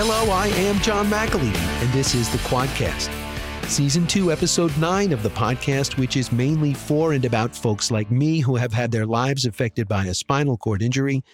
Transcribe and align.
Hello, 0.00 0.30
I 0.30 0.46
am 0.46 0.78
John 0.78 1.08
McAlevey, 1.08 1.56
and 1.82 1.92
this 1.92 2.14
is 2.14 2.30
the 2.30 2.38
Quadcast. 2.38 3.10
Season 3.68 4.06
2, 4.06 4.30
Episode 4.30 4.78
9 4.78 5.12
of 5.12 5.24
the 5.24 5.30
podcast, 5.30 5.98
which 5.98 6.16
is 6.16 6.30
mainly 6.30 6.72
for 6.72 7.14
and 7.14 7.24
about 7.24 7.56
folks 7.56 7.90
like 7.90 8.08
me 8.08 8.38
who 8.38 8.54
have 8.54 8.72
had 8.72 8.92
their 8.92 9.06
lives 9.06 9.44
affected 9.44 9.88
by 9.88 10.04
a 10.04 10.14
spinal 10.14 10.56
cord 10.56 10.82
injury, 10.82 11.24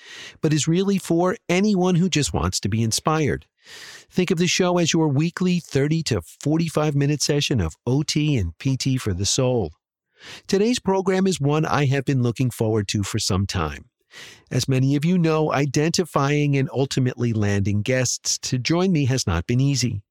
but 0.41 0.55
is 0.55 0.67
really 0.67 0.97
for 0.97 1.37
anyone 1.47 1.95
who 1.95 2.09
just 2.09 2.33
wants 2.33 2.59
to 2.61 2.71
be 2.71 2.83
inspired. 2.83 3.45
Think 4.11 4.31
of 4.31 4.39
the 4.39 4.47
show 4.47 4.79
as 4.79 4.95
your 4.95 5.09
weekly 5.09 5.61
30 5.61 6.03
to 6.05 6.23
45 6.23 6.95
minute 6.95 7.21
session 7.21 7.61
of 7.61 7.77
OT 7.87 8.39
and 8.39 8.55
PT 8.59 8.99
for 8.99 9.13
the 9.13 9.27
soul. 9.27 9.73
Today's 10.47 10.81
program 10.81 11.27
is 11.27 11.39
one 11.39 11.67
I 11.67 11.85
have 11.85 12.07
been 12.07 12.23
looking 12.23 12.49
forward 12.49 12.89
to 12.89 13.03
for 13.03 13.19
some 13.19 13.47
time. 13.47 13.91
As 14.51 14.69
many 14.69 14.97
of 14.97 15.05
you 15.05 15.19
know, 15.19 15.53
identifying 15.53 16.57
and 16.57 16.69
ultimately 16.73 17.33
landing 17.33 17.83
guests 17.83 18.39
to 18.39 18.59
join 18.59 18.93
me 18.93 19.07
has 19.07 19.27
not 19.27 19.47
been 19.47 19.61
easy. 19.61 20.03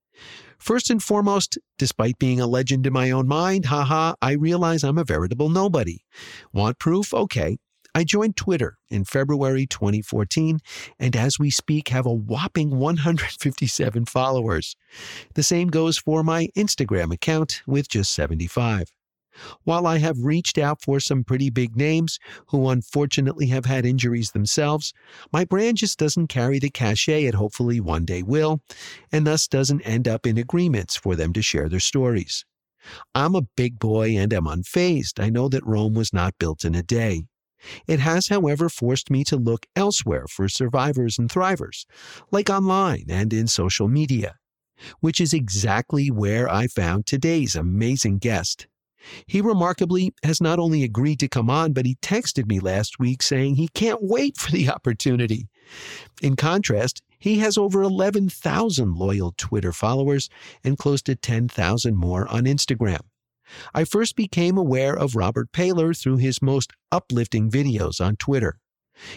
First 0.58 0.90
and 0.90 1.04
foremost, 1.04 1.58
despite 1.78 2.20
being 2.20 2.40
a 2.40 2.48
legend 2.48 2.88
in 2.88 2.94
my 2.94 3.12
own 3.12 3.28
mind, 3.28 3.66
haha, 3.66 4.14
I 4.22 4.32
realize 4.34 4.84
I'm 4.84 4.98
a 4.98 5.04
veritable 5.04 5.50
nobody. 5.50 6.00
Want 6.54 6.80
proof? 6.80 7.14
Okay. 7.14 7.58
I 7.96 8.04
joined 8.04 8.38
Twitter 8.38 8.78
in 8.90 9.06
February 9.06 9.68
2014, 9.68 10.60
and 11.00 11.16
as 11.16 11.38
we 11.38 11.52
speak, 11.52 11.90
have 11.90 12.08
a 12.08 12.14
whopping 12.14 12.72
157 12.80 14.06
followers. 14.06 14.76
The 15.36 15.44
same 15.44 15.68
goes 15.68 16.00
for 16.00 16.24
my 16.24 16.48
Instagram 16.58 17.14
account 17.14 17.62
with 17.68 17.88
just 17.88 18.14
75. 18.14 18.92
While 19.64 19.88
I 19.88 19.98
have 19.98 20.24
reached 20.24 20.58
out 20.58 20.82
for 20.82 21.00
some 21.00 21.24
pretty 21.24 21.50
big 21.50 21.76
names 21.76 22.20
who 22.48 22.70
unfortunately 22.70 23.48
have 23.48 23.66
had 23.66 23.86
injuries 23.86 24.32
themselves, 24.32 24.94
my 25.32 25.46
brand 25.46 25.78
just 25.78 25.98
doesn't 25.98 26.28
carry 26.28 26.60
the 26.60 26.70
cachet 26.70 27.26
it 27.26 27.36
hopefully 27.36 27.80
one 27.80 28.06
day 28.06 28.24
will, 28.24 28.62
and 29.12 29.26
thus 29.26 29.48
doesn't 29.48 29.82
end 29.82 30.08
up 30.08 30.26
in 30.26 30.38
agreements 30.38 30.96
for 30.96 31.16
them 31.16 31.34
to 31.34 31.42
share 31.42 31.70
their 31.70 31.80
stories. 31.80 32.46
I'm 33.16 33.36
a 33.36 33.48
big 33.56 33.80
boy 33.80 34.18
and 34.18 34.34
am 34.34 34.46
unfazed. 34.46 35.24
I 35.24 35.30
know 35.30 35.48
that 35.50 35.66
Rome 35.66 35.94
was 35.94 36.14
not 36.14 36.38
built 36.38 36.66
in 36.66 36.76
a 36.76 36.84
day. 36.84 37.24
It 37.88 38.00
has, 38.00 38.28
however, 38.28 38.68
forced 38.68 39.10
me 39.10 39.24
to 39.26 39.38
look 39.38 39.66
elsewhere 39.76 40.26
for 40.28 40.50
survivors 40.50 41.18
and 41.18 41.30
thrivers, 41.30 41.86
like 42.32 42.50
online 42.50 43.06
and 43.10 43.32
in 43.32 43.48
social 43.48 43.88
media, 43.88 44.36
which 45.00 45.22
is 45.22 45.34
exactly 45.34 46.12
where 46.12 46.50
I 46.50 46.68
found 46.68 47.06
today's 47.06 47.56
amazing 47.56 48.18
guest. 48.18 48.68
He 49.26 49.42
remarkably 49.42 50.14
has 50.24 50.42
not 50.42 50.60
only 50.60 50.84
agreed 50.84 51.20
to 51.20 51.28
come 51.28 51.50
on, 51.50 51.74
but 51.74 51.86
he 51.86 51.96
texted 51.96 52.48
me 52.48 52.60
last 52.60 53.00
week 53.00 53.22
saying 53.22 53.56
he 53.56 53.68
can't 53.70 54.02
wait 54.02 54.38
for 54.38 54.52
the 54.52 54.70
opportunity. 54.74 55.48
In 56.22 56.36
contrast, 56.36 57.02
he 57.20 57.40
has 57.40 57.58
over 57.58 57.82
11,000 57.82 58.96
loyal 58.96 59.34
Twitter 59.38 59.72
followers 59.72 60.30
and 60.64 60.78
close 60.78 61.02
to 61.04 61.16
10,000 61.16 61.96
more 61.96 62.28
on 62.28 62.44
Instagram. 62.44 63.02
I 63.74 63.84
first 63.84 64.16
became 64.16 64.58
aware 64.58 64.96
of 64.96 65.16
Robert 65.16 65.52
Paylor 65.52 65.98
through 65.98 66.18
his 66.18 66.42
most 66.42 66.74
uplifting 66.92 67.50
videos 67.50 68.04
on 68.04 68.16
Twitter. 68.16 68.60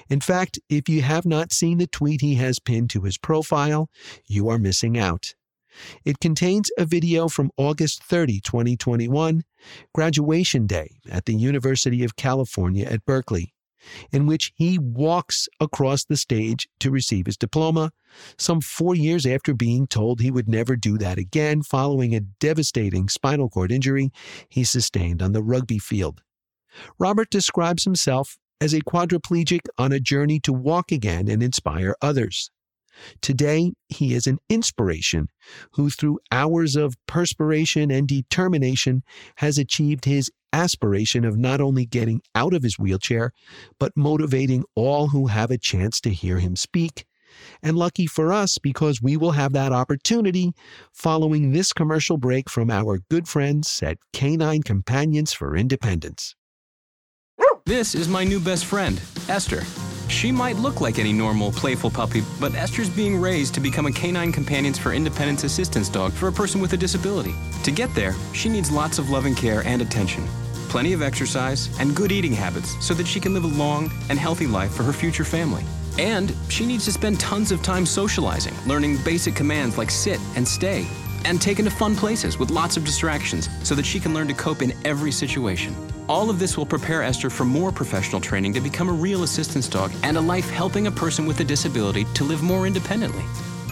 In 0.09 0.21
fact, 0.21 0.59
if 0.69 0.89
you 0.89 1.03
have 1.03 1.27
not 1.27 1.53
seen 1.53 1.79
the 1.79 1.87
tweet 1.87 2.21
he 2.21 2.37
has 2.37 2.59
pinned 2.59 2.91
to 2.91 3.03
his 3.03 3.19
profile, 3.19 3.91
you 4.27 4.49
are 4.49 4.59
missing 4.59 4.99
out. 4.99 5.35
It 6.05 6.21
contains 6.21 6.71
a 6.79 6.85
video 6.85 7.29
from 7.29 7.51
August 7.57 8.03
30, 8.05 8.41
2021, 8.41 9.43
graduation 9.95 10.67
day 10.67 10.99
at 11.11 11.25
the 11.25 11.35
University 11.35 12.05
of 12.05 12.17
California 12.17 12.87
at 12.87 13.05
Berkeley, 13.05 13.55
in 14.13 14.27
which 14.27 14.53
he 14.57 14.79
walks 14.79 15.49
across 15.61 16.05
the 16.05 16.17
stage 16.17 16.69
to 16.81 16.91
receive 16.91 17.27
his 17.27 17.37
diploma, 17.37 17.93
some 18.39 18.61
four 18.61 18.95
years 18.95 19.27
after 19.27 19.55
being 19.55 19.87
told 19.87 20.21
he 20.21 20.31
would 20.31 20.49
never 20.49 20.77
do 20.77 20.99
that 20.99 21.19
again 21.19 21.63
following 21.63 22.15
a 22.15 22.21
devastating 22.21 23.09
spinal 23.09 23.49
cord 23.49 23.71
injury 23.71 24.11
he 24.49 24.65
sustained 24.65 25.23
on 25.23 25.33
the 25.33 25.43
rugby 25.43 25.79
field. 25.79 26.23
Robert 26.99 27.31
describes 27.31 27.85
himself 27.85 28.39
as 28.61 28.73
a 28.73 28.81
quadriplegic 28.81 29.61
on 29.79 29.93
a 29.93 30.01
journey 30.01 30.41
to 30.41 30.53
walk 30.53 30.91
again 30.91 31.29
and 31.29 31.43
inspire 31.43 31.95
others. 32.01 32.51
Today, 33.21 33.73
he 33.89 34.15
is 34.15 34.27
an 34.27 34.39
inspiration 34.49 35.29
who, 35.73 35.91
through 35.91 36.19
hours 36.31 36.77
of 36.77 36.97
perspiration 37.07 37.91
and 37.91 38.07
determination, 38.07 39.03
has 39.37 39.59
achieved 39.59 40.05
his 40.05 40.31
aspiration 40.53 41.25
of 41.25 41.37
not 41.37 41.61
only 41.61 41.85
getting 41.85 42.23
out 42.35 42.55
of 42.55 42.63
his 42.63 42.79
wheelchair, 42.79 43.33
but 43.79 43.93
motivating 43.97 44.65
all 44.75 45.09
who 45.09 45.27
have 45.27 45.51
a 45.51 45.59
chance 45.59 46.01
to 46.01 46.11
hear 46.11 46.39
him 46.39 46.57
speak. 46.57 47.05
And 47.63 47.77
lucky 47.77 48.07
for 48.07 48.33
us, 48.33 48.57
because 48.57 49.03
we 49.03 49.17
will 49.17 49.33
have 49.33 49.53
that 49.53 49.73
opportunity 49.73 50.55
following 50.93 51.53
this 51.53 51.73
commercial 51.73 52.17
break 52.17 52.49
from 52.49 52.71
our 52.71 53.01
good 53.11 53.29
friends 53.29 53.83
at 53.83 53.99
Canine 54.13 54.63
Companions 54.63 55.33
for 55.35 55.57
Independence. 55.57 56.35
This 57.67 57.97
is 57.97 58.07
my 58.07 58.23
new 58.23 58.39
best 58.39 58.65
friend, 58.65 59.01
Esther. 59.29 59.65
She 60.09 60.31
might 60.31 60.57
look 60.57 60.81
like 60.81 60.99
any 60.99 61.13
normal, 61.13 61.53
playful 61.53 61.91
puppy, 61.91 62.23
but 62.41 62.55
Esther's 62.55 62.89
being 62.89 63.21
raised 63.21 63.55
to 63.55 63.61
become 63.61 63.87
a 63.87 63.93
canine 63.93 64.33
companions 64.33 64.79
for 64.79 64.93
independence 64.93 65.45
assistance 65.45 65.89
dog 65.89 66.13
for 66.13 66.29
a 66.29 66.33
person 66.33 66.61
with 66.61 66.73
a 66.73 66.77
disability. 66.77 67.35
To 67.65 67.71
get 67.71 67.93
there, 67.95 68.15
she 68.33 68.49
needs 68.49 68.71
lots 68.71 68.99
of 68.99 69.11
loving 69.11 69.35
care 69.35 69.63
and 69.67 69.83
attention, 69.83 70.25
plenty 70.69 70.93
of 70.93 71.03
exercise, 71.03 71.69
and 71.81 71.95
good 71.95 72.13
eating 72.13 72.33
habits 72.33 72.77
so 72.85 72.95
that 72.95 73.07
she 73.07 73.21
can 73.21 73.35
live 73.35 73.45
a 73.45 73.49
long 73.49 73.91
and 74.09 74.19
healthy 74.19 74.47
life 74.47 74.73
for 74.73 74.85
her 74.85 74.93
future 74.93 75.25
family. 75.25 75.65
And 75.99 76.33
she 76.49 76.67
needs 76.67 76.85
to 76.85 76.93
spend 76.93 77.19
tons 77.19 77.51
of 77.51 77.63
time 77.63 77.87
socializing, 77.87 78.55
learning 78.67 78.99
basic 79.05 79.35
commands 79.35 79.77
like 79.77 79.91
sit 79.91 80.21
and 80.37 80.47
stay, 80.47 80.87
and 81.27 81.43
taken 81.43 81.65
to 81.65 81.71
fun 81.71 81.95
places 81.95 82.39
with 82.39 82.51
lots 82.51 82.77
of 82.77 82.85
distractions 82.85 83.49
so 83.63 83.75
that 83.75 83.85
she 83.85 84.01
can 84.01 84.15
learn 84.15 84.29
to 84.29 84.35
cope 84.35 84.63
in 84.63 84.73
every 84.85 85.13
situation. 85.13 85.75
All 86.09 86.31
of 86.31 86.39
this 86.39 86.57
will 86.57 86.65
prepare 86.65 87.03
Esther 87.03 87.29
for 87.29 87.45
more 87.45 87.73
professional 87.73 88.21
training 88.21 88.55
to 88.55 88.61
become 88.61 88.89
a 88.89 88.93
real 88.93 89.25
assistance 89.25 89.69
dog 89.69 89.93
and 90.03 90.17
a 90.17 90.21
life 90.21 90.49
helping 90.49 90.87
a 90.87 90.91
person 90.91 91.27
with 91.27 91.41
a 91.41 91.45
disability 91.45 92.05
to 92.15 92.25
live 92.25 92.43
more 92.43 92.67
independently. 92.67 93.25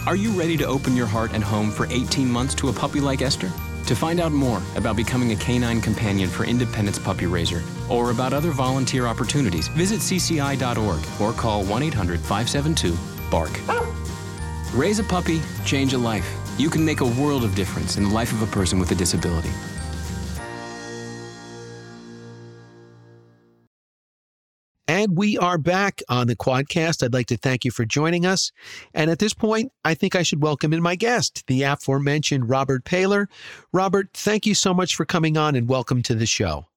Are 0.05 0.15
you 0.15 0.31
ready 0.31 0.57
to 0.57 0.65
open 0.65 0.95
your 0.95 1.07
heart 1.07 1.31
and 1.33 1.43
home 1.43 1.71
for 1.71 1.87
18 1.87 2.29
months 2.29 2.53
to 2.55 2.69
a 2.69 2.73
puppy 2.73 2.99
like 2.99 3.21
Esther? 3.21 3.51
To 3.87 3.95
find 3.95 4.19
out 4.19 4.31
more 4.31 4.61
about 4.75 4.95
becoming 4.95 5.31
a 5.31 5.35
canine 5.35 5.79
companion 5.79 6.29
for 6.29 6.43
Independence 6.43 6.99
Puppy 6.99 7.27
Raiser 7.27 7.61
or 7.89 8.11
about 8.11 8.33
other 8.33 8.51
volunteer 8.51 9.07
opportunities, 9.07 9.67
visit 9.69 9.99
cci.org 9.99 10.99
or 11.21 11.33
call 11.33 11.63
1 11.63 11.83
800 11.83 12.19
572 12.19 12.97
BARK. 13.29 13.59
Raise 14.73 14.99
a 14.99 15.03
puppy, 15.03 15.41
change 15.65 15.93
a 15.93 15.97
life. 15.97 16.44
You 16.57 16.69
can 16.69 16.85
make 16.85 17.01
a 17.01 17.05
world 17.05 17.43
of 17.43 17.53
difference 17.53 17.97
in 17.97 18.03
the 18.03 18.09
life 18.09 18.31
of 18.31 18.41
a 18.41 18.47
person 18.47 18.79
with 18.79 18.89
a 18.91 18.95
disability. 18.95 19.51
And 24.87 25.17
we 25.17 25.37
are 25.37 25.57
back 25.57 26.01
on 26.07 26.27
the 26.27 26.35
Quadcast. 26.35 27.03
I'd 27.03 27.13
like 27.13 27.27
to 27.27 27.37
thank 27.37 27.65
you 27.65 27.71
for 27.71 27.83
joining 27.83 28.25
us. 28.25 28.51
And 28.93 29.11
at 29.11 29.19
this 29.19 29.33
point, 29.33 29.71
I 29.83 29.95
think 29.95 30.15
I 30.15 30.23
should 30.23 30.41
welcome 30.41 30.71
in 30.71 30.81
my 30.81 30.95
guest, 30.95 31.43
the 31.47 31.63
aforementioned 31.63 32.49
Robert 32.49 32.85
Paylor. 32.85 33.27
Robert, 33.73 34.09
thank 34.13 34.45
you 34.45 34.55
so 34.55 34.73
much 34.73 34.95
for 34.95 35.03
coming 35.03 35.37
on 35.37 35.55
and 35.55 35.67
welcome 35.67 36.01
to 36.03 36.15
the 36.15 36.25
show. 36.25 36.67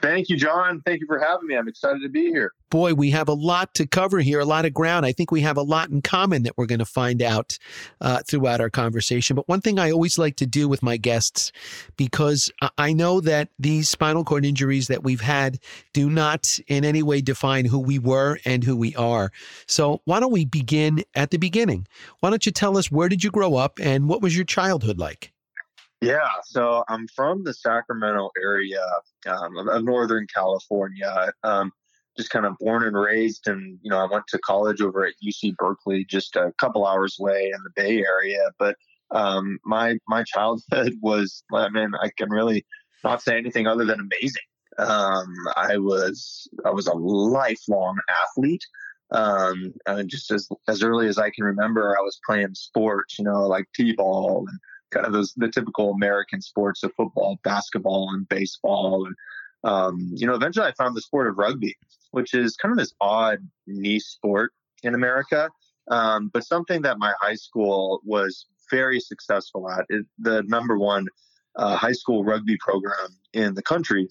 Thank 0.00 0.28
you, 0.28 0.36
John. 0.36 0.80
Thank 0.84 1.00
you 1.00 1.06
for 1.06 1.18
having 1.18 1.46
me. 1.46 1.56
I'm 1.56 1.68
excited 1.68 2.02
to 2.02 2.08
be 2.08 2.28
here. 2.28 2.52
Boy, 2.70 2.94
we 2.94 3.10
have 3.10 3.28
a 3.28 3.34
lot 3.34 3.74
to 3.74 3.86
cover 3.86 4.20
here, 4.20 4.40
a 4.40 4.44
lot 4.44 4.64
of 4.64 4.72
ground. 4.72 5.04
I 5.04 5.12
think 5.12 5.30
we 5.30 5.42
have 5.42 5.56
a 5.56 5.62
lot 5.62 5.90
in 5.90 6.00
common 6.00 6.42
that 6.44 6.56
we're 6.56 6.66
going 6.66 6.78
to 6.78 6.86
find 6.86 7.20
out 7.20 7.58
uh, 8.00 8.22
throughout 8.26 8.60
our 8.60 8.70
conversation. 8.70 9.36
But 9.36 9.48
one 9.48 9.60
thing 9.60 9.78
I 9.78 9.90
always 9.90 10.18
like 10.18 10.36
to 10.36 10.46
do 10.46 10.68
with 10.68 10.82
my 10.82 10.96
guests, 10.96 11.52
because 11.96 12.50
I 12.78 12.92
know 12.92 13.20
that 13.20 13.48
these 13.58 13.88
spinal 13.88 14.24
cord 14.24 14.44
injuries 14.44 14.88
that 14.88 15.04
we've 15.04 15.20
had 15.20 15.58
do 15.92 16.08
not 16.08 16.58
in 16.66 16.84
any 16.84 17.02
way 17.02 17.20
define 17.20 17.66
who 17.66 17.78
we 17.78 17.98
were 17.98 18.38
and 18.44 18.64
who 18.64 18.76
we 18.76 18.94
are. 18.96 19.32
So 19.66 20.00
why 20.04 20.20
don't 20.20 20.32
we 20.32 20.44
begin 20.44 21.04
at 21.14 21.30
the 21.30 21.38
beginning? 21.38 21.86
Why 22.20 22.30
don't 22.30 22.46
you 22.46 22.52
tell 22.52 22.78
us 22.78 22.90
where 22.90 23.08
did 23.08 23.22
you 23.22 23.30
grow 23.30 23.56
up 23.56 23.78
and 23.80 24.08
what 24.08 24.22
was 24.22 24.34
your 24.34 24.46
childhood 24.46 24.98
like? 24.98 25.32
Yeah, 26.02 26.28
so 26.44 26.82
I'm 26.88 27.06
from 27.14 27.44
the 27.44 27.54
Sacramento 27.54 28.30
area 28.42 28.84
um, 29.24 29.68
of 29.68 29.84
Northern 29.84 30.26
California. 30.34 31.32
Um, 31.44 31.70
just 32.16 32.30
kind 32.30 32.44
of 32.44 32.58
born 32.58 32.82
and 32.82 32.98
raised, 32.98 33.46
and 33.46 33.78
you 33.82 33.90
know, 33.90 33.98
I 33.98 34.08
went 34.10 34.24
to 34.30 34.38
college 34.40 34.80
over 34.80 35.06
at 35.06 35.14
UC 35.24 35.54
Berkeley, 35.56 36.04
just 36.04 36.34
a 36.34 36.52
couple 36.58 36.84
hours 36.84 37.16
away 37.20 37.52
in 37.54 37.62
the 37.62 37.70
Bay 37.76 38.04
Area. 38.04 38.50
But 38.58 38.76
um, 39.12 39.60
my 39.64 39.96
my 40.08 40.24
childhood 40.24 40.94
was, 41.02 41.44
I 41.54 41.68
mean, 41.68 41.92
I 42.00 42.10
can 42.18 42.30
really 42.30 42.66
not 43.04 43.22
say 43.22 43.38
anything 43.38 43.68
other 43.68 43.84
than 43.84 44.00
amazing. 44.00 44.42
Um, 44.78 45.32
I 45.56 45.76
was 45.76 46.48
I 46.64 46.70
was 46.70 46.88
a 46.88 46.94
lifelong 46.94 47.96
athlete. 48.24 48.64
Um, 49.12 49.74
and 49.86 50.08
just 50.08 50.32
as 50.32 50.48
as 50.66 50.82
early 50.82 51.06
as 51.06 51.18
I 51.18 51.30
can 51.30 51.44
remember, 51.44 51.96
I 51.96 52.02
was 52.02 52.18
playing 52.26 52.54
sports, 52.54 53.20
you 53.20 53.24
know, 53.24 53.46
like 53.46 53.66
t-ball 53.76 54.46
and 54.48 54.58
kind 54.92 55.06
of 55.06 55.12
those 55.12 55.32
the 55.36 55.48
typical 55.48 55.92
American 55.92 56.40
sports 56.40 56.82
of 56.82 56.92
football, 56.96 57.38
basketball, 57.42 58.10
and 58.12 58.28
baseball. 58.28 59.06
And 59.06 59.16
um, 59.64 60.10
you 60.14 60.26
know, 60.26 60.34
eventually 60.34 60.66
I 60.66 60.72
found 60.72 60.96
the 60.96 61.02
sport 61.02 61.28
of 61.28 61.38
rugby, 61.38 61.76
which 62.10 62.34
is 62.34 62.56
kind 62.56 62.72
of 62.72 62.78
this 62.78 62.94
odd 63.00 63.38
niche 63.66 64.04
sport 64.04 64.52
in 64.82 64.94
America. 64.94 65.50
Um, 65.90 66.30
but 66.32 66.44
something 66.44 66.82
that 66.82 66.98
my 66.98 67.12
high 67.20 67.34
school 67.34 68.00
was 68.04 68.46
very 68.70 69.00
successful 69.00 69.68
at, 69.70 69.84
it, 69.88 70.06
the 70.18 70.42
number 70.44 70.78
one 70.78 71.06
uh, 71.56 71.76
high 71.76 71.92
school 71.92 72.24
rugby 72.24 72.56
program 72.58 73.16
in 73.32 73.54
the 73.54 73.62
country 73.62 74.08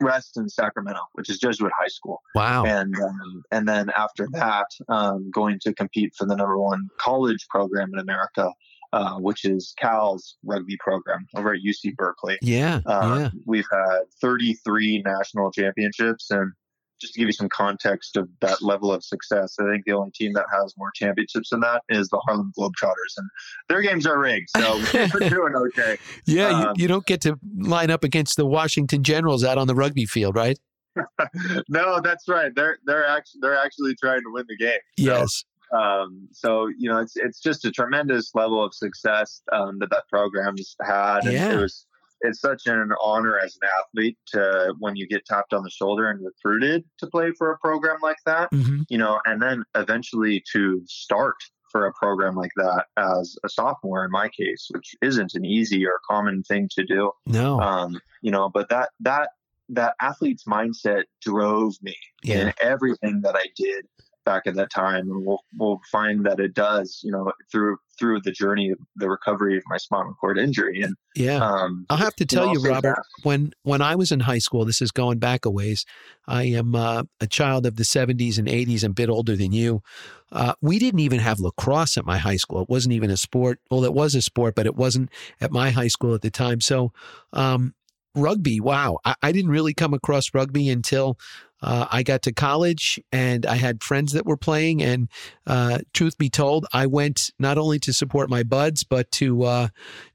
rests 0.00 0.36
in 0.36 0.48
Sacramento, 0.48 1.00
which 1.12 1.28
is 1.28 1.38
Jesuit 1.38 1.72
High 1.78 1.88
School. 1.88 2.22
Wow. 2.34 2.64
And 2.64 2.94
um, 2.98 3.42
and 3.50 3.68
then 3.68 3.90
after 3.96 4.28
that, 4.32 4.66
um, 4.88 5.30
going 5.30 5.58
to 5.60 5.74
compete 5.74 6.14
for 6.16 6.26
the 6.26 6.36
number 6.36 6.58
one 6.58 6.88
college 6.98 7.46
program 7.48 7.90
in 7.92 8.00
America, 8.00 8.50
uh, 8.92 9.14
which 9.16 9.44
is 9.44 9.74
Cal's 9.78 10.36
rugby 10.44 10.76
program 10.80 11.26
over 11.36 11.52
at 11.52 11.60
UC 11.66 11.94
Berkeley. 11.96 12.38
Yeah. 12.42 12.80
Um, 12.86 13.20
yeah. 13.20 13.30
We've 13.46 13.66
had 13.72 14.00
33 14.20 15.02
national 15.04 15.52
championships, 15.52 16.30
and 16.30 16.52
just 17.00 17.14
to 17.14 17.18
give 17.20 17.28
you 17.28 17.32
some 17.32 17.48
context 17.48 18.16
of 18.16 18.28
that 18.40 18.60
level 18.60 18.92
of 18.92 19.02
success, 19.02 19.56
I 19.58 19.64
think 19.70 19.84
the 19.86 19.92
only 19.92 20.10
team 20.10 20.32
that 20.34 20.44
has 20.52 20.74
more 20.76 20.90
championships 20.94 21.50
than 21.50 21.60
that 21.60 21.82
is 21.88 22.08
the 22.08 22.20
Harlem 22.26 22.52
Globetrotters, 22.58 23.16
and 23.16 23.28
their 23.68 23.80
games 23.80 24.06
are 24.06 24.18
rigged, 24.18 24.50
so 24.56 24.82
we're 25.14 25.28
doing 25.30 25.54
okay. 25.54 25.96
Yeah, 26.26 26.48
Um, 26.48 26.74
you, 26.76 26.82
you 26.82 26.88
don't 26.88 27.06
get 27.06 27.20
to 27.22 27.38
line 27.56 27.90
up 27.90 28.04
against 28.04 28.36
the 28.36 28.44
Washington 28.46 29.02
Generals 29.02 29.44
out 29.44 29.56
on 29.56 29.66
the 29.66 29.74
rugby 29.74 30.04
field, 30.04 30.36
right? 30.36 30.58
no, 31.68 32.00
that's 32.00 32.26
right. 32.28 32.52
They're 32.54 32.78
they're 32.84 33.06
actually 33.06 33.38
they're 33.42 33.56
actually 33.58 33.94
trying 33.94 34.20
to 34.20 34.32
win 34.32 34.44
the 34.48 34.56
game. 34.56 34.72
So, 34.98 35.04
Yes. 35.04 35.44
Um, 35.72 36.28
so 36.32 36.68
you 36.78 36.88
know, 36.90 36.98
it's 36.98 37.16
it's 37.16 37.40
just 37.40 37.64
a 37.64 37.70
tremendous 37.70 38.34
level 38.34 38.62
of 38.64 38.74
success 38.74 39.42
um, 39.52 39.78
that 39.80 39.90
that 39.90 40.04
program's 40.08 40.76
had, 40.82 41.24
and 41.24 41.32
Yeah. 41.32 41.52
it 41.52 41.56
was 41.60 41.86
it's 42.22 42.40
such 42.40 42.66
an 42.66 42.90
honor 43.02 43.38
as 43.38 43.56
an 43.62 43.68
athlete 43.80 44.18
to 44.26 44.74
when 44.78 44.94
you 44.94 45.06
get 45.08 45.24
tapped 45.24 45.54
on 45.54 45.62
the 45.62 45.70
shoulder 45.70 46.10
and 46.10 46.22
recruited 46.24 46.84
to 46.98 47.06
play 47.06 47.32
for 47.38 47.50
a 47.50 47.58
program 47.58 47.96
like 48.02 48.18
that, 48.26 48.48
hmm 48.52 48.82
you 48.88 48.98
know, 48.98 49.20
and 49.24 49.40
then 49.40 49.62
eventually 49.74 50.42
to 50.52 50.82
start 50.86 51.36
for 51.72 51.86
a 51.86 51.92
program 51.94 52.34
like 52.34 52.50
that 52.56 52.86
as 52.96 53.36
a 53.44 53.48
sophomore 53.48 54.04
in 54.04 54.10
my 54.10 54.28
case, 54.28 54.66
which 54.72 54.94
isn't 55.02 55.32
an 55.34 55.44
easy 55.44 55.86
or 55.86 56.00
common 56.10 56.42
thing 56.42 56.68
to 56.72 56.84
do 56.84 57.12
No. 57.26 57.60
um, 57.60 58.00
you 58.22 58.30
know 58.32 58.48
but 58.50 58.68
that 58.70 58.90
that 59.00 59.30
that 59.68 59.94
athlete's 60.02 60.44
mindset 60.44 61.04
drove 61.22 61.74
me 61.80 61.94
Yeah. 62.24 62.48
in 62.48 62.52
everything 62.60 63.20
that 63.22 63.36
i 63.36 63.44
did 63.56 63.86
back 64.30 64.46
at 64.46 64.54
that 64.54 64.70
time 64.70 65.10
and 65.10 65.26
we'll 65.26 65.42
we'll 65.58 65.80
find 65.90 66.24
that 66.24 66.38
it 66.38 66.54
does 66.54 67.00
you 67.02 67.10
know 67.10 67.32
through 67.50 67.76
through 67.98 68.20
the 68.20 68.30
journey 68.30 68.70
of 68.70 68.78
the 68.96 69.08
recovery 69.08 69.56
of 69.56 69.62
my 69.66 69.76
spinal 69.76 70.14
cord 70.20 70.38
injury 70.38 70.82
and 70.82 70.94
yeah. 71.16 71.36
um 71.36 71.86
I'll 71.90 71.96
have 71.96 72.14
to 72.16 72.26
you 72.30 72.36
know, 72.36 72.44
tell 72.44 72.54
you, 72.54 72.70
Robert, 72.70 72.98
when 73.24 73.52
when 73.62 73.82
I 73.82 73.96
was 73.96 74.12
in 74.12 74.20
high 74.20 74.38
school, 74.38 74.64
this 74.64 74.80
is 74.80 74.92
going 74.92 75.18
back 75.18 75.44
a 75.44 75.50
ways. 75.50 75.84
I 76.26 76.44
am 76.44 76.74
uh, 76.74 77.02
a 77.20 77.26
child 77.26 77.66
of 77.66 77.76
the 77.76 77.82
70s 77.82 78.38
and 78.38 78.46
80s, 78.46 78.84
and 78.84 78.92
a 78.92 78.94
bit 78.94 79.08
older 79.08 79.36
than 79.36 79.52
you. 79.52 79.82
Uh, 80.30 80.54
we 80.60 80.78
didn't 80.78 81.00
even 81.00 81.18
have 81.18 81.40
lacrosse 81.40 81.96
at 81.96 82.04
my 82.04 82.18
high 82.18 82.36
school. 82.36 82.62
It 82.62 82.68
wasn't 82.68 82.94
even 82.94 83.10
a 83.10 83.16
sport. 83.16 83.58
Well, 83.70 83.84
it 83.84 83.92
was 83.92 84.14
a 84.14 84.22
sport, 84.22 84.54
but 84.54 84.66
it 84.66 84.76
wasn't 84.76 85.10
at 85.40 85.50
my 85.50 85.70
high 85.70 85.88
school 85.88 86.14
at 86.14 86.22
the 86.22 86.30
time. 86.30 86.60
So, 86.60 86.92
um, 87.32 87.74
rugby, 88.14 88.60
wow. 88.60 88.98
I, 89.04 89.14
I 89.22 89.32
didn't 89.32 89.50
really 89.50 89.74
come 89.74 89.94
across 89.94 90.32
rugby 90.32 90.68
until 90.68 91.18
uh, 91.62 91.86
I 91.90 92.02
got 92.02 92.22
to 92.22 92.32
college 92.32 93.00
and 93.12 93.44
I 93.46 93.56
had 93.56 93.82
friends 93.82 94.12
that 94.12 94.26
were 94.26 94.36
playing. 94.36 94.82
And 94.82 95.08
uh, 95.46 95.78
truth 95.92 96.16
be 96.18 96.30
told, 96.30 96.66
I 96.72 96.86
went 96.86 97.30
not 97.38 97.58
only 97.58 97.78
to 97.80 97.92
support 97.92 98.30
my 98.30 98.42
buds, 98.42 98.84
but 98.84 99.10
to 99.12 99.42
uh, 99.44 99.68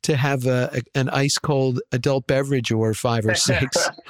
to 0.03 0.15
have 0.15 0.45
a, 0.45 0.69
a- 0.74 1.00
an 1.00 1.09
ice 1.09 1.38
cold 1.38 1.81
adult 1.92 2.27
beverage 2.27 2.71
or 2.71 2.94
five 2.94 3.25
or 3.25 3.36
six. 3.36 3.89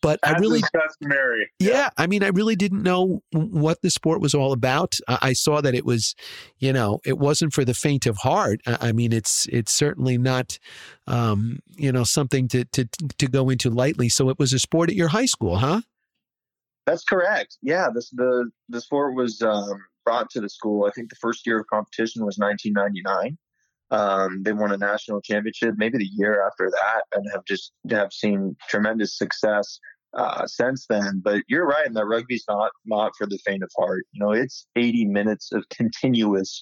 but 0.00 0.18
I 0.22 0.32
really 0.38 0.62
customary 0.62 1.50
yeah, 1.58 1.90
I 1.96 2.06
mean, 2.06 2.22
I 2.22 2.28
really 2.28 2.56
didn't 2.56 2.82
know 2.82 3.22
what 3.32 3.82
the 3.82 3.90
sport 3.90 4.20
was 4.20 4.34
all 4.34 4.52
about. 4.52 4.96
I 5.08 5.18
I 5.22 5.32
saw 5.34 5.60
that 5.60 5.74
it 5.74 5.84
was, 5.86 6.14
you 6.58 6.72
know, 6.72 7.00
it 7.04 7.18
wasn't 7.18 7.52
for 7.52 7.64
the 7.64 7.74
faint 7.74 8.06
of 8.06 8.18
heart. 8.18 8.60
I 8.66 8.88
I 8.88 8.92
mean, 8.92 9.12
it's 9.12 9.46
it's 9.46 9.72
certainly 9.72 10.18
not, 10.18 10.58
um, 11.06 11.60
you 11.76 11.92
know, 11.92 12.04
something 12.04 12.48
to 12.48 12.64
to 12.66 12.88
to 13.18 13.26
go 13.26 13.48
into 13.48 13.70
lightly. 13.70 14.08
So 14.08 14.28
it 14.28 14.38
was 14.38 14.52
a 14.52 14.58
sport 14.58 14.90
at 14.90 14.96
your 14.96 15.08
high 15.08 15.26
school, 15.26 15.56
huh? 15.58 15.82
That's 16.86 17.04
correct. 17.04 17.58
Yeah, 17.62 17.88
this 17.94 18.10
the 18.10 18.50
the 18.68 18.80
sport 18.80 19.14
was 19.14 19.40
um, 19.42 19.78
brought 20.04 20.30
to 20.30 20.40
the 20.40 20.48
school. 20.48 20.84
I 20.86 20.90
think 20.90 21.10
the 21.10 21.16
first 21.16 21.46
year 21.46 21.60
of 21.60 21.66
competition 21.68 22.24
was 22.24 22.38
1999. 22.38 23.38
Um, 23.90 24.42
they 24.42 24.52
won 24.52 24.72
a 24.72 24.78
national 24.78 25.20
championship 25.20 25.74
maybe 25.76 25.98
the 25.98 26.10
year 26.12 26.44
after 26.46 26.70
that, 26.70 27.02
and 27.14 27.26
have 27.32 27.44
just 27.44 27.72
have 27.90 28.12
seen 28.12 28.56
tremendous 28.68 29.16
success 29.16 29.78
uh, 30.14 30.46
since 30.46 30.86
then. 30.88 31.20
But 31.22 31.42
you're 31.48 31.66
right, 31.66 31.86
and 31.86 31.96
that 31.96 32.06
rugby's 32.06 32.44
not 32.48 32.72
not 32.84 33.12
for 33.16 33.26
the 33.26 33.38
faint 33.44 33.62
of 33.62 33.70
heart. 33.76 34.04
You 34.12 34.24
know, 34.24 34.32
it's 34.32 34.66
80 34.76 35.06
minutes 35.06 35.52
of 35.52 35.68
continuous 35.68 36.60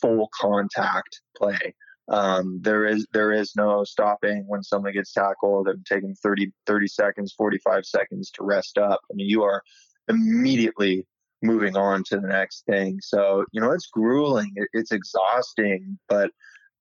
full 0.00 0.28
contact 0.38 1.20
play. 1.36 1.74
Um, 2.08 2.60
there 2.62 2.84
is 2.86 3.06
there 3.12 3.32
is 3.32 3.54
no 3.56 3.84
stopping 3.84 4.44
when 4.48 4.62
someone 4.62 4.92
gets 4.92 5.12
tackled 5.12 5.68
and 5.68 5.84
taking 5.86 6.14
30, 6.14 6.52
30 6.66 6.86
seconds, 6.88 7.32
45 7.36 7.86
seconds 7.86 8.30
to 8.32 8.44
rest 8.44 8.76
up. 8.78 9.00
I 9.10 9.14
mean, 9.14 9.28
you 9.28 9.42
are 9.44 9.62
immediately 10.08 11.06
moving 11.42 11.76
on 11.76 12.04
to 12.04 12.16
the 12.18 12.26
next 12.26 12.64
thing. 12.66 12.98
So, 13.00 13.44
you 13.52 13.60
know, 13.60 13.72
it's 13.72 13.88
grueling, 13.92 14.50
it, 14.56 14.68
it's 14.72 14.92
exhausting, 14.92 15.98
but, 16.08 16.30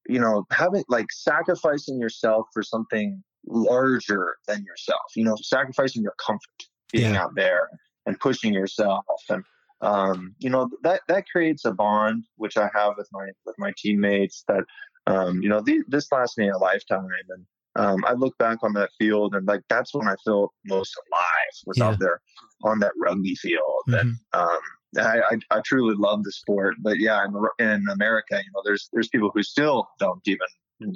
you 0.07 0.19
know, 0.19 0.45
having 0.51 0.83
like 0.87 1.07
sacrificing 1.11 1.99
yourself 1.99 2.47
for 2.53 2.61
something 2.63 3.23
larger 3.47 4.35
than 4.47 4.63
yourself, 4.63 5.01
you 5.15 5.23
know, 5.23 5.35
sacrificing 5.41 6.03
your 6.03 6.15
comfort 6.23 6.63
being 6.91 7.13
Yeah. 7.13 7.15
out 7.15 7.35
there 7.35 7.69
and 8.05 8.19
pushing 8.19 8.53
yourself 8.53 9.05
and 9.29 9.43
um, 9.81 10.35
you 10.39 10.49
know 10.49 10.69
that 10.83 11.01
that 11.07 11.25
creates 11.31 11.65
a 11.65 11.71
bond 11.71 12.23
which 12.35 12.55
I 12.57 12.69
have 12.73 12.93
with 12.97 13.09
my 13.11 13.29
with 13.45 13.55
my 13.57 13.73
teammates 13.77 14.43
that 14.47 14.63
um, 15.07 15.41
you 15.41 15.49
know 15.49 15.61
the, 15.61 15.81
this 15.87 16.11
lasts 16.11 16.37
me 16.37 16.49
a 16.49 16.57
lifetime 16.57 17.07
and 17.29 17.45
um, 17.75 18.03
I 18.05 18.13
look 18.13 18.37
back 18.37 18.59
on 18.63 18.73
that 18.73 18.89
field 18.99 19.33
and 19.33 19.47
like 19.47 19.61
that's 19.69 19.93
when 19.93 20.07
I 20.07 20.15
felt 20.25 20.51
most 20.65 20.93
alive 21.09 21.53
was 21.65 21.77
Yeah. 21.77 21.87
out 21.89 21.99
there 21.99 22.21
on 22.63 22.79
that 22.79 22.91
rugby 23.01 23.35
field 23.35 23.83
and 23.87 24.17
um, 24.33 24.59
I, 24.97 25.19
I, 25.31 25.57
I 25.57 25.61
truly 25.61 25.95
love 25.95 26.23
the 26.23 26.31
sport 26.31 26.75
but 26.79 26.99
yeah 26.99 27.23
in, 27.25 27.33
in 27.65 27.85
America 27.89 28.35
you 28.35 28.51
know 28.53 28.61
there's 28.65 28.89
there's 28.91 29.07
people 29.07 29.31
who 29.33 29.41
still 29.41 29.87
don't 29.99 30.21
even 30.27 30.47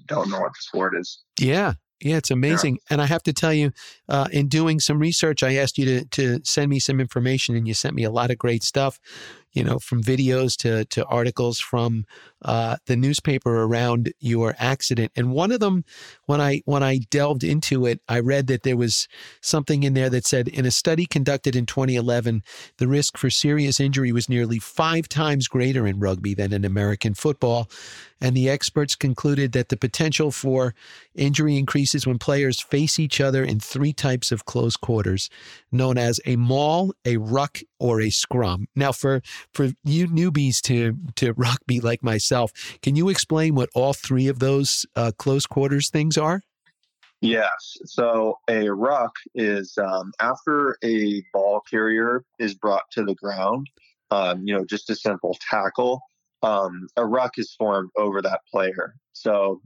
don't 0.05 0.29
know 0.29 0.39
what 0.39 0.51
the 0.51 0.61
sport 0.61 0.95
is 0.99 1.23
Yeah. 1.39 1.73
Yeah, 2.01 2.17
it's 2.17 2.29
amazing. 2.29 2.79
And 2.89 3.01
I 3.01 3.05
have 3.05 3.23
to 3.23 3.31
tell 3.31 3.53
you, 3.53 3.71
uh, 4.09 4.27
in 4.29 4.49
doing 4.49 4.81
some 4.81 4.99
research, 4.99 5.43
I 5.43 5.55
asked 5.55 5.77
you 5.77 5.85
to, 5.85 6.05
to 6.05 6.41
send 6.43 6.69
me 6.69 6.77
some 6.77 6.99
information, 6.99 7.55
and 7.55 7.65
you 7.65 7.73
sent 7.73 7.95
me 7.95 8.03
a 8.03 8.11
lot 8.11 8.31
of 8.31 8.37
great 8.37 8.63
stuff, 8.63 8.99
you 9.55 9.63
know, 9.63 9.79
from 9.79 10.03
videos 10.03 10.55
to, 10.57 10.85
to 10.85 11.05
articles 11.05 11.59
from 11.59 12.05
uh, 12.43 12.75
the 12.85 12.95
newspaper 12.95 13.63
around 13.63 14.13
your 14.19 14.53
accident. 14.59 15.11
And 15.15 15.31
one 15.31 15.51
of 15.51 15.61
them, 15.61 15.85
when 16.25 16.41
I 16.41 16.61
when 16.65 16.83
I 16.83 16.99
delved 17.09 17.43
into 17.43 17.85
it, 17.85 18.01
I 18.07 18.19
read 18.19 18.47
that 18.47 18.63
there 18.63 18.77
was 18.77 19.07
something 19.41 19.83
in 19.83 19.93
there 19.93 20.09
that 20.09 20.27
said 20.27 20.49
in 20.49 20.65
a 20.65 20.71
study 20.71 21.05
conducted 21.05 21.55
in 21.55 21.65
2011, 21.65 22.43
the 22.77 22.87
risk 22.87 23.17
for 23.17 23.29
serious 23.29 23.79
injury 23.79 24.11
was 24.11 24.29
nearly 24.29 24.59
five 24.59 25.07
times 25.07 25.47
greater 25.47 25.87
in 25.87 25.99
rugby 25.99 26.33
than 26.33 26.51
in 26.51 26.65
American 26.65 27.13
football. 27.13 27.69
And 28.21 28.35
the 28.35 28.49
experts 28.49 28.95
concluded 28.95 29.51
that 29.51 29.69
the 29.69 29.77
potential 29.77 30.31
for 30.31 30.73
injury 31.15 31.57
increases 31.57 32.07
when 32.07 32.17
players 32.17 32.61
face 32.61 32.97
each 32.97 33.19
other 33.19 33.43
in 33.43 33.59
three 33.59 33.93
types 33.93 34.31
of 34.31 34.45
close 34.45 34.77
quarters, 34.77 35.29
known 35.71 35.97
as 35.97 36.19
a 36.25 36.35
maul, 36.35 36.93
a 37.05 37.17
ruck, 37.17 37.59
or 37.79 38.01
a 38.01 38.09
scrum. 38.09 38.67
Now, 38.75 38.91
for 38.91 39.21
for 39.53 39.69
you 39.83 40.07
newbies 40.07 40.61
to 40.63 40.97
to 41.15 41.33
rugby 41.33 41.79
like 41.79 42.03
myself, 42.03 42.51
can 42.81 42.95
you 42.95 43.09
explain 43.09 43.55
what 43.55 43.69
all 43.73 43.93
three 43.93 44.27
of 44.27 44.39
those 44.39 44.85
uh, 44.95 45.11
close 45.17 45.45
quarters 45.45 45.89
things 45.89 46.17
are? 46.17 46.41
Yes. 47.21 47.77
So 47.85 48.37
a 48.49 48.69
ruck 48.69 49.13
is 49.33 49.77
um, 49.77 50.11
after 50.19 50.77
a 50.83 51.23
ball 51.33 51.61
carrier 51.69 52.23
is 52.39 52.53
brought 52.53 52.83
to 52.91 53.03
the 53.03 53.15
ground, 53.15 53.67
um, 54.11 54.43
you 54.45 54.53
know, 54.53 54.65
just 54.65 54.89
a 54.89 54.95
simple 54.95 55.35
tackle. 55.49 56.01
Um, 56.43 56.87
a 56.95 57.05
ruck 57.05 57.37
is 57.37 57.55
formed 57.57 57.89
over 57.97 58.21
that 58.21 58.41
player. 58.51 58.93
So 59.13 59.61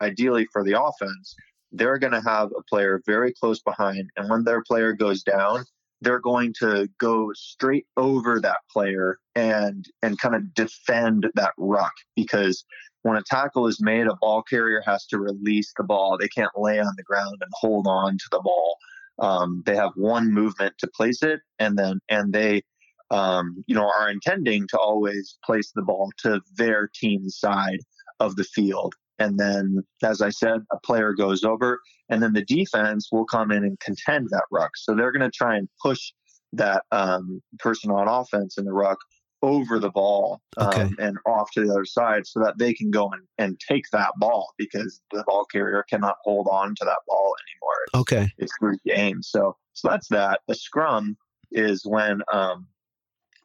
ideally 0.00 0.46
for 0.52 0.64
the 0.64 0.82
offense, 0.82 1.36
they're 1.70 1.98
going 1.98 2.12
to 2.12 2.22
have 2.22 2.50
a 2.58 2.62
player 2.68 3.00
very 3.06 3.32
close 3.32 3.60
behind. 3.60 4.10
And 4.16 4.28
when 4.28 4.44
their 4.44 4.62
player 4.62 4.92
goes 4.92 5.22
down, 5.22 5.64
they're 6.06 6.20
going 6.20 6.54
to 6.60 6.88
go 6.98 7.32
straight 7.34 7.86
over 7.96 8.40
that 8.40 8.60
player 8.70 9.18
and 9.34 9.84
and 10.02 10.20
kind 10.20 10.36
of 10.36 10.54
defend 10.54 11.26
that 11.34 11.52
ruck 11.58 11.92
because 12.14 12.64
when 13.02 13.16
a 13.16 13.22
tackle 13.22 13.66
is 13.66 13.80
made, 13.80 14.06
a 14.06 14.14
ball 14.20 14.42
carrier 14.42 14.82
has 14.86 15.04
to 15.06 15.18
release 15.18 15.72
the 15.76 15.82
ball. 15.82 16.16
They 16.16 16.28
can't 16.28 16.52
lay 16.56 16.78
on 16.78 16.94
the 16.96 17.02
ground 17.02 17.38
and 17.40 17.50
hold 17.54 17.88
on 17.88 18.18
to 18.18 18.24
the 18.30 18.40
ball. 18.40 18.76
Um, 19.18 19.64
they 19.66 19.74
have 19.74 19.92
one 19.96 20.32
movement 20.32 20.74
to 20.78 20.86
place 20.86 21.24
it, 21.24 21.40
and 21.58 21.76
then 21.76 21.98
and 22.08 22.32
they, 22.32 22.62
um, 23.10 23.64
you 23.66 23.74
know, 23.74 23.90
are 23.98 24.08
intending 24.08 24.68
to 24.68 24.78
always 24.78 25.38
place 25.44 25.72
the 25.74 25.82
ball 25.82 26.12
to 26.18 26.40
their 26.56 26.88
team's 26.94 27.36
side 27.36 27.80
of 28.20 28.36
the 28.36 28.44
field. 28.44 28.94
And 29.18 29.38
then, 29.38 29.82
as 30.02 30.20
I 30.20 30.30
said, 30.30 30.60
a 30.72 30.78
player 30.84 31.12
goes 31.12 31.42
over, 31.44 31.80
and 32.08 32.22
then 32.22 32.32
the 32.32 32.44
defense 32.44 33.08
will 33.10 33.24
come 33.24 33.50
in 33.50 33.64
and 33.64 33.78
contend 33.80 34.28
that 34.30 34.44
ruck. 34.50 34.72
So 34.76 34.94
they're 34.94 35.12
going 35.12 35.28
to 35.28 35.30
try 35.30 35.56
and 35.56 35.68
push 35.82 36.12
that 36.52 36.84
um, 36.92 37.42
person 37.58 37.90
on 37.90 38.08
offense 38.08 38.58
in 38.58 38.64
the 38.64 38.72
ruck 38.72 38.98
over 39.42 39.78
the 39.78 39.90
ball 39.90 40.40
um, 40.56 40.68
Okay. 40.68 40.90
and 40.98 41.18
off 41.26 41.50
to 41.52 41.64
the 41.64 41.70
other 41.70 41.84
side 41.84 42.26
so 42.26 42.40
that 42.40 42.58
they 42.58 42.72
can 42.72 42.90
go 42.90 43.10
and, 43.10 43.22
and 43.38 43.60
take 43.60 43.84
that 43.92 44.10
ball 44.16 44.48
because 44.58 45.00
the 45.12 45.22
ball 45.26 45.44
carrier 45.44 45.84
cannot 45.88 46.16
hold 46.24 46.48
on 46.50 46.74
to 46.74 46.84
that 46.84 46.98
ball 47.06 47.34
anymore. 47.46 48.02
Okay. 48.02 48.30
It's 48.38 48.52
three 48.58 48.78
games. 48.84 49.28
So 49.30 49.56
so 49.74 49.88
that's 49.88 50.08
that. 50.08 50.40
The 50.48 50.54
scrum 50.54 51.16
is 51.52 51.82
when 51.84 52.22
um, 52.32 52.66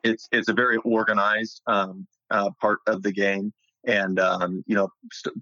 it's 0.04 0.28
it's 0.32 0.48
a 0.48 0.54
very 0.54 0.78
organized 0.78 1.62
um, 1.68 2.08
uh, 2.32 2.50
part 2.62 2.80
of 2.88 3.04
the 3.04 3.12
game, 3.12 3.54
and 3.86 4.20
um, 4.20 4.64
you 4.68 4.76
know 4.76 4.90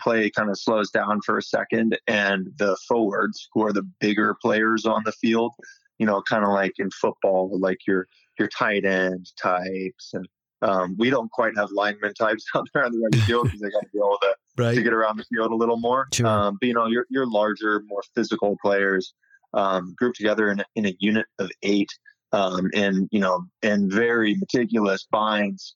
play 0.01 0.29
kind 0.29 0.49
of 0.49 0.57
slows 0.59 0.89
down 0.91 1.21
for 1.21 1.37
a 1.37 1.41
second, 1.41 1.97
and 2.07 2.47
the 2.57 2.77
forwards 2.87 3.49
who 3.53 3.63
are 3.65 3.73
the 3.73 3.87
bigger 3.99 4.35
players 4.41 4.85
on 4.85 5.01
the 5.05 5.11
field, 5.11 5.53
you 5.97 6.05
know, 6.05 6.21
kind 6.29 6.43
of 6.43 6.51
like 6.51 6.73
in 6.79 6.89
football, 6.91 7.49
like 7.59 7.79
your 7.87 8.07
your 8.37 8.47
tight 8.47 8.85
end 8.85 9.31
types 9.41 10.11
and. 10.13 10.27
Um, 10.61 10.97
we 10.99 11.09
don't 11.09 11.31
quite 11.31 11.55
have 11.55 11.69
lineman 11.71 12.13
types 12.15 12.43
out 12.53 12.67
there 12.73 12.83
on 12.83 12.91
the 12.91 12.99
right 12.99 13.23
field 13.23 13.45
because 13.45 13.61
they 13.61 13.69
got 13.69 13.79
to 13.79 13.87
be 13.93 13.97
able 13.97 14.17
to 14.21 14.35
to 14.57 14.61
Right. 14.61 14.83
get 14.83 14.91
around 14.91 15.15
the 15.17 15.23
field 15.33 15.53
a 15.53 15.55
little 15.55 15.79
more. 15.79 16.09
Sure. 16.13 16.27
Um, 16.27 16.57
but 16.59 16.67
you 16.67 16.73
know, 16.73 16.85
your 16.87 17.05
your 17.09 17.25
larger, 17.25 17.81
more 17.87 18.01
physical 18.13 18.57
players 18.61 19.13
um, 19.53 19.93
grouped 19.97 20.17
together 20.17 20.51
in 20.51 20.59
a, 20.59 20.65
in 20.75 20.85
a 20.85 20.93
unit 20.99 21.27
of 21.39 21.49
eight, 21.63 21.87
um, 22.33 22.69
and 22.75 23.07
you 23.09 23.21
know, 23.21 23.45
and 23.63 23.89
very 23.89 24.35
meticulous 24.35 25.07
binds, 25.09 25.75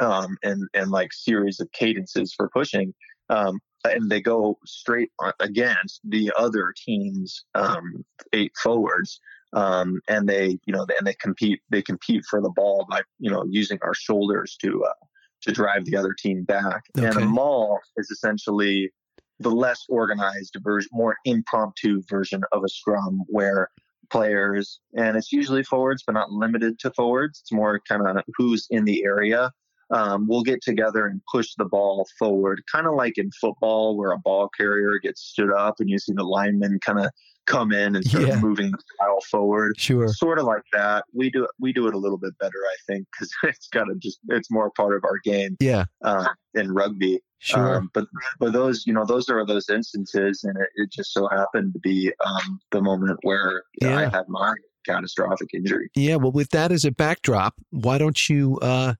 um, 0.00 0.36
and 0.42 0.68
and 0.74 0.90
like 0.90 1.12
series 1.12 1.60
of 1.60 1.70
cadences 1.72 2.34
for 2.34 2.48
pushing. 2.48 2.94
Um, 3.28 3.60
and 3.84 4.10
they 4.10 4.20
go 4.20 4.58
straight 4.66 5.10
against 5.38 6.00
the 6.04 6.30
other 6.36 6.74
team's 6.76 7.44
um, 7.54 8.04
eight 8.34 8.52
forwards, 8.62 9.20
um, 9.54 10.00
and 10.08 10.28
they, 10.28 10.58
you 10.66 10.74
know, 10.74 10.86
and 10.98 11.06
they 11.06 11.14
compete. 11.14 11.60
They 11.70 11.82
compete 11.82 12.24
for 12.28 12.40
the 12.42 12.50
ball 12.50 12.86
by, 12.90 13.02
you 13.18 13.30
know, 13.30 13.44
using 13.48 13.78
our 13.82 13.94
shoulders 13.94 14.56
to 14.62 14.84
uh, 14.84 15.06
to 15.42 15.52
drive 15.52 15.84
the 15.86 15.96
other 15.96 16.14
team 16.18 16.44
back. 16.44 16.82
And 16.96 17.16
a 17.16 17.24
maul 17.24 17.78
is 17.96 18.10
essentially 18.10 18.90
the 19.38 19.50
less 19.50 19.84
organized 19.88 20.56
version, 20.62 20.90
more 20.92 21.16
impromptu 21.24 22.02
version 22.08 22.42
of 22.52 22.62
a 22.62 22.68
scrum 22.68 23.22
where 23.26 23.70
players, 24.10 24.80
and 24.94 25.16
it's 25.16 25.32
usually 25.32 25.62
forwards, 25.62 26.02
but 26.06 26.12
not 26.12 26.30
limited 26.30 26.78
to 26.80 26.90
forwards. 26.90 27.40
It's 27.40 27.52
more 27.52 27.80
kind 27.88 28.06
of 28.06 28.22
who's 28.36 28.66
in 28.70 28.84
the 28.84 29.04
area. 29.04 29.50
Um, 29.90 30.26
we'll 30.28 30.42
get 30.42 30.62
together 30.62 31.06
and 31.06 31.20
push 31.32 31.48
the 31.58 31.64
ball 31.64 32.06
forward, 32.18 32.62
kind 32.70 32.86
of 32.86 32.94
like 32.94 33.18
in 33.18 33.30
football, 33.40 33.96
where 33.96 34.12
a 34.12 34.18
ball 34.18 34.48
carrier 34.56 34.98
gets 35.02 35.20
stood 35.22 35.52
up 35.52 35.76
and 35.80 35.90
you 35.90 35.98
see 35.98 36.12
the 36.12 36.22
linemen 36.24 36.78
kind 36.84 37.00
of 37.00 37.10
come 37.46 37.72
in 37.72 37.96
and 37.96 38.04
start 38.04 38.26
Yeah. 38.28 38.38
moving 38.40 38.70
the 38.70 38.78
pile 39.00 39.18
forward 39.30 39.74
Sure. 39.76 40.06
sort 40.08 40.38
of 40.38 40.44
like 40.44 40.62
that. 40.72 41.04
We 41.12 41.30
do 41.30 41.42
it. 41.44 41.50
we 41.58 41.72
do 41.72 41.88
it 41.88 41.94
a 41.94 41.98
little 41.98 42.18
bit 42.18 42.38
better, 42.38 42.52
I 42.70 42.76
think, 42.86 43.06
because 43.12 43.32
it's 43.44 43.66
kind 43.68 43.90
of 43.90 43.98
just 43.98 44.20
it's 44.28 44.50
more 44.50 44.70
part 44.76 44.94
of 44.94 45.02
our 45.04 45.18
game 45.24 45.56
Yeah. 45.58 45.86
uh, 46.04 46.28
in 46.54 46.72
rugby. 46.72 47.20
Sure. 47.38 47.78
Um, 47.78 47.90
but 47.94 48.06
but 48.38 48.52
those 48.52 48.86
you 48.86 48.92
know 48.92 49.04
those 49.06 49.28
are 49.30 49.44
those 49.46 49.68
instances, 49.70 50.44
and 50.44 50.56
it, 50.58 50.68
it 50.76 50.92
just 50.92 51.12
so 51.14 51.26
happened 51.28 51.72
to 51.72 51.78
be 51.80 52.12
um, 52.24 52.60
the 52.70 52.82
moment 52.82 53.18
where 53.22 53.62
know, 53.80 53.96
I 53.96 54.02
had 54.10 54.28
my 54.28 54.52
catastrophic 54.86 55.48
injury. 55.54 55.90
Yeah, 55.96 56.16
well, 56.16 56.32
with 56.32 56.50
that 56.50 56.70
as 56.70 56.84
a 56.84 56.92
backdrop, 56.92 57.54
why 57.70 57.96
don't 57.98 58.28
you 58.28 58.58
uh, 58.60 58.94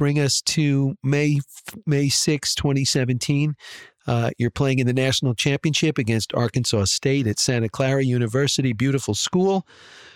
bring 0.00 0.18
us 0.18 0.40
to 0.40 0.96
May 1.02 1.40
May 1.84 2.08
6, 2.08 2.54
2017? 2.54 3.54
Uh, 4.06 4.30
you're 4.38 4.50
playing 4.50 4.78
in 4.78 4.86
the 4.86 4.94
national 4.94 5.34
championship 5.34 5.98
against 5.98 6.32
Arkansas 6.32 6.84
State 6.84 7.26
at 7.26 7.38
Santa 7.38 7.68
Clara 7.68 8.02
University. 8.02 8.72
Beautiful 8.72 9.14
school. 9.14 9.66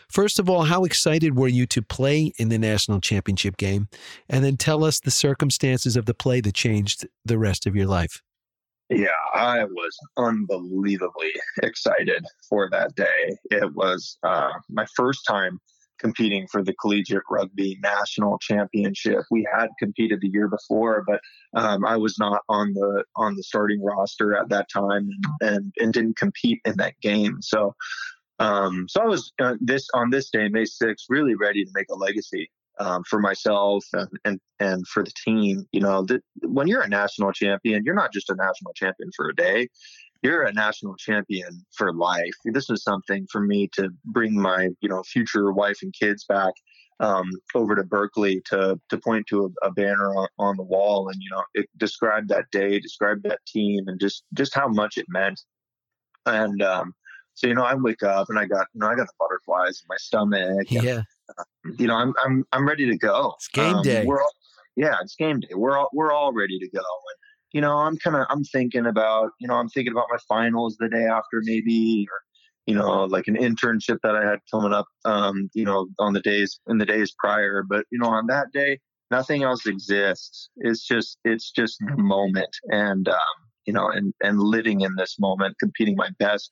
First 0.09 0.39
of 0.39 0.49
all, 0.49 0.63
how 0.63 0.85
excited 0.85 1.37
were 1.37 1.49
you 1.49 1.67
to 1.67 1.83
play 1.83 2.33
in 2.39 2.49
the 2.49 2.59
national 2.59 3.03
championship 3.03 3.59
game? 3.59 3.89
And 4.27 4.43
then 4.43 4.57
tell 4.57 4.85
us 4.85 5.01
the 5.01 5.11
circumstances 5.11 5.97
of 5.97 6.07
the 6.07 6.15
play 6.15 6.41
that 6.41 6.55
changed 6.55 7.07
the 7.27 7.37
rest 7.37 7.67
of 7.67 7.77
your 7.77 7.87
life. 7.87 8.23
Yeah, 8.89 9.09
I 9.35 9.65
was 9.65 9.99
unbelievably 10.17 11.33
excited 11.63 12.25
for 12.49 12.71
that 12.71 12.95
day. 12.95 13.37
It 13.51 13.75
was 13.75 14.17
uh, 14.23 14.53
my 14.71 14.87
first 14.97 15.27
time 15.29 15.61
competing 15.99 16.47
for 16.49 16.63
the 16.63 16.75
collegiate 16.75 17.23
rugby 17.31 17.79
national 17.83 18.39
championship. 18.39 19.23
We 19.31 19.47
had 19.53 19.69
competed 19.79 20.21
the 20.21 20.29
year 20.29 20.49
before, 20.49 21.05
but 21.07 21.21
um, 21.55 21.85
I 21.85 21.97
was 21.97 22.19
not 22.19 22.43
on 22.49 22.73
the 22.75 23.05
on 23.17 23.35
the 23.37 23.43
starting 23.43 23.83
roster 23.83 24.37
at 24.37 24.49
that 24.49 24.69
time, 24.71 25.09
and 25.41 25.73
and, 25.79 25.93
didn't 25.93 26.17
compete 26.17 26.61
in 26.65 26.77
that 26.79 26.95
game. 27.01 27.39
So, 27.41 27.75
um, 28.39 28.87
so 28.89 29.01
I 29.03 29.07
was 29.07 29.33
uh, 29.41 29.55
this 29.61 29.89
on 29.95 30.11
this 30.11 30.31
day, 30.31 30.49
May 30.49 30.65
sixth, 30.65 31.07
really 31.09 31.35
ready 31.35 31.65
to 31.65 31.71
make 31.75 31.87
a 31.91 31.95
legacy 31.95 32.51
um, 32.81 33.05
for 33.05 33.21
myself 33.21 33.85
and, 33.93 34.09
and 34.25 34.41
and 34.61 34.87
for 34.89 35.03
the 35.03 35.13
team. 35.25 35.67
You 35.73 35.81
know, 35.81 36.05
that 36.07 36.23
when 36.43 36.67
you're 36.67 36.83
a 36.83 36.89
national 36.89 37.33
champion, 37.33 37.83
you're 37.85 37.95
not 37.95 38.13
just 38.13 38.31
a 38.31 38.35
national 38.35 38.73
champion 38.75 39.11
for 39.17 39.29
a 39.29 39.35
day. 39.35 39.69
You're 40.25 40.43
a 40.45 40.53
national 40.53 40.97
champion 40.97 41.65
for 41.77 41.93
life. 41.93 42.33
This 42.47 42.69
was 42.69 42.83
something 42.83 43.27
for 43.31 43.43
me 43.43 43.69
to 43.75 43.91
bring 44.07 44.35
my, 44.41 44.71
you 44.81 44.89
know, 44.89 45.03
future 45.03 45.53
wife 45.53 45.79
and 45.83 45.93
kids 45.93 46.25
back 46.25 46.55
um, 47.01 47.31
over 47.55 47.75
to 47.77 47.85
Berkeley 47.85 48.41
to 48.47 48.81
to 48.89 48.99
point 48.99 49.27
to 49.29 49.53
a, 49.63 49.69
a 49.69 49.73
banner 49.73 50.15
on, 50.17 50.29
on 50.39 50.57
the 50.57 50.63
wall 50.63 51.09
and 51.09 51.21
you 51.23 51.29
know 51.31 51.43
it 51.55 51.67
described 51.77 52.29
that 52.31 52.47
day, 52.53 52.79
described 52.81 53.25
that 53.25 53.41
team, 53.47 53.87
and 53.89 54.01
just 54.01 54.25
just 54.33 54.55
how 54.55 54.69
much 54.69 54.97
it 54.97 55.07
meant. 55.09 55.41
And 56.27 56.63
um, 56.63 56.95
so 57.35 57.47
you 57.47 57.55
know, 57.55 57.65
I 57.65 57.75
wake 57.75 58.03
up 58.03 58.29
and 58.31 58.39
I 58.39 58.47
got 58.47 58.67
you 58.73 58.81
know 58.81 58.87
I 58.87 58.95
got 58.95 59.07
the 59.07 59.13
butterflies 59.19 59.83
in 59.83 59.87
my 59.89 59.97
stomach. 59.99 60.71
and, 60.71 60.83
Yeah. 60.85 61.03
you 61.79 61.87
know, 61.87 61.97
I'm 61.97 62.15
I'm 62.25 62.45
I'm 62.53 62.67
ready 62.67 62.87
to 62.87 62.97
go. 62.97 63.15
Um, 63.15 63.33
It's 63.37 63.49
game 63.49 63.83
day. 63.83 64.05
We're 64.07 64.23
all, 64.23 64.33
yeah, 64.77 64.97
it's 65.03 65.17
game 65.17 65.41
day. 65.41 65.55
We're 65.55 65.77
all 65.77 65.91
we're 65.93 66.13
all 66.13 66.33
ready 66.33 66.59
to 66.59 66.69
go. 66.71 66.79
And 66.79 67.19
you 67.55 67.61
know, 67.61 67.77
I'm 67.79 67.97
kind 67.97 68.17
of 68.17 68.27
I'm 68.29 68.43
thinking 68.45 68.85
about 68.85 69.31
you 69.41 69.49
know 69.49 69.55
I'm 69.55 69.69
thinking 69.69 69.93
about 69.93 70.09
my 70.11 70.19
finals 70.29 70.77
the 70.79 70.89
day 70.89 71.07
after 71.07 71.41
maybe 71.45 72.07
or 72.11 72.21
you 72.67 72.75
know 72.75 73.05
like 73.05 73.29
an 73.29 73.37
internship 73.37 73.99
that 74.03 74.17
I 74.17 74.29
had 74.29 74.41
coming 74.51 74.73
up 74.73 74.87
um 75.05 75.49
you 75.55 75.65
know 75.65 75.87
on 75.99 76.13
the 76.13 76.21
days 76.21 76.61
in 76.67 76.79
the 76.79 76.85
days 76.85 77.15
prior. 77.19 77.63
But 77.67 77.87
you 77.91 77.99
know 77.99 78.09
on 78.09 78.27
that 78.27 78.49
day 78.53 78.81
nothing 79.13 79.45
else 79.45 79.67
exists. 79.67 80.51
It's 80.57 80.85
just 80.85 81.17
it's 81.25 81.53
just 81.53 81.79
the 81.79 81.97
moment 81.97 82.55
and 82.71 83.09
um 83.09 83.37
you 83.67 83.73
know 83.73 83.89
and 83.89 84.13
and 84.21 84.41
living 84.41 84.81
in 84.81 84.97
this 84.97 85.17
moment, 85.21 85.57
competing 85.61 85.95
my 85.95 86.11
best 86.19 86.51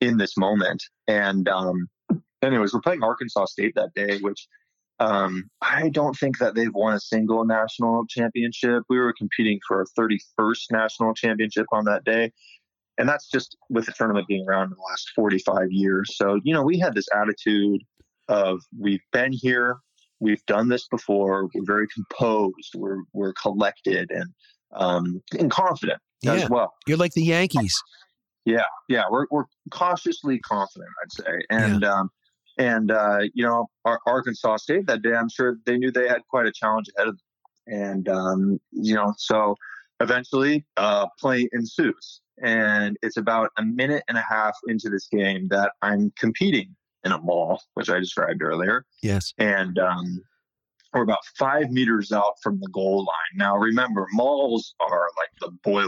in 0.00 0.18
this 0.18 0.36
moment 0.36 0.84
and 1.08 1.48
um 1.48 1.88
anyways, 2.44 2.72
we're 2.72 2.80
playing 2.80 3.02
Arkansas 3.02 3.46
State 3.46 3.74
that 3.74 3.92
day, 3.94 4.18
which 4.18 4.46
um, 5.00 5.44
I 5.60 5.88
don't 5.88 6.14
think 6.14 6.38
that 6.38 6.54
they've 6.54 6.72
won 6.72 6.94
a 6.94 7.00
single 7.00 7.44
national 7.44 8.06
championship. 8.08 8.84
We 8.88 8.98
were 8.98 9.12
competing 9.16 9.58
for 9.66 9.78
our 9.78 9.86
31st 9.98 10.70
national 10.70 11.14
championship 11.14 11.66
on 11.72 11.84
that 11.86 12.04
day. 12.04 12.32
And 12.96 13.08
that's 13.08 13.28
just 13.28 13.56
with 13.68 13.86
the 13.86 13.92
tournament 13.92 14.28
being 14.28 14.46
around 14.48 14.64
in 14.64 14.70
the 14.70 14.84
last 14.88 15.10
45 15.16 15.66
years. 15.70 16.16
So, 16.16 16.38
you 16.44 16.54
know, 16.54 16.62
we 16.62 16.78
had 16.78 16.94
this 16.94 17.06
attitude 17.12 17.82
of 18.28 18.60
we've 18.78 19.02
been 19.12 19.32
here, 19.32 19.76
we've 20.20 20.44
done 20.46 20.68
this 20.68 20.86
before, 20.88 21.48
we're 21.54 21.64
very 21.66 21.88
composed, 21.88 22.72
we're, 22.76 23.02
we're 23.12 23.32
collected 23.32 24.10
and, 24.12 24.30
um, 24.76 25.20
and 25.38 25.50
confident 25.50 26.00
Yeah. 26.22 26.34
as 26.34 26.48
well. 26.48 26.72
You're 26.86 26.96
like 26.98 27.12
the 27.14 27.22
Yankees. 27.24 27.74
Yeah, 28.44 28.64
yeah, 28.90 29.04
we're 29.10 29.24
we're 29.30 29.46
cautiously 29.70 30.38
confident, 30.40 30.90
I'd 31.02 31.12
say, 31.12 31.40
and 31.48 31.82
um, 31.82 32.10
and 32.58 32.90
uh, 32.90 33.20
you 33.34 33.44
know, 33.44 33.68
our, 33.84 34.00
Arkansas 34.06 34.56
State 34.58 34.86
that 34.86 35.02
day, 35.02 35.14
I'm 35.14 35.28
sure 35.28 35.56
they 35.66 35.76
knew 35.76 35.90
they 35.90 36.08
had 36.08 36.22
quite 36.28 36.46
a 36.46 36.52
challenge 36.52 36.86
ahead 36.96 37.08
of 37.08 37.16
them, 37.16 37.80
and 37.80 38.08
um, 38.08 38.60
you 38.72 38.94
know, 38.94 39.14
so 39.16 39.56
eventually, 40.00 40.64
uh, 40.76 41.06
play 41.18 41.48
ensues, 41.52 42.20
and 42.42 42.96
it's 43.02 43.16
about 43.16 43.50
a 43.58 43.62
minute 43.64 44.04
and 44.08 44.18
a 44.18 44.24
half 44.28 44.56
into 44.68 44.88
this 44.88 45.06
game 45.08 45.48
that 45.48 45.72
I'm 45.82 46.12
competing 46.18 46.74
in 47.04 47.12
a 47.12 47.18
maul, 47.18 47.60
which 47.74 47.90
I 47.90 47.98
described 47.98 48.42
earlier, 48.42 48.86
Yes. 49.02 49.34
and 49.38 49.78
um, 49.78 50.22
we're 50.94 51.02
about 51.02 51.24
five 51.38 51.70
meters 51.70 52.12
out 52.12 52.34
from 52.42 52.60
the 52.60 52.68
goal 52.72 52.98
line. 52.98 53.36
Now, 53.36 53.56
remember, 53.56 54.06
mauls 54.12 54.74
are 54.80 55.08
like 55.18 55.30
the 55.40 55.50
boiler 55.62 55.86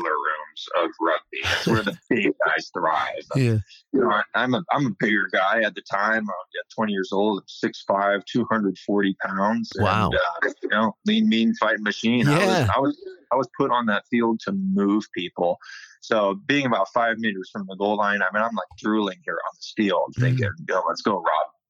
of 0.79 0.91
rugby. 1.01 1.39
It's 1.43 1.67
where 1.67 1.83
the 1.83 1.97
big 2.11 2.33
guys 2.47 2.71
thrive. 2.73 3.09
Yeah. 3.35 3.59
You 3.93 4.01
know, 4.01 4.23
I'm 4.35 4.55
a 4.55 4.63
I'm 4.71 4.87
a 4.87 4.91
bigger 4.99 5.29
guy 5.33 5.63
at 5.63 5.75
the 5.75 5.83
time. 5.83 6.29
I'm 6.29 6.65
20 6.75 6.93
years 6.93 7.11
old. 7.13 7.43
I'm 7.43 7.71
6'5", 7.71 8.25
240 8.27 9.17
pounds. 9.25 9.73
Wow. 9.79 10.11
And, 10.11 10.15
uh, 10.15 10.53
you 10.63 10.69
know, 10.69 10.97
lean, 11.07 11.29
mean 11.29 11.55
fighting 11.55 11.83
machine. 11.83 12.29
I 12.29 12.39
Yeah. 12.39 12.47
was, 12.47 12.71
I 12.77 12.81
was 12.81 13.03
I 13.33 13.37
was 13.37 13.49
put 13.59 13.71
on 13.71 13.87
that 13.87 14.05
field 14.11 14.41
to 14.41 14.53
move 14.53 15.05
people. 15.15 15.59
So 16.01 16.35
being 16.47 16.67
about 16.67 16.89
five 16.95 17.19
meters 17.19 17.51
from 17.53 17.67
the 17.69 17.75
goal 17.77 17.97
line, 17.97 18.21
I 18.23 18.27
mean, 18.33 18.43
I'm 18.43 18.55
like 18.55 18.69
drooling 18.79 19.19
here 19.25 19.35
on 19.35 19.51
the 19.57 19.63
steel, 19.63 20.07
thinking, 20.19 20.51
"Yo, 20.69 20.83
let's 20.87 21.03
go, 21.03 21.15
Rob, 21.17 21.25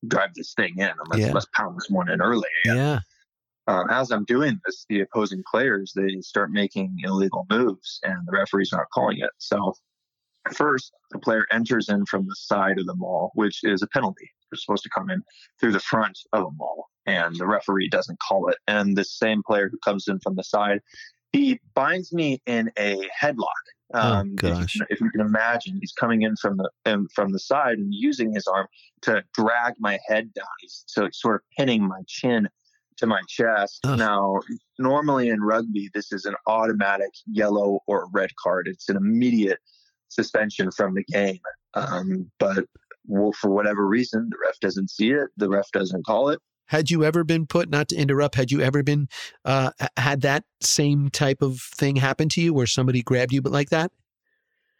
drive 0.08 0.34
this 0.34 0.52
thing 0.54 0.74
in, 0.76 0.88
and 0.88 0.98
let's 1.08 1.22
Yeah. 1.22 1.32
let's 1.32 1.46
pound 1.54 1.76
this 1.78 1.88
one 1.88 2.10
in 2.10 2.20
early." 2.20 2.48
Yeah. 2.66 3.00
Um, 3.68 3.90
as 3.90 4.10
I'm 4.12 4.24
doing 4.24 4.60
this, 4.64 4.86
the 4.88 5.00
opposing 5.00 5.42
players 5.50 5.92
they 5.94 6.20
start 6.20 6.50
making 6.50 6.96
illegal 7.02 7.46
moves, 7.50 7.98
and 8.04 8.16
the 8.26 8.32
referee's 8.32 8.70
not 8.72 8.86
calling 8.94 9.18
it. 9.18 9.30
So 9.38 9.74
first, 10.54 10.92
the 11.10 11.18
player 11.18 11.46
enters 11.52 11.88
in 11.88 12.06
from 12.06 12.26
the 12.26 12.36
side 12.36 12.78
of 12.78 12.86
the 12.86 12.94
maul, 12.94 13.32
which 13.34 13.60
is 13.64 13.82
a 13.82 13.88
penalty. 13.88 14.30
They're 14.50 14.58
supposed 14.58 14.84
to 14.84 14.90
come 14.90 15.10
in 15.10 15.22
through 15.58 15.72
the 15.72 15.80
front 15.80 16.16
of 16.32 16.44
a 16.44 16.50
maul, 16.52 16.86
and 17.06 17.34
the 17.36 17.46
referee 17.46 17.88
doesn't 17.88 18.20
call 18.20 18.48
it. 18.48 18.56
And 18.68 18.96
the 18.96 19.04
same 19.04 19.42
player 19.44 19.68
who 19.68 19.78
comes 19.84 20.06
in 20.06 20.20
from 20.20 20.36
the 20.36 20.44
side, 20.44 20.80
he 21.32 21.58
binds 21.74 22.12
me 22.12 22.40
in 22.46 22.70
a 22.78 23.08
headlock. 23.20 23.46
Oh, 23.94 24.14
Um, 24.20 24.34
if 24.38 24.42
you 24.44 24.50
gosh. 24.50 24.72
can- 24.74 24.86
If, 24.90 25.00
you 25.00 25.10
can 25.10 25.20
imagine, 25.20 25.78
he's 25.80 25.92
coming 25.92 26.22
in 26.22 26.36
from 26.36 26.56
the 26.56 26.70
um, 26.86 27.08
from 27.14 27.32
the 27.32 27.38
side 27.40 27.78
and 27.78 27.92
using 27.92 28.32
his 28.32 28.46
arm 28.46 28.68
to 29.02 29.24
drag 29.34 29.74
my 29.80 29.98
head 30.06 30.32
down. 30.34 30.46
He's 30.60 30.84
so 30.86 31.08
sort 31.12 31.36
of 31.36 31.40
pinning 31.56 31.86
my 31.86 32.02
chin 32.06 32.48
to 32.98 33.06
my 33.06 33.20
chest. 33.28 33.80
Ugh. 33.84 33.98
Now, 33.98 34.40
normally 34.78 35.28
in 35.28 35.42
rugby, 35.42 35.90
this 35.94 36.12
is 36.12 36.24
an 36.24 36.34
automatic 36.46 37.10
yellow 37.26 37.80
or 37.86 38.08
red 38.12 38.30
card. 38.42 38.68
It's 38.68 38.88
an 38.88 38.96
immediate 38.96 39.58
suspension 40.08 40.70
from 40.70 40.94
the 40.94 41.04
game. 41.04 41.40
Um, 41.74 42.30
but 42.38 42.64
well, 43.06 43.32
for 43.32 43.50
whatever 43.50 43.86
reason, 43.86 44.28
the 44.30 44.36
ref 44.44 44.58
doesn't 44.60 44.90
see 44.90 45.10
it. 45.10 45.28
The 45.36 45.48
ref 45.48 45.70
doesn't 45.72 46.06
call 46.06 46.30
it. 46.30 46.40
Had 46.68 46.90
you 46.90 47.04
ever 47.04 47.22
been 47.22 47.46
put, 47.46 47.70
not 47.70 47.88
to 47.88 47.96
interrupt, 47.96 48.34
had 48.34 48.50
you 48.50 48.60
ever 48.60 48.82
been, 48.82 49.08
uh, 49.44 49.70
had 49.96 50.22
that 50.22 50.44
same 50.60 51.10
type 51.10 51.40
of 51.40 51.60
thing 51.60 51.94
happen 51.94 52.28
to 52.30 52.40
you 52.40 52.52
where 52.52 52.66
somebody 52.66 53.02
grabbed 53.02 53.32
you 53.32 53.40
but 53.40 53.52
like 53.52 53.70
that? 53.70 53.92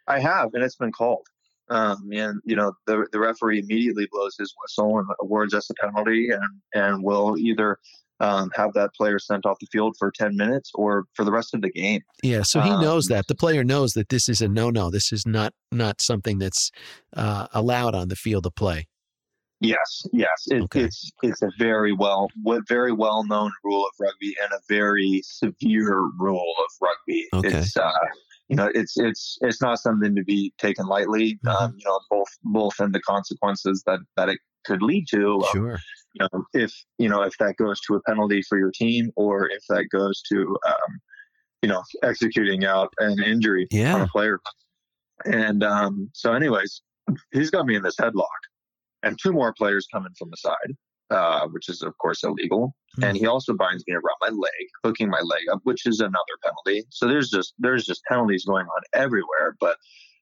I 0.07 0.19
have, 0.19 0.53
and 0.53 0.63
it's 0.63 0.75
been 0.75 0.91
called. 0.91 1.27
Um, 1.69 2.09
and 2.13 2.41
you 2.45 2.55
know, 2.55 2.73
the 2.85 3.07
the 3.11 3.19
referee 3.19 3.59
immediately 3.59 4.07
blows 4.11 4.35
his 4.37 4.53
whistle 4.61 4.99
and 4.99 5.07
awards 5.19 5.53
us 5.53 5.69
a 5.69 5.73
penalty, 5.75 6.29
and 6.29 6.43
and 6.73 7.03
will 7.03 7.37
either 7.37 7.77
um, 8.19 8.49
have 8.55 8.73
that 8.73 8.91
player 8.95 9.19
sent 9.19 9.45
off 9.45 9.57
the 9.59 9.67
field 9.71 9.95
for 9.99 10.11
ten 10.11 10.35
minutes 10.35 10.71
or 10.75 11.05
for 11.13 11.23
the 11.23 11.31
rest 11.31 11.53
of 11.53 11.61
the 11.61 11.69
game. 11.71 12.01
Yeah, 12.23 12.41
so 12.43 12.61
he 12.61 12.69
Um, 12.71 12.81
knows 12.81 13.05
that 13.07 13.27
the 13.27 13.35
player 13.35 13.63
knows 13.63 13.93
that 13.93 14.09
this 14.09 14.27
is 14.29 14.41
a 14.41 14.47
no-no. 14.47 14.89
This 14.89 15.11
is 15.11 15.25
not 15.25 15.53
not 15.71 16.01
something 16.01 16.39
that's 16.39 16.71
uh, 17.15 17.47
allowed 17.53 17.93
on 17.95 18.07
the 18.09 18.15
field 18.15 18.45
of 18.45 18.55
play. 18.55 18.87
Yes, 19.59 20.03
yes, 20.13 20.43
it, 20.47 20.61
Okay. 20.63 20.83
it's 20.83 21.11
it's 21.23 21.41
a 21.41 21.49
very 21.57 21.91
well 21.91 22.27
very 22.69 22.91
well 22.91 23.23
known 23.25 23.51
rule 23.63 23.83
of 23.85 23.91
rugby 23.99 24.35
and 24.43 24.51
a 24.53 24.59
very 24.69 25.21
severe 25.25 26.01
rule 26.19 26.53
of 26.59 26.71
rugby. 26.81 27.27
Okay. 27.33 27.57
It's 27.59 27.75
uh, 27.75 27.91
you 28.49 28.55
know 28.55 28.69
it's 28.75 28.97
it's 28.97 29.37
it's 29.41 29.59
not 29.61 29.79
something 29.79 30.15
to 30.15 30.23
be 30.23 30.53
taken 30.59 30.85
lightly. 30.85 31.39
Mhm. 31.43 31.55
Um, 31.61 31.75
you 31.77 31.85
know 31.85 31.99
both 32.09 32.27
both 32.43 32.79
in 32.79 32.91
the 32.91 33.01
consequences 33.01 33.81
that 33.87 33.99
that 34.15 34.29
it 34.29 34.39
could 34.67 34.81
lead 34.83 35.05
to. 35.09 35.35
Um, 35.35 35.43
Sure. 35.53 35.79
you 36.13 36.27
know, 36.31 36.43
if 36.53 36.73
you 36.97 37.09
know 37.09 37.21
if 37.21 37.33
that 37.39 37.55
goes 37.57 37.79
to 37.81 37.95
a 37.95 38.01
penalty 38.03 38.41
for 38.41 38.57
your 38.57 38.71
team 38.71 39.11
or 39.15 39.49
if 39.49 39.63
that 39.69 39.85
goes 39.91 40.21
to 40.31 40.57
um, 40.67 40.99
you 41.61 41.69
know 41.69 41.81
executing 42.03 42.65
out 42.65 42.93
an 42.99 43.21
injury 43.23 43.67
on 43.95 44.01
a 44.01 44.07
player. 44.07 44.39
And 45.25 45.63
um, 45.63 46.09
so, 46.13 46.33
anyways, 46.33 46.81
he's 47.31 47.49
got 47.49 47.65
me 47.65 47.75
in 47.75 47.81
this 47.81 47.95
headlock, 47.95 48.41
and 49.03 49.17
two 49.21 49.33
more 49.33 49.53
players 49.57 49.87
coming 49.91 50.11
from 50.17 50.29
the 50.29 50.37
side, 50.37 50.75
uh, 51.09 51.47
which 51.47 51.69
is 51.69 51.81
of 51.81 51.97
course 51.97 52.23
illegal. 52.23 52.75
Hmm. 52.95 53.03
And 53.05 53.17
he 53.17 53.25
also 53.25 53.53
binds 53.53 53.83
me 53.87 53.95
around 53.95 54.17
my 54.21 54.29
leg, 54.29 54.67
hooking 54.83 55.09
my 55.09 55.21
leg 55.21 55.43
up, 55.51 55.59
which 55.63 55.85
is 55.85 55.99
another 55.99 56.37
penalty. 56.43 56.85
So 56.91 57.07
there's 57.07 57.29
just 57.29 57.53
there's 57.57 57.85
just 57.85 58.03
penalties 58.05 58.45
going 58.45 58.65
on 58.67 58.81
everywhere. 58.93 59.55
But 59.59 59.77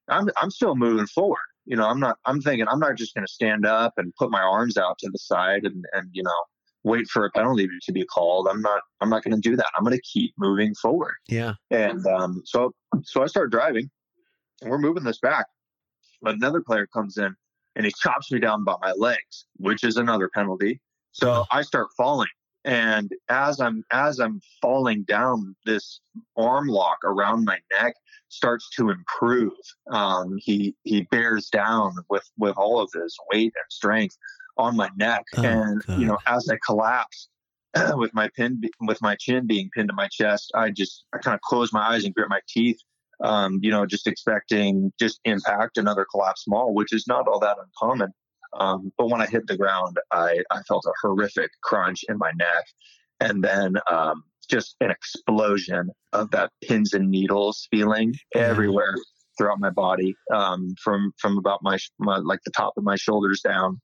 I'm 0.10 0.30
I'm 0.38 0.52
still 0.52 0.76
moving 0.76 1.08
forward. 1.08 1.40
You 1.66 1.76
know, 1.76 1.88
I'm 1.88 2.00
not. 2.00 2.18
I'm 2.26 2.42
thinking 2.42 2.68
I'm 2.68 2.80
not 2.80 2.96
just 2.96 3.16
going 3.16 3.26
to 3.26 3.32
stand 3.32 3.66
up 3.66 3.94
and 3.98 4.14
put 4.18 4.32
my 4.32 4.42
arms 4.42 4.78
out 4.78 4.98
to 5.00 5.10
the 5.12 5.18
side 5.18 5.64
and 5.64 5.84
and 5.94 6.10
you 6.14 6.24
know 6.24 6.32
wait 6.84 7.08
for 7.08 7.26
a 7.26 7.32
penalty 7.32 7.68
to 7.84 7.92
be 7.92 8.06
called. 8.06 8.48
I'm 8.50 8.62
not. 8.62 8.82
I'm 9.02 9.10
not 9.10 9.24
going 9.24 9.40
to 9.40 9.50
do 9.50 9.56
that. 9.56 9.66
I'm 9.78 9.84
going 9.84 9.96
to 9.96 10.02
keep 10.02 10.34
moving 10.38 10.74
forward. 10.76 11.16
Yeah. 11.28 11.54
And 11.72 12.06
um, 12.08 12.42
so 12.46 12.74
so 13.04 13.24
I 13.24 13.28
start 13.28 13.52
driving, 13.52 13.90
and 14.62 14.70
we're 14.70 14.78
moving 14.78 15.04
this 15.04 15.20
back. 15.20 15.48
But 16.22 16.36
another 16.36 16.62
player 16.62 16.88
comes 16.88 17.18
in 17.18 17.36
and 17.76 17.86
he 17.86 17.92
chops 18.02 18.32
me 18.32 18.40
down 18.40 18.64
by 18.64 18.76
my 18.82 18.94
legs, 18.94 19.46
which 19.58 19.84
is 19.84 19.98
another 19.98 20.30
penalty. 20.34 20.82
So 21.12 21.46
I 21.52 21.62
start 21.62 21.88
falling. 21.96 22.28
And 22.66 23.12
as 23.30 23.62
I'm 23.62 23.84
as 23.92 24.20
I'm 24.20 24.42
falling 24.60 25.04
down, 25.04 25.56
this 25.66 26.02
arm 26.36 26.68
lock 26.68 26.98
around 27.04 27.46
my 27.46 27.60
neck 27.80 27.94
starts 28.30 28.68
to 28.72 28.90
improve. 28.90 29.54
Um, 29.92 30.36
he 30.40 30.76
he 30.84 31.04
bears 31.12 31.50
down 31.50 31.94
with 32.10 32.28
with 32.40 32.58
all 32.58 32.80
of 32.80 32.90
his 32.92 33.16
weight 33.32 33.54
and 33.56 33.72
strength 33.72 34.18
on 34.58 34.76
my 34.76 34.90
neck, 34.98 35.24
Oh, 35.38 35.44
and 35.44 35.82
you 35.96 36.08
know 36.08 36.18
as 36.26 36.50
I 36.50 36.58
collapse 36.66 37.30
with 37.96 38.14
my 38.16 38.30
pin 38.36 38.60
with 38.82 39.00
my 39.00 39.16
chin 39.20 39.46
being 39.46 39.70
pinned 39.76 39.90
to 39.90 39.96
my 39.96 40.08
chest, 40.12 40.52
I 40.56 40.72
just 40.72 41.06
I 41.14 41.20
kind 41.20 41.36
of 41.36 41.42
close 41.42 41.72
my 41.72 41.90
eyes 41.90 42.04
and 42.04 42.16
grit 42.16 42.30
my 42.30 42.42
teeth. 42.48 42.80
Um, 43.24 43.60
you 43.62 43.70
know, 43.70 43.86
just 43.86 44.08
expecting 44.08 44.92
just 45.00 45.20
impact 45.24 45.78
another 45.78 46.06
collapse 46.10 46.46
maul, 46.48 46.74
which 46.74 46.94
is 46.94 47.06
not 47.08 47.28
all 47.28 47.40
that 47.40 47.58
uncommon. 47.64 48.12
Um, 48.60 48.92
but 48.98 49.10
when 49.10 49.22
I 49.22 49.26
hit 49.26 49.48
the 49.48 49.58
ground, 49.58 49.98
I, 50.12 50.40
I 50.52 50.62
felt 50.68 50.86
a 50.86 50.94
horrific 51.02 51.52
crunch 51.64 52.04
in 52.08 52.18
my 52.18 52.32
neck, 52.38 52.66
and 53.20 53.44
then 53.44 53.76
um, 53.92 54.24
just 54.50 54.76
an 54.82 54.92
explosion 54.92 55.90
of 56.14 56.32
that 56.32 56.52
pins 56.64 56.94
and 56.94 57.10
needles 57.10 57.68
feeling 57.72 58.14
everywhere 58.34 58.96
throughout 59.38 59.60
my 59.60 59.70
body, 59.70 60.16
um, 60.34 60.74
from 60.84 61.12
from 61.20 61.38
about 61.38 61.60
my, 61.62 61.78
my 62.00 62.18
like 62.18 62.40
the 62.46 62.52
top 62.52 62.74
of 62.78 62.84
my 62.84 62.96
shoulders 62.96 63.42
down, 63.42 63.80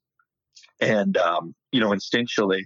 and 0.79 1.17
um, 1.17 1.53
you 1.71 1.79
know, 1.79 1.89
instinctually, 1.89 2.63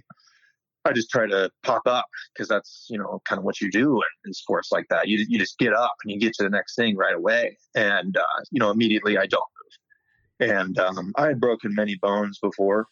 I 0.84 0.92
just 0.92 1.10
try 1.10 1.26
to 1.26 1.50
pop 1.64 1.82
up 1.86 2.06
because 2.34 2.48
that's 2.48 2.86
you 2.88 2.98
know 2.98 3.20
kind 3.24 3.38
of 3.38 3.44
what 3.44 3.60
you 3.60 3.70
do 3.70 3.94
in, 3.94 4.28
in 4.28 4.32
sports 4.32 4.70
like 4.70 4.86
that. 4.90 5.08
You 5.08 5.24
you 5.28 5.38
just 5.38 5.58
get 5.58 5.72
up 5.72 5.94
and 6.04 6.12
you 6.12 6.20
get 6.20 6.34
to 6.34 6.44
the 6.44 6.50
next 6.50 6.76
thing 6.76 6.96
right 6.96 7.14
away, 7.14 7.56
and 7.74 8.16
uh, 8.16 8.42
you 8.50 8.60
know 8.60 8.70
immediately 8.70 9.18
I 9.18 9.26
don't. 9.26 9.42
And 10.40 10.78
um, 10.78 11.12
I 11.16 11.26
had 11.26 11.40
broken 11.40 11.74
many 11.74 11.96
bones 11.96 12.38
before. 12.40 12.86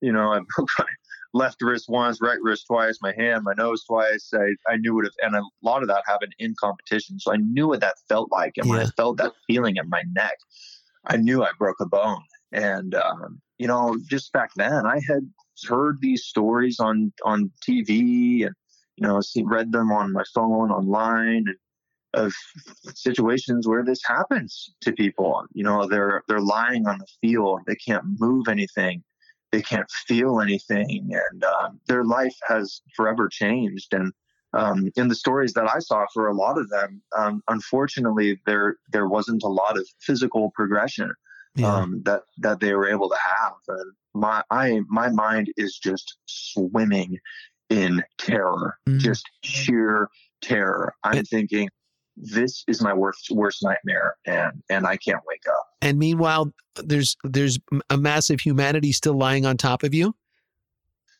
You 0.00 0.12
know, 0.12 0.32
I 0.32 0.40
broke 0.56 0.68
my 0.78 0.86
left 1.32 1.60
wrist 1.60 1.86
once, 1.88 2.20
right 2.22 2.38
wrist 2.40 2.66
twice, 2.66 2.98
my 3.02 3.12
hand, 3.16 3.42
my 3.44 3.54
nose 3.54 3.84
twice. 3.84 4.30
I, 4.32 4.54
I 4.72 4.76
knew 4.76 4.94
what, 4.94 5.06
it, 5.06 5.12
and 5.20 5.34
a 5.34 5.42
lot 5.62 5.82
of 5.82 5.88
that 5.88 6.04
happened 6.06 6.34
in 6.38 6.54
competition. 6.58 7.18
So 7.18 7.32
I 7.32 7.36
knew 7.36 7.68
what 7.68 7.80
that 7.80 7.96
felt 8.08 8.30
like. 8.30 8.52
And 8.56 8.68
when 8.68 8.80
I 8.80 8.86
felt 8.96 9.18
that 9.18 9.32
feeling 9.46 9.76
in 9.76 9.88
my 9.88 10.02
neck, 10.12 10.36
I 11.06 11.16
knew 11.16 11.42
I 11.42 11.50
broke 11.58 11.80
a 11.80 11.86
bone. 11.86 12.22
And, 12.52 12.94
um, 12.94 13.40
you 13.58 13.66
know, 13.66 13.96
just 14.08 14.32
back 14.32 14.50
then 14.56 14.86
I 14.86 15.00
had 15.08 15.28
heard 15.68 15.98
these 16.00 16.24
stories 16.24 16.78
on, 16.78 17.12
on 17.24 17.50
TV 17.68 18.46
and, 18.46 18.54
you 18.96 19.06
know, 19.06 19.20
seen, 19.20 19.46
read 19.46 19.72
them 19.72 19.90
on 19.90 20.12
my 20.12 20.22
phone 20.32 20.70
online 20.70 21.44
and 21.48 21.56
of 22.14 22.32
situations 22.94 23.66
where 23.68 23.84
this 23.84 24.00
happens 24.04 24.74
to 24.82 24.92
people. 24.92 25.44
You 25.52 25.64
know, 25.64 25.86
they're, 25.86 26.22
they're 26.28 26.40
lying 26.40 26.86
on 26.86 26.98
the 26.98 27.06
field. 27.20 27.60
They 27.66 27.76
can't 27.76 28.04
move 28.18 28.48
anything 28.48 29.02
they 29.52 29.62
can't 29.62 29.88
feel 30.08 30.40
anything, 30.40 31.10
and 31.12 31.44
um, 31.44 31.78
their 31.86 32.02
life 32.02 32.34
has 32.48 32.80
forever 32.96 33.28
changed. 33.28 33.94
And 33.94 34.12
um, 34.52 34.90
in 34.96 35.06
the 35.06 35.14
stories 35.14 35.52
that 35.52 35.70
I 35.72 35.78
saw, 35.78 36.06
for 36.12 36.26
a 36.26 36.34
lot 36.34 36.58
of 36.58 36.68
them, 36.70 37.00
um, 37.16 37.40
unfortunately, 37.46 38.40
there 38.46 38.78
there 38.90 39.06
wasn't 39.06 39.44
a 39.44 39.48
lot 39.48 39.78
of 39.78 39.86
physical 40.00 40.50
progression 40.56 41.12
Yeah. 41.54 41.72
um, 41.72 42.02
that 42.04 42.22
that 42.38 42.58
they 42.58 42.74
were 42.74 42.88
able 42.88 43.08
to 43.08 43.16
have. 43.24 43.52
And 43.68 43.92
my 44.12 44.42
I 44.50 44.80
my 44.88 45.08
mind 45.10 45.52
is 45.56 45.78
just 45.80 46.16
swimming 46.26 47.20
in 47.70 48.02
terror, 48.18 48.76
Mhm. 48.88 48.98
just 48.98 49.24
sheer 49.44 50.08
terror. 50.42 50.94
I'm 51.04 51.18
And- 51.18 51.28
thinking. 51.28 51.68
This 52.16 52.64
is 52.68 52.80
my 52.80 52.92
worst 52.94 53.28
worst 53.30 53.62
nightmare, 53.62 54.16
and 54.26 54.62
and 54.70 54.86
I 54.86 54.96
can't 54.96 55.20
wake 55.26 55.42
up. 55.48 55.66
and 55.82 55.98
meanwhile, 55.98 56.52
there's 56.76 57.16
there's 57.24 57.58
a 57.90 57.96
massive 57.96 58.40
humanity 58.40 58.92
still 58.92 59.18
lying 59.18 59.44
on 59.46 59.56
top 59.56 59.82
of 59.82 59.92
you. 59.94 60.14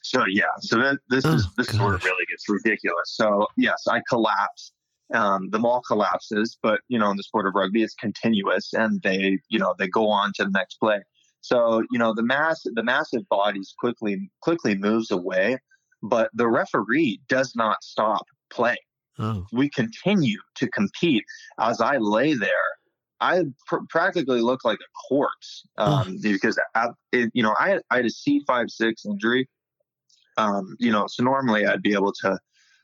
So 0.03 0.25
yeah, 0.29 0.45
so 0.61 0.77
that, 0.79 0.99
this 1.09 1.25
Oh, 1.25 1.35
is 1.35 1.49
this 1.57 1.71
is 1.73 1.81
where 1.81 1.95
it 1.95 2.05
really 2.05 2.27
gets 2.31 2.49
ridiculous. 2.49 3.11
So 3.15 3.47
yes, 3.57 3.85
I 3.89 4.03
collapse. 4.09 4.73
Um, 5.13 5.51
the 5.51 5.59
maul 5.59 5.83
collapses, 5.87 6.59
but 6.63 6.81
you 6.89 6.99
know, 6.99 7.11
in 7.11 7.17
the 7.17 7.23
sport 7.23 7.47
of 7.47 7.55
rugby, 7.55 7.83
it's 7.83 7.95
continuous, 7.95 8.73
and 8.73 9.01
they, 9.03 9.39
you 9.49 9.59
know, 9.59 9.75
they 9.79 9.89
go 9.89 10.09
on 10.09 10.33
to 10.37 10.45
the 10.45 10.51
next 10.51 10.77
play. 10.77 11.01
So 11.41 11.83
you 11.91 11.99
know, 11.99 12.15
the 12.15 12.23
mass, 12.23 12.63
the 12.65 12.83
massive 12.83 13.29
bodies 13.29 13.75
quickly 13.79 14.31
quickly 14.43 14.75
moves 14.77 15.11
away, 15.11 15.59
but 16.03 16.31
the 16.35 16.49
referee 16.49 17.21
does 17.29 17.53
not 17.57 17.83
stop 17.83 18.25
play. 18.51 18.77
Oh, 19.19 19.47
We 19.53 19.71
continue 19.71 20.39
to 20.57 20.69
compete. 20.71 21.25
As 21.61 21.81
I 21.81 21.99
lay 21.99 22.35
there, 22.35 22.51
I 23.21 23.45
pr- 23.67 23.85
practically 23.89 24.41
look 24.41 24.65
like 24.65 24.79
a 24.79 24.91
corpse 25.09 25.65
um, 25.79 26.19
because 26.21 26.59
I, 26.75 26.89
it, 27.13 27.31
you 27.33 27.43
know 27.43 27.55
I 27.59 27.71
had, 27.71 27.83
I 27.91 27.97
had 27.97 28.07
a 28.07 28.11
C 28.11 28.43
five 28.47 28.71
six 28.71 29.05
injury. 29.07 29.49
Um, 30.37 30.77
you 30.81 30.91
know, 30.91 31.07
so 31.07 31.23
normally 31.23 31.65
I'd 31.65 31.83
be 31.83 31.93
able 31.93 32.13
to 32.23 32.39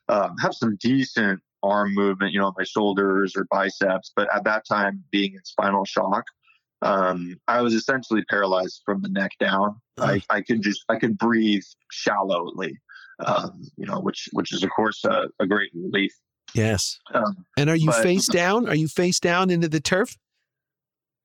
um, 0.09 0.37
have 0.38 0.55
some 0.55 0.77
decent 0.81 1.40
arm 1.62 1.95
movement, 1.95 2.33
you 2.33 2.40
know, 2.40 2.53
my 2.57 2.64
shoulders 2.64 3.35
or 3.37 3.47
biceps. 3.51 4.12
But 4.14 4.35
at 4.35 4.45
that 4.45 4.64
time, 4.66 5.05
being 5.11 5.35
in 5.35 5.45
spinal 5.45 5.85
shock, 5.85 6.25
um, 6.83 7.37
I 7.49 7.61
was 7.61 7.75
essentially 7.75 8.25
paralyzed 8.31 8.83
from 8.85 9.03
the 9.03 9.09
neck 9.09 9.33
down. 9.38 9.81
I, 10.00 10.20
I 10.30 10.40
could 10.42 10.62
just 10.62 10.84
I 10.88 10.96
could 10.96 11.16
breathe 11.18 11.62
shallowly, 11.90 12.78
um, 13.24 13.62
you 13.76 13.86
know, 13.86 14.00
which 14.00 14.28
which 14.32 14.52
is 14.52 14.62
of 14.62 14.70
course 14.70 15.04
a, 15.04 15.24
a 15.40 15.46
great 15.46 15.70
relief. 15.74 16.12
yes. 16.54 16.98
Um, 17.14 17.44
And 17.56 17.68
are 17.70 17.76
you 17.76 17.90
But- 17.90 18.02
face 18.02 18.26
down? 18.26 18.68
Are 18.68 18.74
you 18.74 18.88
face 18.88 19.20
down 19.20 19.50
into 19.50 19.68
the 19.68 19.80
turf? 19.80 20.16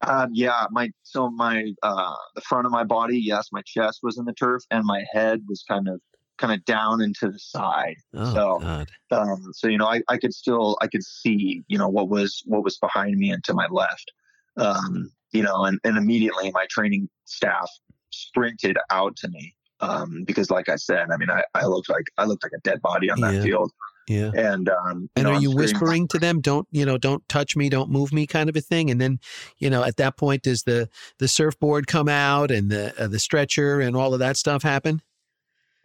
Uh, 0.01 0.27
yeah, 0.31 0.65
my 0.71 0.89
so 1.03 1.31
my 1.31 1.71
uh, 1.81 2.13
the 2.35 2.41
front 2.41 2.65
of 2.65 2.71
my 2.71 2.83
body, 2.83 3.17
yes, 3.17 3.47
my 3.51 3.61
chest 3.65 3.99
was 4.03 4.17
in 4.17 4.25
the 4.25 4.33
turf, 4.33 4.61
and 4.69 4.83
my 4.85 5.03
head 5.13 5.41
was 5.47 5.63
kind 5.67 5.87
of 5.87 5.99
kind 6.37 6.53
of 6.53 6.63
down 6.65 7.01
into 7.01 7.31
the 7.31 7.39
side. 7.39 7.95
Oh 8.13 8.33
so, 8.33 8.59
God. 8.59 8.89
um, 9.11 9.51
so 9.53 9.67
you 9.67 9.77
know, 9.77 9.87
I, 9.87 10.01
I 10.09 10.17
could 10.17 10.33
still 10.33 10.77
I 10.81 10.87
could 10.87 11.03
see 11.03 11.63
you 11.69 11.77
know 11.77 11.87
what 11.87 12.09
was 12.09 12.43
what 12.45 12.63
was 12.63 12.77
behind 12.77 13.15
me 13.17 13.31
and 13.31 13.43
to 13.45 13.53
my 13.53 13.67
left. 13.71 14.11
Um, 14.57 15.11
you 15.31 15.43
know, 15.43 15.63
and, 15.65 15.79
and 15.83 15.97
immediately 15.97 16.51
my 16.53 16.65
training 16.69 17.09
staff 17.25 17.69
sprinted 18.15 18.77
out 18.91 19.15
to 19.17 19.29
me 19.29 19.53
um, 19.81 20.23
because, 20.25 20.49
like 20.49 20.69
I 20.69 20.75
said, 20.75 21.07
I 21.11 21.17
mean, 21.17 21.29
I, 21.29 21.43
I 21.53 21.65
looked 21.65 21.89
like 21.89 22.05
I 22.17 22.25
looked 22.25 22.43
like 22.43 22.53
a 22.55 22.61
dead 22.61 22.81
body 22.81 23.09
on 23.09 23.19
Yeah. 23.19 23.31
that 23.31 23.43
field, 23.43 23.71
Yeah. 24.07 24.31
and 24.33 24.69
um, 24.69 25.09
And 25.15 25.25
know, 25.25 25.31
are 25.31 25.35
I'm 25.35 25.41
you 25.41 25.51
whispering 25.51 26.07
to 26.09 26.19
them, 26.19 26.41
"Don't 26.41 26.67
you 26.71 26.85
know? 26.85 26.97
Don't 26.97 27.27
touch 27.27 27.55
me, 27.55 27.69
don't 27.69 27.89
move 27.89 28.13
me," 28.13 28.25
kind 28.27 28.49
of 28.49 28.55
a 28.55 28.61
thing? 28.61 28.89
And 28.89 28.99
then, 29.01 29.19
you 29.57 29.69
know, 29.69 29.83
at 29.83 29.97
that 29.97 30.17
point, 30.17 30.43
does 30.43 30.63
the 30.63 30.89
the 31.19 31.27
surfboard 31.27 31.87
come 31.87 32.07
out 32.09 32.51
and 32.51 32.69
the 32.71 32.93
uh, 33.01 33.07
the 33.07 33.19
stretcher 33.19 33.79
and 33.81 33.95
all 33.95 34.13
of 34.13 34.19
that 34.19 34.37
stuff 34.37 34.63
happen? 34.63 35.01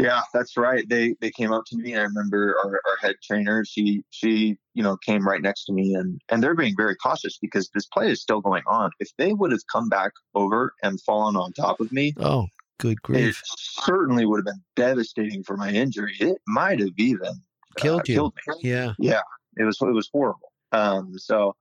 Yeah, 0.01 0.23
that's 0.33 0.57
right. 0.57 0.89
They 0.89 1.15
they 1.21 1.31
came 1.31 1.53
up 1.53 1.65
to 1.67 1.77
me. 1.77 1.95
I 1.95 2.03
remember 2.03 2.57
our, 2.65 2.73
our 2.73 2.97
head 3.01 3.17
trainer. 3.23 3.65
She 3.65 4.03
she 4.11 4.57
you 4.75 4.83
know 4.83 4.97
came 4.97 5.27
right 5.27 5.43
next 5.43 5.67
to 5.67 5.73
me, 5.73 5.95
and 5.95 6.21
and 6.31 6.43
they're 6.43 6.55
being 6.55 6.75
very 6.77 6.97
cautious 6.97 7.39
because 7.39 7.69
this 7.75 7.87
play 7.87 8.11
is 8.11 8.23
still 8.23 8.41
going 8.41 8.63
on. 8.67 8.91
If 8.99 9.11
they 9.19 9.33
would 9.33 9.53
have 9.53 9.67
come 9.71 9.89
back 9.89 10.13
over 10.35 10.73
and 10.83 11.01
fallen 11.03 11.37
on 11.37 11.53
top 11.53 11.81
of 11.81 11.93
me, 11.93 12.15
Oh, 12.19 12.47
good 12.79 13.03
grief, 13.03 13.39
it 13.39 13.45
certainly 13.59 14.25
would 14.25 14.39
have 14.39 14.47
been 14.47 14.63
devastating 14.77 15.43
for 15.43 15.57
my 15.57 15.71
injury. 15.71 16.17
It 16.19 16.39
might 16.47 16.81
have 16.81 16.97
even 16.97 17.27
uh, 17.27 17.33
Killed 17.77 18.09
you. 18.09 18.15
Killed 18.15 18.35
me. 18.49 18.55
Yeah. 18.63 18.95
Yeah, 18.99 19.23
it 19.57 19.65
was 19.65 19.79
it 19.81 19.95
was 19.95 20.09
horrible. 20.13 20.53
Um, 20.73 21.19
so, 21.19 21.57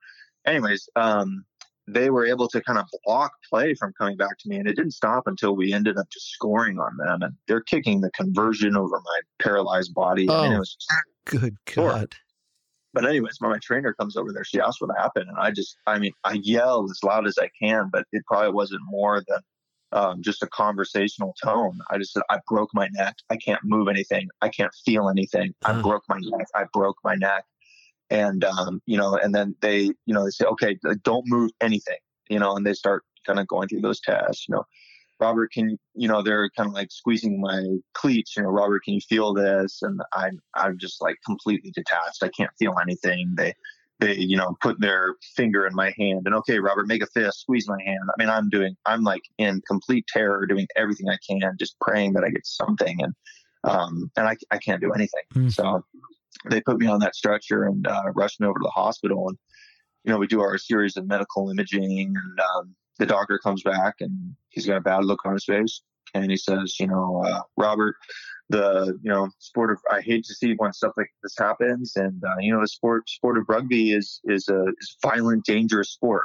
anyways, 0.45 0.87
um, 0.95 1.45
they 1.93 2.09
were 2.09 2.25
able 2.25 2.47
to 2.49 2.61
kind 2.61 2.79
of 2.79 2.85
block 3.05 3.31
play 3.49 3.73
from 3.73 3.93
coming 3.97 4.17
back 4.17 4.37
to 4.39 4.49
me, 4.49 4.57
and 4.57 4.67
it 4.67 4.75
didn't 4.75 4.91
stop 4.91 5.23
until 5.27 5.55
we 5.55 5.73
ended 5.73 5.97
up 5.97 6.09
just 6.09 6.29
scoring 6.31 6.79
on 6.79 6.97
them, 6.97 7.21
and 7.21 7.33
they're 7.47 7.61
kicking 7.61 8.01
the 8.01 8.11
conversion 8.11 8.75
over 8.75 8.99
my 8.99 9.19
paralyzed 9.39 9.93
body. 9.93 10.29
I 10.29 10.41
mean, 10.43 10.51
Oh. 10.51 10.55
it 10.55 10.59
was. 10.59 10.75
Just 10.75 10.91
good. 11.25 11.57
God. 11.75 12.15
But 12.93 13.05
anyways, 13.05 13.35
when 13.39 13.51
my 13.51 13.59
trainer 13.61 13.93
comes 13.93 14.17
over 14.17 14.33
there, 14.33 14.43
she 14.43 14.59
asks 14.59 14.81
what 14.81 14.89
happened, 14.97 15.29
and 15.29 15.37
I 15.37 15.51
just, 15.51 15.77
I 15.85 15.99
mean, 15.99 16.11
I 16.23 16.33
yell 16.33 16.87
as 16.89 16.99
loud 17.03 17.27
as 17.27 17.37
I 17.37 17.49
can, 17.61 17.89
but 17.91 18.05
it 18.11 18.23
probably 18.25 18.51
wasn't 18.51 18.81
more 18.85 19.23
than 19.27 19.39
um, 19.91 20.21
just 20.21 20.43
a 20.43 20.47
conversational 20.47 21.35
tone. 21.43 21.79
I 21.89 21.97
just 21.97 22.13
said, 22.13 22.23
I 22.29 22.39
broke 22.47 22.69
my 22.73 22.89
neck. 22.93 23.15
I 23.29 23.37
can't 23.37 23.61
move 23.63 23.87
anything. 23.87 24.27
I 24.41 24.49
can't 24.49 24.73
feel 24.85 25.09
anything. 25.09 25.53
I 25.63 25.81
broke 25.81 26.03
my 26.09 26.19
neck. 26.19 26.47
I 26.55 26.65
broke 26.73 26.97
my 27.03 27.15
neck. 27.15 27.43
And, 28.09 28.43
um, 28.43 28.81
you 28.85 28.97
know, 28.97 29.15
and 29.15 29.35
then 29.35 29.55
they, 29.61 29.81
you 30.05 30.13
know, 30.13 30.23
they 30.23 30.31
say, 30.31 30.45
okay, 30.45 30.77
don't 31.03 31.25
move 31.27 31.51
anything, 31.61 31.99
you 32.29 32.39
know, 32.39 32.55
and 32.55 32.65
they 32.65 32.73
start 32.73 33.03
kind 33.25 33.39
of 33.39 33.47
going 33.47 33.67
through 33.67 33.81
those 33.81 34.01
tests, 34.01 34.45
you 34.47 34.55
know. 34.55 34.63
Robert, 35.19 35.51
can 35.51 35.71
you, 35.71 35.77
you 35.95 36.07
know, 36.07 36.21
they're 36.21 36.49
kind 36.51 36.67
of 36.67 36.73
like 36.73 36.91
squeezing 36.91 37.41
my 37.41 37.61
cleats, 37.93 38.37
you 38.37 38.43
know, 38.43 38.49
Robert, 38.49 38.83
can 38.85 38.93
you 38.93 39.01
feel 39.01 39.33
this? 39.33 39.79
And 39.81 39.99
I'm, 40.13 40.39
I'm 40.55 40.77
just 40.77 41.01
like 41.01 41.17
completely 41.25 41.71
detached. 41.71 42.23
I 42.23 42.29
can't 42.29 42.51
feel 42.57 42.73
anything. 42.81 43.33
They, 43.35 43.53
they, 43.99 44.15
you 44.15 44.37
know, 44.37 44.55
put 44.61 44.79
their 44.79 45.15
finger 45.35 45.67
in 45.67 45.75
my 45.75 45.93
hand 45.97 46.21
and 46.25 46.33
okay, 46.35 46.59
Robert, 46.59 46.87
make 46.87 47.03
a 47.03 47.07
fist, 47.07 47.41
squeeze 47.41 47.67
my 47.67 47.81
hand. 47.85 47.99
I 48.07 48.13
mean, 48.17 48.29
I'm 48.29 48.49
doing, 48.49 48.77
I'm 48.85 49.03
like 49.03 49.23
in 49.37 49.61
complete 49.67 50.07
terror, 50.07 50.45
doing 50.45 50.67
everything 50.77 51.09
I 51.09 51.17
can, 51.29 51.57
just 51.59 51.77
praying 51.81 52.13
that 52.13 52.23
I 52.23 52.29
get 52.29 52.45
something. 52.45 52.97
And, 53.01 53.13
um, 53.65 54.09
and 54.15 54.25
I, 54.25 54.37
I 54.51 54.57
can't 54.57 54.81
do 54.81 54.93
anything. 54.93 55.23
Hmm. 55.33 55.49
So 55.49 55.83
they 56.49 56.61
put 56.61 56.79
me 56.79 56.87
on 56.87 56.99
that 56.99 57.15
stretcher 57.15 57.63
and, 57.63 57.85
uh, 57.87 58.03
rushed 58.15 58.39
me 58.39 58.47
over 58.47 58.59
to 58.59 58.63
the 58.63 58.69
hospital. 58.69 59.27
And, 59.29 59.37
you 60.03 60.11
know, 60.11 60.17
we 60.17 60.27
do 60.27 60.41
our 60.41 60.57
series 60.57 60.97
of 60.97 61.07
medical 61.07 61.49
imaging 61.49 62.15
and, 62.15 62.39
um, 62.39 62.75
the 62.97 63.05
doctor 63.05 63.39
comes 63.39 63.63
back 63.63 63.95
and 64.01 64.35
he's 64.49 64.65
got 64.65 64.77
a 64.77 64.81
bad 64.81 65.05
look 65.05 65.25
on 65.25 65.33
his 65.33 65.45
face. 65.45 65.81
And 66.13 66.29
he 66.29 66.37
says, 66.37 66.79
you 66.79 66.87
know, 66.87 67.23
uh, 67.25 67.41
Robert, 67.55 67.95
the 68.49 68.97
you 69.03 69.09
know 69.09 69.29
sport 69.37 69.71
of 69.71 69.77
I 69.91 70.01
hate 70.01 70.25
to 70.25 70.33
see 70.33 70.53
when 70.57 70.73
stuff 70.73 70.93
like 70.97 71.11
this 71.21 71.35
happens, 71.37 71.93
and 71.95 72.21
uh, 72.23 72.39
you 72.39 72.51
know 72.51 72.61
the 72.61 72.67
sport 72.67 73.07
sport 73.07 73.37
of 73.37 73.45
rugby 73.47 73.93
is 73.93 74.19
is 74.25 74.49
a 74.49 74.65
is 74.79 74.97
violent, 75.01 75.45
dangerous 75.45 75.91
sport. 75.91 76.23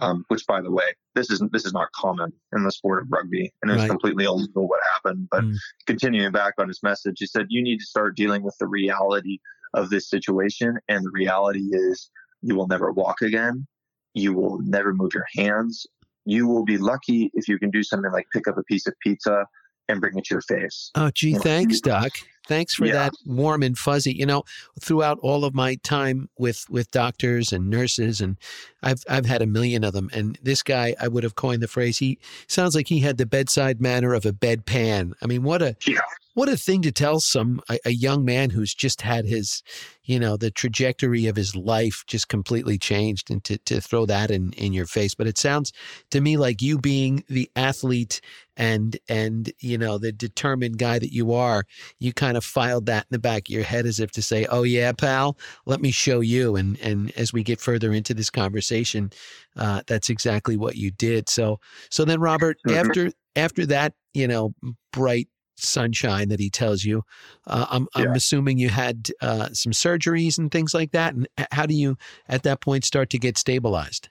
Um, 0.00 0.24
which, 0.28 0.46
by 0.46 0.60
the 0.60 0.70
way, 0.70 0.84
this 1.16 1.30
isn't 1.30 1.52
this 1.52 1.64
is 1.64 1.72
not 1.72 1.90
common 1.92 2.32
in 2.54 2.62
the 2.62 2.70
sport 2.70 3.02
of 3.02 3.10
rugby, 3.10 3.52
and 3.60 3.70
it's 3.72 3.80
Right. 3.80 3.88
completely 3.88 4.24
illegal 4.24 4.68
what 4.68 4.80
happened. 4.94 5.26
But 5.30 5.42
Mm. 5.44 5.56
continuing 5.86 6.30
back 6.32 6.54
on 6.58 6.68
his 6.68 6.80
message, 6.82 7.16
he 7.18 7.26
said 7.26 7.46
you 7.48 7.60
need 7.60 7.78
to 7.78 7.84
start 7.86 8.16
dealing 8.16 8.42
with 8.42 8.56
the 8.60 8.68
reality 8.68 9.38
of 9.74 9.90
this 9.90 10.08
situation, 10.08 10.78
and 10.88 11.04
the 11.04 11.10
reality 11.10 11.70
is 11.72 12.08
you 12.42 12.54
will 12.54 12.68
never 12.68 12.92
walk 12.92 13.20
again, 13.20 13.66
you 14.14 14.32
will 14.32 14.60
never 14.60 14.94
move 14.94 15.12
your 15.12 15.26
hands. 15.36 15.86
You 16.24 16.46
will 16.46 16.64
be 16.64 16.78
lucky 16.78 17.30
if 17.34 17.48
you 17.48 17.58
can 17.58 17.70
do 17.70 17.82
something 17.82 18.12
like 18.12 18.26
pick 18.32 18.46
up 18.46 18.58
a 18.58 18.62
piece 18.64 18.86
of 18.86 18.94
pizza 19.02 19.46
and 19.88 20.00
bring 20.00 20.16
it 20.16 20.24
to 20.26 20.34
your 20.34 20.42
face. 20.42 20.90
Oh, 20.94 21.10
gee, 21.10 21.30
Yeah. 21.32 21.38
thanks, 21.40 21.80
Doc. 21.80 22.18
Thanks 22.50 22.74
for 22.74 22.84
Yeah. 22.86 22.94
that 22.94 23.12
warm 23.24 23.62
and 23.62 23.78
fuzzy. 23.78 24.12
You 24.12 24.26
know, 24.26 24.42
throughout 24.80 25.20
all 25.22 25.44
of 25.44 25.54
my 25.54 25.76
time 25.76 26.28
with 26.36 26.68
with 26.68 26.90
doctors 26.90 27.52
and 27.52 27.70
nurses, 27.70 28.20
and 28.20 28.36
I've 28.82 29.04
I've 29.08 29.26
had 29.26 29.40
a 29.40 29.46
million 29.46 29.84
of 29.84 29.92
them. 29.92 30.10
And 30.12 30.36
this 30.42 30.64
guy, 30.64 30.96
I 31.00 31.06
would 31.06 31.22
have 31.22 31.36
coined 31.36 31.62
the 31.62 31.68
phrase. 31.68 31.98
He 31.98 32.18
sounds 32.48 32.74
like 32.74 32.88
he 32.88 32.98
had 32.98 33.18
the 33.18 33.26
bedside 33.26 33.80
manner 33.80 34.14
of 34.14 34.26
a 34.26 34.32
bedpan. 34.32 35.12
I 35.22 35.26
mean, 35.26 35.44
what 35.44 35.62
a 35.62 35.76
Yeah. 35.86 36.00
what 36.34 36.48
a 36.48 36.56
thing 36.56 36.82
to 36.82 36.90
tell 36.90 37.20
some 37.20 37.60
a, 37.68 37.78
a 37.84 37.90
young 37.92 38.24
man 38.24 38.50
who's 38.50 38.74
just 38.74 39.02
had 39.02 39.26
his, 39.26 39.62
you 40.04 40.18
know, 40.18 40.36
the 40.36 40.50
trajectory 40.50 41.26
of 41.28 41.36
his 41.36 41.54
life 41.54 42.02
just 42.08 42.26
completely 42.28 42.78
changed, 42.78 43.30
and 43.30 43.44
to 43.44 43.58
to 43.58 43.80
throw 43.80 44.06
that 44.06 44.32
in 44.32 44.52
in 44.54 44.72
your 44.72 44.86
face. 44.86 45.14
But 45.14 45.28
it 45.28 45.38
sounds 45.38 45.72
to 46.10 46.20
me 46.20 46.36
like 46.36 46.60
you 46.60 46.78
being 46.80 47.22
the 47.28 47.48
athlete 47.54 48.20
and 48.56 48.98
and 49.08 49.52
you 49.60 49.78
know 49.78 49.96
the 49.98 50.10
determined 50.12 50.76
guy 50.78 50.98
that 50.98 51.12
you 51.12 51.32
are 51.32 51.64
you 51.98 52.12
kind 52.12 52.36
of 52.36 52.39
filed 52.40 52.86
that 52.86 53.02
in 53.02 53.08
the 53.10 53.18
back 53.18 53.48
of 53.48 53.50
your 53.50 53.62
head 53.64 53.86
as 53.86 54.00
if 54.00 54.10
to 54.12 54.22
say 54.22 54.46
oh 54.46 54.62
yeah 54.62 54.92
pal 54.92 55.36
let 55.66 55.80
me 55.80 55.90
show 55.90 56.20
you. 56.20 56.56
And 56.56 56.78
and 56.80 57.10
as 57.16 57.32
we 57.32 57.42
get 57.42 57.60
further 57.60 57.92
into 57.92 58.14
this 58.14 58.30
conversation 58.30 59.10
uh, 59.56 59.82
that's 59.86 60.08
exactly 60.10 60.56
what 60.56 60.76
you 60.76 60.90
did. 60.90 61.28
So 61.28 61.60
so 61.90 62.04
then 62.04 62.20
robert 62.20 62.58
Mhm. 62.66 62.76
after 62.76 63.12
after 63.36 63.66
that 63.66 63.94
you 64.14 64.26
know 64.28 64.54
bright 64.92 65.28
sunshine 65.56 66.28
that 66.30 66.40
he 66.40 66.48
tells 66.48 66.84
you 66.84 67.02
uh, 67.46 67.66
i'm 67.68 67.86
i'm 67.94 68.14
assuming 68.16 68.56
you 68.56 68.70
had 68.70 69.10
uh, 69.20 69.48
some 69.52 69.72
surgeries 69.72 70.38
and 70.38 70.50
things 70.50 70.72
like 70.72 70.92
that. 70.92 71.12
And 71.14 71.28
how 71.52 71.66
do 71.66 71.74
you 71.74 71.96
at 72.28 72.42
that 72.44 72.60
point 72.62 72.84
start 72.84 73.10
to 73.10 73.18
get 73.18 73.36
stabilized 73.36 74.08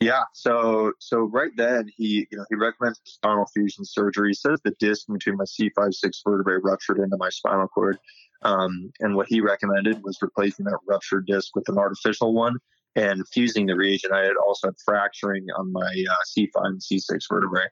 Yeah. 0.00 0.22
So 0.32 0.92
so 1.00 1.22
right 1.22 1.50
then 1.56 1.90
he 1.96 2.26
you 2.30 2.38
know 2.38 2.44
he 2.48 2.54
recommends 2.54 3.00
spinal 3.04 3.46
fusion 3.46 3.84
surgery. 3.84 4.30
He 4.30 4.34
says 4.34 4.60
the 4.62 4.74
disc 4.78 5.06
between 5.08 5.36
my 5.36 5.44
C 5.44 5.70
five 5.74 5.92
six 5.92 6.22
vertebrae 6.24 6.58
ruptured 6.62 6.98
into 6.98 7.16
my 7.16 7.30
spinal 7.30 7.68
cord. 7.68 7.98
Um, 8.42 8.92
and 9.00 9.16
what 9.16 9.26
he 9.28 9.40
recommended 9.40 10.04
was 10.04 10.18
replacing 10.22 10.66
that 10.66 10.78
ruptured 10.86 11.26
disc 11.26 11.56
with 11.56 11.68
an 11.68 11.78
artificial 11.78 12.32
one 12.32 12.58
and 12.94 13.26
fusing 13.28 13.66
the 13.66 13.74
region. 13.74 14.12
I 14.12 14.22
had 14.22 14.36
also 14.36 14.68
had 14.68 14.76
fracturing 14.84 15.46
on 15.56 15.72
my 15.72 16.04
uh, 16.10 16.24
C 16.24 16.48
five 16.54 16.66
and 16.66 16.82
C 16.82 17.00
six 17.00 17.26
vertebrae. 17.28 17.66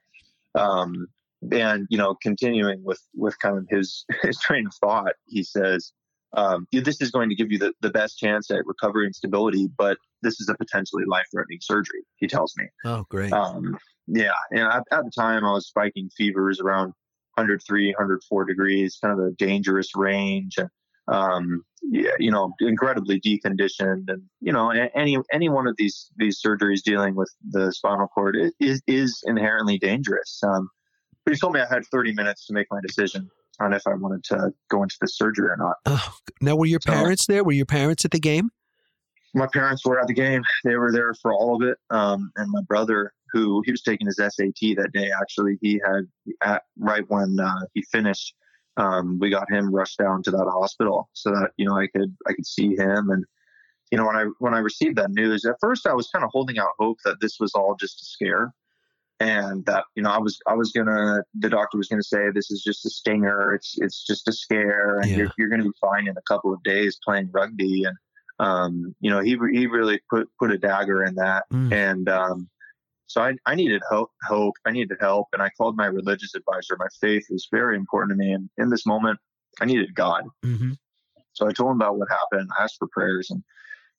Um, 0.55 1.07
and 1.51 1.87
you 1.89 1.97
know, 1.97 2.15
continuing 2.21 2.83
with 2.83 3.01
with 3.15 3.39
kind 3.39 3.57
of 3.57 3.67
his 3.69 4.05
his 4.21 4.37
train 4.39 4.67
of 4.67 4.73
thought, 4.75 5.13
he 5.27 5.43
says, 5.43 5.93
um, 6.33 6.67
"This 6.71 7.01
is 7.01 7.11
going 7.11 7.29
to 7.29 7.35
give 7.35 7.51
you 7.51 7.57
the, 7.57 7.73
the 7.81 7.89
best 7.89 8.17
chance 8.17 8.51
at 8.51 8.65
recovery 8.65 9.05
and 9.05 9.15
stability, 9.15 9.69
but 9.77 9.97
this 10.21 10.39
is 10.39 10.49
a 10.49 10.55
potentially 10.55 11.03
life 11.07 11.25
threatening 11.31 11.59
surgery." 11.61 12.01
He 12.17 12.27
tells 12.27 12.53
me. 12.57 12.65
oh 12.85 13.05
great 13.09 13.31
Um, 13.33 13.77
yeah, 14.07 14.31
and 14.51 14.61
at, 14.61 14.83
at 14.91 15.03
the 15.03 15.11
time 15.15 15.45
I 15.45 15.51
was 15.51 15.67
spiking 15.67 16.09
fevers 16.15 16.59
around 16.59 16.93
103, 17.35 17.89
104 17.89 18.45
degrees, 18.45 18.97
kind 19.01 19.19
of 19.19 19.25
a 19.25 19.31
dangerous 19.31 19.95
range, 19.95 20.55
and 20.57 20.69
um, 21.09 21.63
yeah, 21.81 22.11
you 22.19 22.31
know, 22.31 22.53
incredibly 22.59 23.19
deconditioned, 23.21 24.09
and 24.09 24.23
you 24.41 24.51
know, 24.51 24.69
any 24.71 25.17
any 25.31 25.49
one 25.49 25.67
of 25.67 25.75
these 25.77 26.11
these 26.17 26.41
surgeries 26.45 26.81
dealing 26.83 27.15
with 27.15 27.33
the 27.49 27.71
spinal 27.71 28.07
cord 28.07 28.37
is 28.59 28.81
is 28.87 29.21
inherently 29.25 29.77
dangerous. 29.77 30.41
Um, 30.43 30.69
but 31.23 31.33
he 31.33 31.39
told 31.39 31.53
me 31.53 31.59
I 31.59 31.67
had 31.67 31.83
30 31.91 32.13
minutes 32.13 32.45
to 32.47 32.53
make 32.53 32.67
my 32.71 32.79
decision 32.85 33.29
on 33.59 33.73
if 33.73 33.83
I 33.87 33.93
wanted 33.95 34.23
to 34.25 34.51
go 34.69 34.83
into 34.83 34.95
the 35.01 35.07
surgery 35.07 35.47
or 35.49 35.57
not. 35.57 35.75
oh, 35.85 36.13
now 36.41 36.55
were 36.55 36.65
your 36.65 36.79
So- 36.81 36.91
parents 36.91 37.25
there 37.25 37.43
were 37.43 37.51
your 37.53 37.65
parents 37.65 38.05
at 38.05 38.11
the 38.11 38.19
game 38.19 38.49
my 39.33 39.45
parents 39.53 39.85
were 39.85 39.99
at 39.99 40.07
the 40.07 40.13
game. 40.15 40.41
They 40.63 40.77
were 40.77 40.91
there 40.91 41.13
for 41.13 41.31
all 41.31 41.55
of 41.55 41.61
it. 41.67 41.77
Um, 41.91 42.31
and 42.37 42.49
my 42.49 42.61
brother, 42.61 43.13
who 43.31 43.61
he 43.65 43.71
was 43.71 43.83
taking 43.83 44.07
his 44.07 44.15
SAT 44.15 44.73
that 44.77 44.89
day, 44.93 45.11
actually, 45.21 45.59
he 45.61 45.79
had 45.85 46.07
at 46.41 46.63
right 46.79 47.03
when 47.09 47.37
uh, 47.39 47.59
he 47.75 47.83
finished, 47.91 48.33
um, 48.77 49.19
we 49.19 49.29
got 49.29 49.51
him 49.51 49.71
rushed 49.71 49.99
down 49.99 50.23
to 50.23 50.31
that 50.31 50.47
hospital 50.51 51.09
so 51.13 51.29
that 51.31 51.51
you 51.57 51.67
know 51.67 51.75
I 51.77 51.85
could 51.87 52.15
I 52.27 52.33
could 52.33 52.47
see 52.47 52.69
him. 52.75 53.09
And 53.11 53.25
you 53.91 53.97
know 53.99 54.07
when 54.07 54.15
I 54.15 54.25
when 54.39 54.55
I 54.55 54.59
received 54.59 54.95
that 54.97 55.11
news, 55.11 55.45
at 55.45 55.55
first 55.61 55.85
I 55.85 55.93
was 55.93 56.07
kind 56.07 56.23
of 56.25 56.31
holding 56.31 56.57
out 56.57 56.69
hope 56.79 56.97
that 57.05 57.17
this 57.21 57.37
was 57.39 57.51
all 57.53 57.75
just 57.79 58.01
a 58.01 58.05
scare. 58.05 58.53
And 59.19 59.65
that 59.65 59.85
you 59.95 60.03
know, 60.03 60.11
I 60.11 60.19
was 60.19 60.39
I 60.47 60.53
was 60.53 60.71
gonna 60.71 61.23
the 61.33 61.49
doctor 61.49 61.77
was 61.77 61.87
gonna 61.87 62.03
say 62.03 62.29
this 62.33 62.51
is 62.51 62.61
just 62.63 62.85
a 62.85 62.89
stinger, 62.89 63.53
it's 63.55 63.75
it's 63.79 64.05
just 64.05 64.27
a 64.27 64.31
scare, 64.31 64.99
and 64.99 65.09
Yeah. 65.09 65.17
you're 65.17 65.31
you're 65.37 65.49
gonna 65.49 65.63
be 65.63 65.71
fine 65.81 66.07
in 66.07 66.15
a 66.17 66.21
couple 66.27 66.53
of 66.53 66.61
days 66.63 66.99
playing 67.03 67.29
rugby. 67.31 67.83
And 67.83 67.97
um, 68.39 68.95
you 68.99 69.09
know, 69.09 69.19
he 69.19 69.37
he 69.51 69.65
really 69.65 69.99
put 70.09 70.29
put 70.39 70.51
a 70.51 70.57
dagger 70.57 71.03
in 71.03 71.15
that, 71.15 71.45
Mm. 71.51 71.73
and 71.73 72.09
um, 72.09 72.49
so 73.07 73.21
I, 73.21 73.35
I 73.45 73.55
needed 73.55 73.81
hope, 73.89 74.11
hope. 74.23 74.55
I 74.65 74.71
needed 74.71 74.97
help. 74.99 75.29
And 75.33 75.41
I 75.41 75.49
called 75.57 75.77
my 75.77 75.85
religious 75.85 76.35
advisor. 76.35 76.75
My 76.77 76.89
faith 76.99 77.25
was 77.29 77.47
very 77.51 77.77
important 77.77 78.11
to 78.11 78.17
me. 78.17 78.33
And 78.33 78.49
in 78.57 78.69
this 78.69 78.85
moment, 78.85 79.17
I 79.61 79.65
needed 79.65 79.95
God. 79.95 80.25
Mm-hmm. 80.45 80.73
So 81.31 81.47
I 81.47 81.53
told 81.53 81.71
him 81.71 81.77
about 81.77 81.97
what 81.97 82.09
happened. 82.09 82.49
I 82.59 82.63
asked 82.63 82.75
for 82.77 82.89
prayers. 82.91 83.29
And 83.31 83.43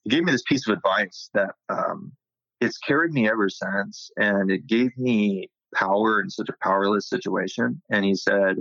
he 0.03 0.11
gave 0.11 0.23
me 0.23 0.31
this 0.31 0.43
piece 0.43 0.67
of 0.67 0.77
advice 0.77 1.29
that 1.33 1.55
um, 1.69 2.11
it's 2.61 2.77
carried 2.77 3.11
me 3.11 3.29
ever 3.29 3.49
since. 3.49 4.09
And 4.17 4.51
it 4.51 4.67
gave 4.67 4.97
me 4.97 5.49
power 5.75 6.21
in 6.21 6.29
such 6.29 6.49
a 6.49 6.55
powerless 6.63 7.09
situation. 7.09 7.81
And 7.89 8.03
he 8.03 8.15
said, 8.15 8.57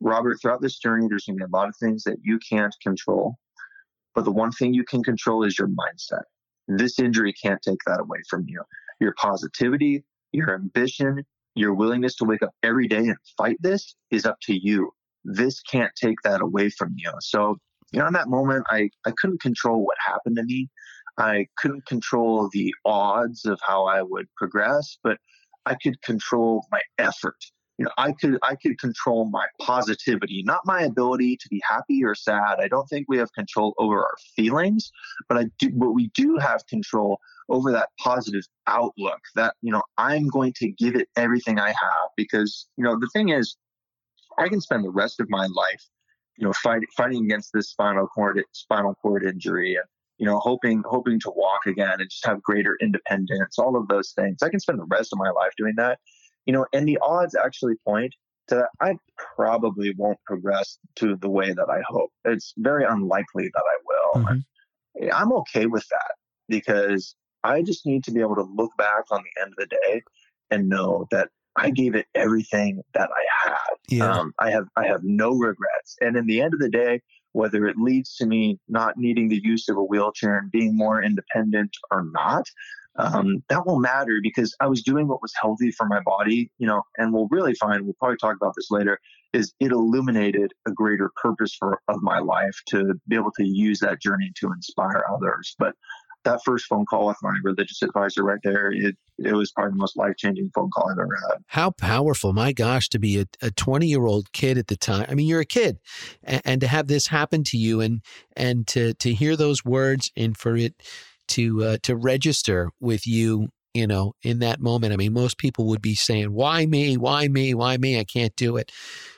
Robert, 0.00 0.38
throughout 0.40 0.60
this 0.60 0.78
journey, 0.78 1.06
there's 1.08 1.24
going 1.24 1.38
to 1.38 1.46
be 1.46 1.50
a 1.50 1.56
lot 1.56 1.68
of 1.68 1.76
things 1.76 2.04
that 2.04 2.18
you 2.22 2.38
can't 2.38 2.74
control. 2.82 3.36
But 4.14 4.24
the 4.24 4.32
one 4.32 4.52
thing 4.52 4.74
you 4.74 4.84
can 4.84 5.02
control 5.02 5.44
is 5.44 5.58
your 5.58 5.68
mindset. 5.68 6.24
This 6.68 6.98
injury 6.98 7.32
can't 7.32 7.62
take 7.62 7.78
that 7.86 8.00
away 8.00 8.18
from 8.28 8.44
you 8.46 8.62
your 9.00 9.14
positivity, 9.18 10.04
your 10.30 10.54
ambition, 10.54 11.24
your 11.54 11.74
willingness 11.74 12.14
to 12.16 12.24
wake 12.24 12.42
up 12.42 12.54
every 12.62 12.86
day 12.86 12.98
and 12.98 13.16
fight 13.36 13.56
this 13.60 13.96
is 14.10 14.24
up 14.24 14.38
to 14.42 14.54
you. 14.54 14.92
This 15.24 15.60
can't 15.62 15.92
take 16.00 16.20
that 16.24 16.40
away 16.40 16.70
from 16.70 16.94
you. 16.96 17.10
So, 17.20 17.56
you 17.92 18.00
know, 18.00 18.06
in 18.06 18.12
that 18.14 18.28
moment, 18.28 18.64
I, 18.70 18.90
I 19.04 19.12
couldn't 19.18 19.42
control 19.42 19.84
what 19.84 19.96
happened 20.06 20.36
to 20.36 20.44
me. 20.44 20.70
I 21.18 21.46
couldn't 21.56 21.86
control 21.86 22.48
the 22.52 22.74
odds 22.84 23.44
of 23.44 23.60
how 23.66 23.84
I 23.84 24.02
would 24.02 24.26
progress, 24.36 24.98
but 25.02 25.18
I 25.66 25.74
could 25.74 26.00
control 26.02 26.66
my 26.70 26.80
effort. 26.98 27.36
You 27.78 27.86
know, 27.86 27.92
I 27.98 28.12
could 28.12 28.38
I 28.42 28.54
could 28.54 28.78
control 28.78 29.24
my 29.26 29.46
positivity, 29.60 30.42
not 30.44 30.60
my 30.64 30.82
ability 30.82 31.36
to 31.40 31.48
be 31.48 31.60
happy 31.68 32.04
or 32.04 32.14
sad. 32.14 32.58
I 32.60 32.68
don't 32.68 32.86
think 32.86 33.06
we 33.08 33.18
have 33.18 33.32
control 33.32 33.74
over 33.78 33.98
our 33.98 34.14
feelings, 34.36 34.90
but 35.28 35.38
I 35.38 35.46
do 35.58 35.70
but 35.70 35.92
we 35.92 36.08
do 36.14 36.36
have 36.36 36.66
control 36.66 37.18
over 37.48 37.72
that 37.72 37.88
positive 37.98 38.44
outlook 38.66 39.20
that, 39.34 39.54
you 39.62 39.72
know, 39.72 39.82
I'm 39.98 40.28
going 40.28 40.52
to 40.58 40.70
give 40.70 40.94
it 40.96 41.08
everything 41.16 41.58
I 41.58 41.68
have 41.68 42.08
because, 42.16 42.68
you 42.76 42.84
know, 42.84 42.98
the 42.98 43.10
thing 43.12 43.30
is, 43.30 43.56
I 44.38 44.48
can 44.48 44.60
spend 44.60 44.84
the 44.84 44.90
rest 44.90 45.20
of 45.20 45.28
my 45.28 45.46
life, 45.46 45.84
you 46.36 46.46
know, 46.46 46.52
fight, 46.62 46.82
fighting 46.96 47.24
against 47.24 47.50
this 47.52 47.70
spinal 47.70 48.06
cord, 48.06 48.42
spinal 48.52 48.94
cord 48.94 49.24
injury 49.24 49.74
and, 49.74 49.84
you 50.22 50.28
know, 50.28 50.38
hoping, 50.38 50.84
hoping 50.86 51.18
to 51.18 51.32
walk 51.34 51.66
again 51.66 52.00
and 52.00 52.08
just 52.08 52.24
have 52.24 52.40
greater 52.44 52.76
independence, 52.80 53.58
all 53.58 53.76
of 53.76 53.88
those 53.88 54.12
things. 54.12 54.40
I 54.40 54.50
can 54.50 54.60
spend 54.60 54.78
the 54.78 54.84
rest 54.84 55.12
of 55.12 55.18
my 55.18 55.30
life 55.30 55.50
doing 55.58 55.74
that, 55.78 55.98
you 56.46 56.52
know, 56.52 56.64
and 56.72 56.86
the 56.86 56.96
odds 57.02 57.34
actually 57.34 57.74
point 57.84 58.14
to 58.46 58.54
that 58.54 58.68
I 58.80 58.94
probably 59.36 59.92
won't 59.98 60.20
progress 60.24 60.78
to 60.96 61.16
the 61.16 61.28
way 61.28 61.52
that 61.52 61.68
I 61.68 61.80
hope. 61.88 62.10
It's 62.24 62.54
very 62.56 62.84
unlikely 62.84 63.50
that 63.52 63.62
I 63.66 63.76
will. 63.84 64.24
Mm-hmm. 64.24 65.08
I'm 65.12 65.32
okay 65.38 65.66
with 65.66 65.84
that 65.90 66.12
because 66.48 67.16
I 67.42 67.62
just 67.62 67.84
need 67.84 68.04
to 68.04 68.12
be 68.12 68.20
able 68.20 68.36
to 68.36 68.48
look 68.54 68.70
back 68.78 69.02
on 69.10 69.24
the 69.24 69.42
end 69.42 69.54
of 69.58 69.68
the 69.68 69.76
day 69.84 70.02
and 70.52 70.68
know 70.68 71.08
that 71.10 71.30
I 71.56 71.70
gave 71.70 71.96
it 71.96 72.06
everything 72.14 72.80
that 72.94 73.10
I 73.10 73.48
had. 73.48 73.76
Yeah. 73.88 74.08
Um, 74.08 74.34
I 74.38 74.52
have 74.52 74.68
I 74.76 74.86
have 74.86 75.00
no 75.02 75.32
regrets. 75.32 75.96
And 76.00 76.16
in 76.16 76.26
the 76.26 76.42
end 76.42 76.54
of 76.54 76.60
the 76.60 76.70
day, 76.70 77.00
whether 77.32 77.66
it 77.66 77.76
leads 77.78 78.16
to 78.16 78.26
me 78.26 78.58
not 78.68 78.96
needing 78.96 79.28
the 79.28 79.40
use 79.42 79.68
of 79.68 79.76
a 79.76 79.84
wheelchair 79.84 80.38
and 80.38 80.50
being 80.50 80.76
more 80.76 81.02
independent 81.02 81.76
or 81.90 82.04
not, 82.12 82.46
um, 82.96 83.42
that 83.48 83.66
will 83.66 83.78
matter 83.78 84.20
because 84.22 84.54
I 84.60 84.66
was 84.66 84.82
doing 84.82 85.08
what 85.08 85.22
was 85.22 85.32
healthy 85.40 85.70
for 85.70 85.86
my 85.86 86.00
body, 86.00 86.50
you 86.58 86.66
know, 86.66 86.82
and 86.98 87.12
we'll 87.12 87.28
really 87.30 87.54
find, 87.54 87.84
we'll 87.84 87.94
probably 87.98 88.18
talk 88.18 88.36
about 88.36 88.52
this 88.54 88.70
later, 88.70 88.98
is 89.32 89.54
it 89.60 89.72
illuminated 89.72 90.52
a 90.66 90.72
greater 90.72 91.10
purpose 91.20 91.54
for 91.54 91.80
of 91.88 92.02
my 92.02 92.18
life 92.18 92.54
to 92.68 92.94
be 93.08 93.16
able 93.16 93.32
to 93.32 93.46
use 93.46 93.80
that 93.80 94.00
journey 94.00 94.30
to 94.36 94.52
inspire 94.52 95.04
others. 95.10 95.54
But 95.58 95.74
that 96.24 96.40
first 96.44 96.66
phone 96.66 96.84
call 96.86 97.06
with 97.06 97.16
my 97.22 97.34
religious 97.42 97.82
advisor 97.82 98.22
right 98.22 98.40
there, 98.42 98.70
it, 98.72 98.96
it 99.18 99.32
was 99.32 99.52
probably 99.52 99.72
the 99.72 99.76
most 99.76 99.96
life 99.96 100.16
changing 100.16 100.50
phone 100.54 100.70
call 100.70 100.90
I've 100.90 100.98
ever 100.98 101.18
had. 101.30 101.42
How 101.46 101.70
powerful, 101.70 102.32
my 102.32 102.52
gosh, 102.52 102.88
to 102.90 102.98
be 102.98 103.24
a 103.40 103.50
20 103.50 103.86
year 103.86 104.06
old 104.06 104.32
kid 104.32 104.58
at 104.58 104.68
the 104.68 104.76
time. 104.76 105.06
I 105.08 105.14
mean, 105.14 105.26
you're 105.26 105.40
a 105.40 105.46
kid 105.46 105.78
and, 106.22 106.42
and, 106.44 106.60
to 106.60 106.68
have 106.68 106.86
this 106.86 107.08
happen 107.08 107.44
to 107.44 107.56
you 107.56 107.80
and, 107.80 108.02
and 108.36 108.66
to, 108.68 108.94
to 108.94 109.12
hear 109.12 109.36
those 109.36 109.64
words 109.64 110.10
and 110.16 110.36
for 110.36 110.56
it 110.56 110.74
to, 111.28 111.64
uh, 111.64 111.76
to 111.82 111.96
register 111.96 112.70
with 112.80 113.06
you 113.06 113.48
you 113.74 113.86
know, 113.86 114.14
in 114.22 114.40
that 114.40 114.60
moment. 114.60 114.92
I 114.92 114.96
mean, 114.96 115.12
most 115.12 115.38
people 115.38 115.66
would 115.68 115.80
be 115.80 115.94
saying, 115.94 116.32
"Why 116.32 116.66
me? 116.66 116.96
Why 116.96 117.28
me? 117.28 117.54
Why 117.54 117.76
me? 117.78 117.98
I 117.98 118.04
can't 118.04 118.36
do 118.36 118.56
it." 118.56 118.70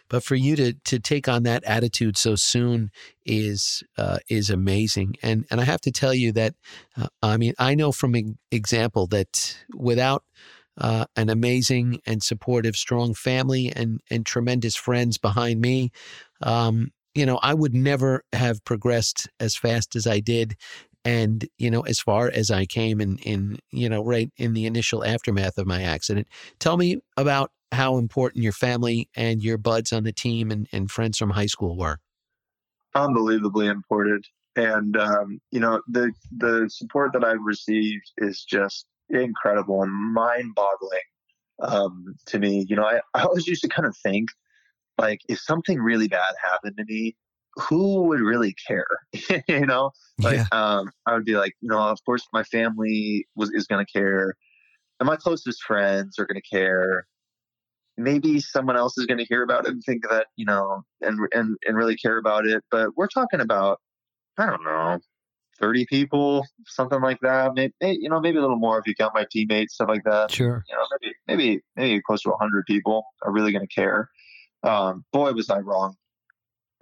But 0.08 0.22
for 0.22 0.34
you 0.34 0.56
to 0.56 0.72
to 0.72 0.98
take 0.98 1.28
on 1.28 1.42
that 1.44 1.64
attitude 1.64 2.16
so 2.16 2.36
soon 2.36 2.90
is 3.24 3.82
uh, 3.96 4.18
is 4.28 4.50
amazing. 4.50 5.16
And 5.22 5.46
and 5.50 5.60
I 5.60 5.64
have 5.64 5.80
to 5.82 5.92
tell 5.92 6.14
you 6.14 6.32
that, 6.32 6.54
uh, 6.96 7.08
I 7.22 7.36
mean, 7.36 7.54
I 7.58 7.74
know 7.74 7.92
from 7.92 8.14
example 8.50 9.06
that 9.08 9.56
without 9.74 10.24
uh, 10.78 11.06
an 11.16 11.30
amazing 11.30 12.00
and 12.06 12.22
supportive, 12.22 12.76
strong 12.76 13.14
family 13.14 13.72
and 13.74 14.00
and 14.10 14.26
tremendous 14.26 14.76
friends 14.76 15.18
behind 15.18 15.60
me. 15.60 15.90
Um, 16.42 16.90
you 17.14 17.24
know, 17.24 17.38
I 17.42 17.54
would 17.54 17.74
never 17.74 18.24
have 18.32 18.64
progressed 18.64 19.28
as 19.38 19.56
fast 19.56 19.94
as 19.94 20.06
I 20.06 20.20
did 20.20 20.56
and 21.04 21.46
you 21.58 21.70
know 21.70 21.82
as 21.82 22.00
far 22.00 22.30
as 22.32 22.50
i 22.50 22.64
came 22.64 23.00
in 23.00 23.18
in 23.18 23.58
you 23.70 23.88
know 23.88 24.02
right 24.02 24.30
in 24.36 24.54
the 24.54 24.66
initial 24.66 25.04
aftermath 25.04 25.58
of 25.58 25.66
my 25.66 25.82
accident 25.82 26.26
tell 26.58 26.76
me 26.76 26.98
about 27.16 27.50
how 27.74 27.98
important 27.98 28.42
your 28.42 28.52
family 28.52 29.08
and 29.16 29.42
your 29.42 29.58
buds 29.58 29.92
on 29.92 30.04
the 30.04 30.12
team 30.12 30.50
and, 30.50 30.68
and 30.72 30.90
friends 30.90 31.18
from 31.18 31.30
high 31.30 31.46
school 31.46 31.76
were 31.76 31.98
unbelievably 32.94 33.66
important 33.66 34.26
and 34.56 34.96
um, 34.96 35.40
you 35.50 35.60
know 35.60 35.80
the 35.88 36.12
the 36.36 36.68
support 36.72 37.12
that 37.12 37.24
i've 37.24 37.42
received 37.42 38.04
is 38.18 38.44
just 38.44 38.86
incredible 39.10 39.82
and 39.82 39.92
mind-boggling 40.12 40.98
um, 41.60 42.14
to 42.26 42.38
me 42.38 42.64
you 42.68 42.76
know 42.76 42.84
I, 42.84 43.00
I 43.14 43.22
always 43.22 43.46
used 43.46 43.62
to 43.62 43.68
kind 43.68 43.86
of 43.86 43.96
think 44.02 44.28
like 44.98 45.20
if 45.28 45.40
something 45.40 45.80
really 45.80 46.08
bad 46.08 46.34
happened 46.42 46.76
to 46.78 46.84
me 46.84 47.16
who 47.56 48.02
would 48.04 48.20
really 48.20 48.54
care? 48.66 48.86
you 49.48 49.66
know, 49.66 49.90
like 50.18 50.36
yeah. 50.36 50.46
um, 50.52 50.90
I 51.06 51.14
would 51.14 51.24
be 51.24 51.36
like, 51.36 51.54
you 51.60 51.68
know, 51.68 51.78
of 51.78 51.98
course 52.04 52.26
my 52.32 52.42
family 52.44 53.26
was 53.36 53.50
is 53.52 53.66
going 53.66 53.84
to 53.84 53.92
care, 53.92 54.34
and 55.00 55.06
my 55.06 55.16
closest 55.16 55.62
friends 55.62 56.18
are 56.18 56.26
going 56.26 56.40
to 56.40 56.56
care. 56.56 57.06
Maybe 57.96 58.40
someone 58.40 58.76
else 58.76 58.98
is 58.98 59.06
going 59.06 59.18
to 59.18 59.24
hear 59.24 59.42
about 59.42 59.66
it 59.66 59.72
and 59.72 59.82
think 59.84 60.02
that 60.10 60.26
you 60.36 60.44
know, 60.44 60.82
and 61.00 61.18
and 61.32 61.56
and 61.66 61.76
really 61.76 61.96
care 61.96 62.18
about 62.18 62.46
it. 62.46 62.62
But 62.70 62.90
we're 62.96 63.08
talking 63.08 63.40
about, 63.40 63.80
I 64.38 64.46
don't 64.46 64.64
know, 64.64 64.98
thirty 65.60 65.86
people, 65.86 66.46
something 66.66 67.00
like 67.00 67.20
that. 67.20 67.52
Maybe 67.54 67.72
you 67.80 68.08
know, 68.08 68.20
maybe 68.20 68.38
a 68.38 68.40
little 68.40 68.58
more 68.58 68.78
if 68.78 68.86
you 68.86 68.94
count 68.94 69.14
my 69.14 69.26
teammates, 69.30 69.74
stuff 69.74 69.88
like 69.88 70.04
that. 70.04 70.30
Sure. 70.30 70.64
You 70.68 70.76
know, 70.76 70.84
maybe 71.00 71.14
maybe 71.28 71.60
maybe 71.76 72.02
close 72.02 72.22
to 72.22 72.32
hundred 72.40 72.64
people 72.66 73.04
are 73.22 73.32
really 73.32 73.52
going 73.52 73.66
to 73.66 73.74
care. 73.74 74.08
Um, 74.62 75.04
boy, 75.12 75.32
was 75.32 75.50
I 75.50 75.58
wrong 75.58 75.94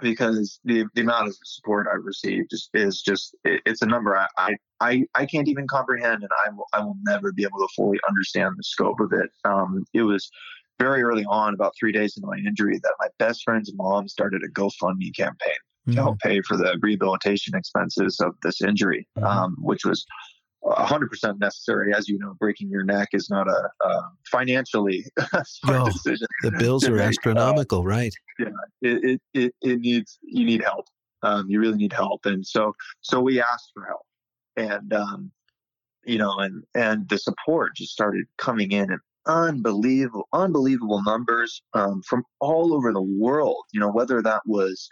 because 0.02 0.60
the, 0.64 0.84
the 0.94 1.00
amount 1.00 1.28
of 1.28 1.36
support 1.44 1.86
I've 1.92 2.04
received 2.04 2.52
is, 2.52 2.68
is 2.74 3.00
just 3.00 3.34
it, 3.44 3.62
it's 3.64 3.82
a 3.82 3.86
number 3.86 4.16
I, 4.36 4.56
I 4.80 5.04
I 5.14 5.24
can't 5.24 5.48
even 5.48 5.66
comprehend, 5.68 6.22
and 6.22 6.30
I 6.44 6.50
will 6.50 6.66
I 6.72 6.80
will 6.80 6.96
never 7.04 7.32
be 7.32 7.44
able 7.44 7.58
to 7.60 7.68
fully 7.74 7.98
understand 8.08 8.54
the 8.58 8.64
scope 8.64 9.00
of 9.00 9.12
it. 9.12 9.30
Um, 9.44 9.84
it 9.94 10.02
was 10.02 10.28
very 10.82 11.02
early 11.02 11.24
on, 11.28 11.54
about 11.54 11.74
three 11.78 11.92
days 11.92 12.16
into 12.16 12.26
my 12.26 12.36
injury, 12.38 12.78
that 12.82 12.94
my 12.98 13.08
best 13.18 13.42
friend's 13.44 13.72
mom 13.74 14.08
started 14.08 14.42
a 14.42 14.48
GoFundMe 14.48 15.14
campaign 15.16 15.60
mm-hmm. 15.86 15.92
to 15.92 16.02
help 16.02 16.18
pay 16.18 16.40
for 16.42 16.56
the 16.56 16.76
rehabilitation 16.82 17.54
expenses 17.54 18.18
of 18.20 18.34
this 18.42 18.60
injury, 18.60 19.06
mm-hmm. 19.16 19.26
um, 19.26 19.56
which 19.60 19.84
was 19.84 20.04
100% 20.64 21.38
necessary. 21.38 21.94
As 21.94 22.08
you 22.08 22.18
know, 22.18 22.34
breaking 22.38 22.68
your 22.68 22.84
neck 22.84 23.10
is 23.12 23.30
not 23.30 23.48
a 23.48 23.68
financially 24.30 25.04
no, 25.66 25.86
decision. 25.86 26.26
The 26.42 26.52
bills 26.52 26.86
are 26.88 26.98
astronomical, 26.98 27.80
uh, 27.80 27.84
right? 27.84 28.14
Yeah, 28.38 28.46
it, 28.80 29.04
it, 29.04 29.20
it, 29.34 29.54
it, 29.62 29.80
needs, 29.80 30.18
you 30.22 30.44
need 30.44 30.62
help. 30.62 30.86
Um, 31.22 31.48
you 31.48 31.60
really 31.60 31.78
need 31.78 31.92
help. 31.92 32.26
And 32.26 32.44
so, 32.44 32.74
so 33.00 33.20
we 33.20 33.40
asked 33.40 33.70
for 33.74 33.86
help 33.86 34.06
and, 34.56 34.92
um, 34.92 35.30
you 36.04 36.18
know, 36.18 36.36
and, 36.38 36.64
and 36.74 37.08
the 37.08 37.18
support 37.18 37.76
just 37.76 37.92
started 37.92 38.24
coming 38.38 38.72
in 38.72 38.90
in 38.90 38.98
unbelievable, 39.26 40.28
unbelievable 40.32 41.02
numbers, 41.04 41.62
um, 41.74 42.02
from 42.02 42.24
all 42.40 42.74
over 42.74 42.92
the 42.92 43.02
world, 43.02 43.64
you 43.72 43.80
know, 43.80 43.90
whether 43.90 44.22
that 44.22 44.42
was, 44.46 44.88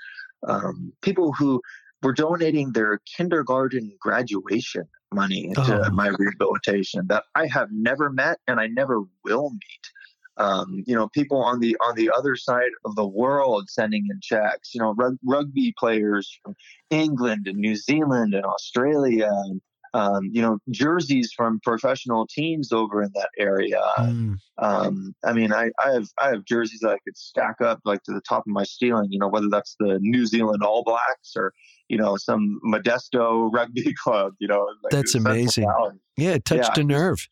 um, 0.46 0.92
people 1.02 1.32
who 1.32 1.60
were 2.02 2.12
donating 2.12 2.72
their 2.72 3.00
kindergarten 3.16 3.92
graduation 4.00 4.84
money 5.12 5.52
to 5.54 5.86
oh. 5.86 5.90
my 5.90 6.08
rehabilitation 6.18 7.06
that 7.08 7.24
I 7.34 7.46
have 7.46 7.68
never 7.72 8.10
met 8.10 8.38
and 8.46 8.60
I 8.60 8.68
never 8.68 9.02
will 9.24 9.50
meet. 9.50 9.90
Um, 10.36 10.84
you 10.86 10.94
know, 10.94 11.08
people 11.08 11.42
on 11.42 11.60
the 11.60 11.76
on 11.84 11.96
the 11.96 12.10
other 12.16 12.34
side 12.34 12.70
of 12.84 12.94
the 12.96 13.06
world 13.06 13.68
sending 13.68 14.06
in 14.10 14.20
checks. 14.22 14.74
You 14.74 14.80
know, 14.80 14.94
rug- 14.94 15.18
rugby 15.24 15.74
players 15.78 16.38
from 16.42 16.54
England 16.88 17.46
and 17.46 17.58
New 17.58 17.76
Zealand 17.76 18.32
and 18.32 18.44
Australia. 18.44 19.28
And, 19.30 19.60
um, 19.94 20.30
you 20.32 20.40
know, 20.40 20.58
jerseys 20.70 21.32
from 21.36 21.60
professional 21.60 22.26
teams 22.26 22.72
over 22.72 23.02
in 23.02 23.10
that 23.14 23.30
area. 23.38 23.82
Mm. 23.98 24.36
Um, 24.58 25.14
I 25.24 25.32
mean, 25.32 25.52
I, 25.52 25.70
I 25.84 25.92
have 25.92 26.08
I 26.20 26.28
have 26.28 26.44
jerseys 26.44 26.80
that 26.80 26.90
I 26.90 26.98
could 27.04 27.16
stack 27.16 27.60
up 27.60 27.80
like 27.84 28.02
to 28.04 28.12
the 28.12 28.22
top 28.28 28.40
of 28.40 28.52
my 28.52 28.64
ceiling. 28.64 29.08
You 29.10 29.18
know, 29.18 29.28
whether 29.28 29.48
that's 29.50 29.76
the 29.80 29.98
New 30.00 30.26
Zealand 30.26 30.62
All 30.62 30.84
Blacks 30.84 31.32
or 31.36 31.52
you 31.90 31.98
know, 31.98 32.16
some 32.16 32.60
Modesto 32.64 33.50
rugby 33.52 33.92
club, 33.94 34.34
you 34.38 34.48
know. 34.48 34.66
Like 34.82 34.92
That's 34.92 35.14
amazing. 35.14 35.68
Yeah, 36.16 36.30
it 36.30 36.44
touched 36.44 36.76
yeah, 36.76 36.82
a 36.82 36.84
nerve. 36.84 37.28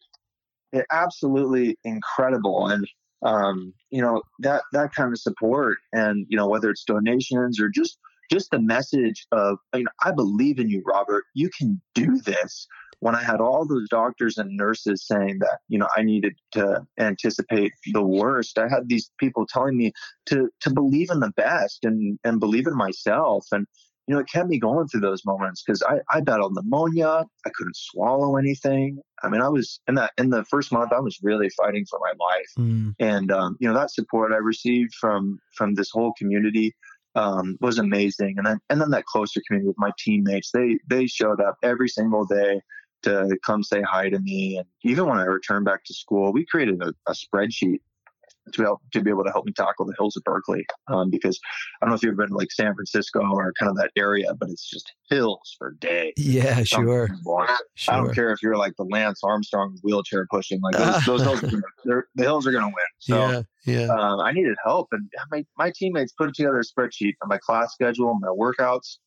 it 0.73 0.85
absolutely 0.91 1.79
incredible. 1.85 2.67
And 2.67 2.87
um, 3.23 3.73
you 3.91 4.03
know 4.03 4.23
that 4.41 4.63
that 4.73 4.93
kind 4.95 5.13
of 5.13 5.19
support, 5.19 5.79
and 5.93 6.27
you 6.29 6.37
know 6.37 6.49
whether 6.49 6.71
it's 6.71 6.85
donations 6.85 7.61
or 7.61 7.69
just 7.69 7.99
just 8.31 8.51
the 8.51 8.61
message 8.61 9.27
of 9.33 9.59
you 9.75 9.85
know 9.85 9.91
I 10.03 10.13
believe 10.13 10.59
in 10.59 10.69
you, 10.69 10.83
Robert. 10.87 11.25
You 11.35 11.51
can 11.57 11.81
do 11.95 12.21
this. 12.21 12.67
When 13.01 13.15
I 13.15 13.23
had 13.23 13.41
all 13.41 13.65
those 13.65 13.89
doctors 13.89 14.39
and 14.39 14.57
nurses 14.57 15.07
saying 15.07 15.39
that 15.41 15.59
you 15.69 15.79
know 15.79 15.89
I 15.97 16.03
needed 16.03 16.35
to 16.53 16.87
anticipate 16.99 17.73
the 17.93 18.03
worst, 18.03 18.59
I 18.59 18.69
had 18.69 18.89
these 18.89 19.11
people 19.19 19.47
telling 19.47 19.77
me 19.77 19.93
to 20.27 20.49
to 20.63 20.71
believe 20.71 21.11
in 21.11 21.21
the 21.21 21.33
best 21.37 21.85
and 21.85 22.19
and 22.25 22.41
believe 22.41 22.67
in 22.67 22.77
myself 22.77 23.47
and 23.53 23.67
you 24.09 24.15
know, 24.15 24.21
it 24.21 24.29
kept 24.33 24.49
me 24.49 24.59
going 24.59 24.89
through 24.89 25.03
those 25.03 25.25
moments 25.27 25.63
because 25.63 25.83
I, 25.83 25.99
I 26.11 26.23
battled 26.23 26.55
pneumonia. 26.55 27.27
I 27.47 27.51
couldn't 27.55 27.77
swallow 27.77 28.37
anything. 28.37 29.01
I 29.23 29.29
mean, 29.29 29.43
I 29.43 29.51
was 29.51 29.81
in 29.87 29.97
that 29.97 30.13
in 30.17 30.31
the 30.31 30.45
first 30.47 30.73
month, 30.73 30.93
I 30.93 31.01
was 31.01 31.19
really 31.23 31.51
fighting 31.51 31.85
for 31.89 32.01
my 32.01 32.13
life. 32.19 32.47
Mm. 32.59 32.95
And 32.99 33.31
um, 33.31 33.57
you 33.61 33.69
know, 33.69 33.75
that 33.75 33.91
support 33.91 34.33
I 34.33 34.37
received 34.37 34.95
from 34.99 35.39
from 35.55 35.75
this 35.75 35.91
whole 35.93 36.15
community 36.19 36.75
um, 37.15 37.57
was 37.61 37.79
amazing. 37.79 38.35
And 38.39 38.47
then 38.47 38.61
and 38.71 38.81
then 38.81 38.91
that 38.91 39.07
closer 39.07 39.41
community 39.47 39.69
with 39.69 39.79
my 39.79 39.93
teammates, 39.99 40.51
they 40.53 40.79
they 40.89 41.07
showed 41.07 41.41
up 41.41 41.57
every 41.63 41.89
single 41.89 42.25
day 42.25 42.61
to 43.03 43.39
come 43.45 43.63
say 43.63 43.83
hi 43.83 44.09
to 44.09 44.19
me. 44.19 44.59
And 44.59 44.67
even 44.85 45.07
when 45.07 45.19
I 45.19 45.25
returned 45.25 45.65
back 45.65 45.85
to 45.85 45.95
school, 45.95 46.33
we 46.33 46.45
created 46.47 46.83
a, 46.83 46.93
a 47.07 47.13
spreadsheet 47.13 47.81
to 48.53 48.59
be 48.59 48.65
able 48.65 48.81
to 48.93 49.01
be 49.01 49.11
able 49.11 49.25
to 49.25 49.31
help 49.31 49.45
me 49.47 49.53
tackle 49.53 49.87
the 49.87 49.95
hills 49.99 50.17
of 50.17 50.25
Berkeley. 50.25 50.65
Um, 50.89 51.11
because 51.11 51.39
I 51.81 51.87
don't 51.87 51.91
know 51.91 51.97
if 51.97 52.03
you've 52.03 52.13
ever 52.13 52.23
been 52.23 52.31
to 52.31 52.37
like 52.37 52.53
San 52.53 52.75
Francisco 52.75 53.21
or 53.21 53.53
kind 53.59 53.71
of 53.71 53.77
that 53.77 53.91
area, 53.97 54.35
but 54.35 54.49
it's 54.51 54.69
just 54.69 54.93
hills 55.11 55.55
for 55.59 55.73
days. 55.73 56.15
Yeah, 56.17 56.63
sure. 56.65 57.09
sure. 57.75 57.95
I 57.95 57.97
don't 57.97 58.15
care 58.15 58.33
if 58.33 58.43
you're 58.43 58.57
like 58.57 58.75
the 58.77 58.85
Lance 58.85 59.21
Armstrong 59.23 59.79
wheelchair 59.83 60.27
pushing, 60.31 60.61
like 60.61 60.77
those, 60.77 61.05
those 61.05 61.23
hills, 61.23 61.45
are, 61.89 62.09
the 62.15 62.23
hills 62.23 62.47
are 62.47 62.53
going 62.53 62.65
to 62.65 62.69
win. 62.69 62.75
So 62.99 63.19
yeah, 63.19 63.43
yeah. 63.67 63.87
Um, 63.89 64.21
I 64.21 64.33
needed 64.33 64.57
help, 64.65 64.89
and 64.93 65.09
my 65.31 65.45
my 65.57 65.73
teammates 65.75 66.13
put 66.13 66.35
together 66.35 66.61
a 66.61 66.65
spreadsheet 66.65 67.15
on 67.23 67.29
my 67.29 67.39
class 67.39 67.73
schedule, 67.73 68.11
and 68.11 68.21
my 68.21 68.29
workouts. 68.29 68.99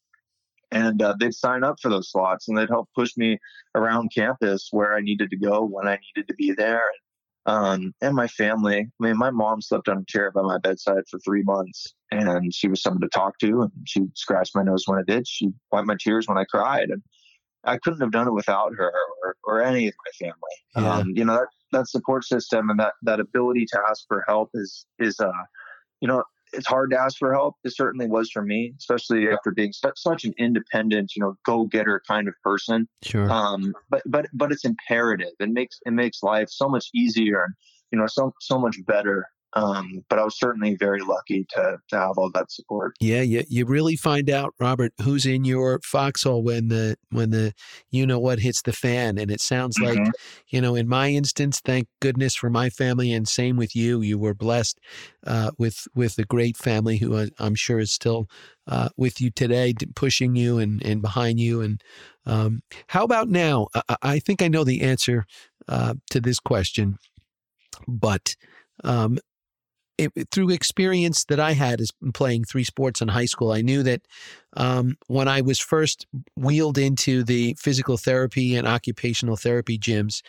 And 0.74 1.02
uh, 1.02 1.16
they'd 1.20 1.34
sign 1.34 1.66
up 1.66 1.82
for 1.82 1.90
those 1.90 2.10
slots 2.10 2.48
and 2.48 2.58
they'd 2.58 2.70
help 2.70 2.88
push 2.96 3.18
me 3.18 3.38
around 3.76 4.12
campus 4.16 4.70
where 4.72 4.96
I 4.96 5.02
needed 5.02 5.30
to 5.32 5.36
go 5.38 5.66
when 5.66 5.86
I 5.86 6.00
needed 6.16 6.30
to 6.30 6.34
be 6.36 6.54
there. 6.54 6.78
And 6.78 7.00
um, 7.46 7.94
and 8.02 8.16
my 8.16 8.28
family. 8.28 8.80
I 8.80 9.04
mean, 9.04 9.18
my 9.18 9.32
mom 9.32 9.62
slept 9.62 9.90
on 9.90 10.00
a 10.00 10.06
chair 10.06 10.32
by 10.32 10.42
my 10.42 10.58
bedside 10.58 11.04
for 11.10 11.20
three 11.20 11.44
months, 11.44 11.94
and 12.12 12.54
she 12.54 12.68
was 12.68 12.82
someone 12.82 13.02
to 13.02 13.10
talk 13.10 13.38
to. 13.40 13.62
And 13.62 13.72
she 13.86 14.04
scratched 14.16 14.56
my 14.56 14.64
nose 14.64 14.84
when 14.86 15.00
I 15.00 15.04
did. 15.08 15.28
She 15.28 15.50
wiped 15.72 15.88
my 15.88 15.98
tears 16.00 16.28
when 16.28 16.38
I 16.38 16.46
cried, 16.46 16.90
and 16.90 17.02
I 17.64 17.78
couldn't 17.78 18.02
have 18.02 18.12
done 18.12 18.28
it 18.28 18.34
without 18.34 18.74
her 18.76 18.94
or, 19.24 19.36
or 19.44 19.64
any 19.64 19.88
of 19.88 19.94
my 20.06 20.26
family. 20.26 20.36
Yeah. 20.76 20.94
Um, 20.94 21.14
you 21.16 21.26
know 21.26 21.34
that 21.34 21.48
that 21.72 21.88
support 21.88 22.26
system 22.26 22.70
and 22.70 22.80
that 22.80 22.94
that 23.04 23.20
ability 23.20 23.66
to 23.72 23.80
ask 23.90 24.06
for 24.08 24.24
help 24.28 24.50
is 24.54 24.86
is 25.00 25.20
uh, 25.20 25.32
you 26.02 26.08
know, 26.08 26.24
it's 26.54 26.68
hard 26.68 26.92
to 26.92 27.00
ask 27.00 27.18
for 27.18 27.34
help. 27.34 27.56
It 27.64 27.76
certainly 27.76 28.08
was 28.08 28.30
for 28.32 28.42
me, 28.42 28.74
especially 28.78 29.30
after 29.30 29.52
being 29.52 29.74
such, 29.74 29.98
such 29.98 30.26
an 30.26 30.34
independent, 30.38 31.14
you 31.16 31.22
know, 31.22 31.36
go 31.46 31.66
getter 31.66 32.02
kind 32.08 32.28
of 32.28 32.34
person. 32.44 32.88
Sure. 33.04 33.30
Um, 33.32 33.74
but 33.90 34.02
but 34.06 34.28
but 34.34 34.52
it's 34.52 34.66
imperative. 34.66 35.34
It 35.40 35.50
makes 35.50 35.80
it 35.86 35.92
makes 35.92 36.24
life 36.24 36.50
so 36.50 36.68
much 36.68 36.90
easier, 36.94 37.48
you 37.92 38.00
know, 38.00 38.08
so 38.08 38.34
so 38.40 38.60
much 38.60 38.78
better 38.86 39.26
um, 39.54 40.04
but 40.10 40.18
I 40.18 40.24
was 40.24 40.38
certainly 40.38 40.76
very 40.76 41.02
lucky 41.02 41.46
to, 41.52 41.78
to 41.90 41.98
have 41.98 42.18
all 42.18 42.32
that 42.34 42.52
support. 42.52 42.96
Yeah, 43.00 43.22
you, 43.22 43.44
you 43.50 43.66
really 43.66 43.96
find 43.96 44.30
out, 44.30 44.54
Robert, 44.60 44.94
who's 45.02 45.26
in 45.26 45.44
your 45.44 45.80
foxhole 45.84 46.42
when 46.42 46.70
the 46.70 46.96
when 47.10 47.32
the 47.32 47.54
you 47.90 48.06
know 48.08 48.20
what 48.20 48.40
hits 48.40 48.62
the 48.62 48.72
fan. 48.72 49.18
And 49.18 49.30
it 49.30 49.42
sounds 49.42 49.78
mm-hmm. 49.78 50.04
like, 50.04 50.12
you 50.48 50.62
know, 50.62 50.76
in 50.76 50.88
my 50.88 51.10
instance, 51.10 51.60
thank 51.60 51.88
goodness 52.00 52.36
for 52.36 52.50
my 52.50 52.70
family, 52.70 53.12
and 53.12 53.28
same 53.28 53.58
with 53.58 53.76
you. 53.76 54.02
You 54.02 54.18
were 54.18 54.34
blessed 54.34 54.80
uh, 55.28 55.52
with 55.58 55.86
with 55.96 56.18
a 56.18 56.26
great 56.26 56.56
family 56.56 56.98
who 56.98 57.28
I'm 57.38 57.56
sure 57.56 57.80
is 57.80 57.92
still 57.92 58.28
uh, 58.68 58.90
with 58.96 59.20
you 59.20 59.32
today, 59.32 59.74
pushing 59.96 60.36
you 60.36 60.60
and 60.60 60.82
and 60.84 61.02
behind 61.02 61.40
you. 61.40 61.62
And 61.62 61.84
um, 62.26 62.62
how 62.88 63.04
about 63.04 63.28
now? 63.28 63.68
I, 63.90 63.98
I, 64.02 64.20
think 64.20 64.42
I 64.42 64.48
know 64.48 64.64
the 64.64 64.82
answer 64.82 65.26
uh, 65.68 65.96
to 66.12 66.22
this 66.22 66.40
question, 66.40 66.98
but 67.88 68.36
um, 68.84 69.18
it, 70.02 70.30
through 70.32 70.50
experience 70.50 71.26
that 71.26 71.40
I 71.40 71.54
had 71.54 71.80
as 71.82 71.92
playing 72.14 72.46
three 72.46 72.64
sports 72.64 73.02
in 73.02 73.08
high 73.08 73.26
school, 73.26 73.52
I 73.52 73.62
knew 73.62 73.84
that 73.84 74.02
um, 74.58 74.98
when 75.08 75.28
I 75.28 75.42
was 75.42 75.60
first 75.60 76.08
wheeled 76.36 76.78
into 76.78 77.24
the 77.24 77.56
physical 77.60 77.98
therapy 77.98 78.56
and 78.56 78.68
occupational 78.68 79.38
therapy 79.38 79.78
gyms, 79.78 80.22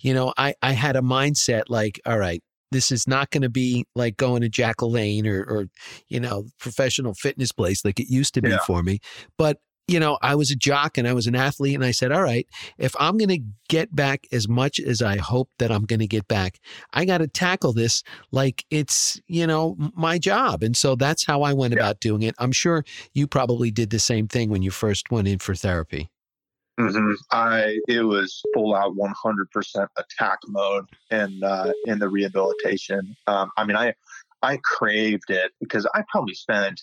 you 0.00 0.14
know, 0.14 0.32
I, 0.36 0.54
I 0.62 0.72
had 0.72 0.96
a 0.96 1.00
mindset 1.00 1.64
like, 1.68 2.00
all 2.06 2.18
right, 2.18 2.42
this 2.72 2.90
is 2.90 3.06
not 3.06 3.30
going 3.30 3.42
to 3.42 3.48
be 3.48 3.86
like 3.94 4.16
going 4.16 4.42
to 4.42 4.48
Jack 4.48 4.78
LaLanne 4.78 5.26
or, 5.26 5.42
or, 5.42 5.66
you 6.08 6.20
know, 6.20 6.46
professional 6.58 7.14
fitness 7.14 7.52
place 7.52 7.84
like 7.84 8.00
it 8.00 8.10
used 8.10 8.34
to 8.34 8.42
be 8.42 8.50
yeah. 8.50 8.58
for 8.66 8.82
me. 8.82 8.98
But 9.38 9.58
you 9.88 10.00
know, 10.00 10.18
I 10.20 10.34
was 10.34 10.50
a 10.50 10.56
jock 10.56 10.98
and 10.98 11.06
I 11.06 11.12
was 11.12 11.26
an 11.26 11.36
athlete, 11.36 11.74
and 11.74 11.84
I 11.84 11.92
said, 11.92 12.10
all 12.10 12.22
right, 12.22 12.46
if 12.76 12.94
I'm 12.98 13.16
going 13.18 13.28
to 13.28 13.40
get 13.68 13.94
back 13.94 14.26
as 14.32 14.48
much 14.48 14.80
as 14.80 15.00
I 15.00 15.16
hope 15.18 15.50
that 15.58 15.70
I'm 15.70 15.84
going 15.84 16.00
to 16.00 16.06
get 16.06 16.26
back, 16.26 16.58
I 16.92 17.04
got 17.04 17.18
to 17.18 17.28
tackle 17.28 17.72
this 17.72 18.02
like 18.32 18.64
it's, 18.70 19.20
you 19.28 19.46
know, 19.46 19.76
my 19.94 20.18
job. 20.18 20.62
And 20.62 20.76
so 20.76 20.96
that's 20.96 21.24
how 21.24 21.42
I 21.42 21.52
went 21.52 21.74
yeah. 21.74 21.80
about 21.80 22.00
doing 22.00 22.22
it. 22.22 22.34
I'm 22.38 22.52
sure 22.52 22.84
you 23.14 23.26
probably 23.26 23.70
did 23.70 23.90
the 23.90 23.98
same 24.00 24.26
thing 24.26 24.50
when 24.50 24.62
you 24.62 24.70
first 24.70 25.10
went 25.10 25.28
in 25.28 25.38
for 25.38 25.54
therapy. 25.54 26.10
Mm-hmm. 26.78 27.12
I 27.32 27.78
it 27.88 28.02
was 28.02 28.42
full 28.52 28.74
out 28.74 28.94
100% 28.96 29.88
attack 29.96 30.38
mode 30.46 30.84
in 31.10 31.42
uh, 31.42 31.72
in 31.86 31.98
the 31.98 32.08
rehabilitation. 32.08 33.16
Um, 33.26 33.50
I 33.56 33.64
mean, 33.64 33.76
I 33.76 33.94
I 34.42 34.58
craved 34.62 35.30
it 35.30 35.52
because 35.58 35.86
I 35.94 36.04
probably 36.10 36.34
spent 36.34 36.82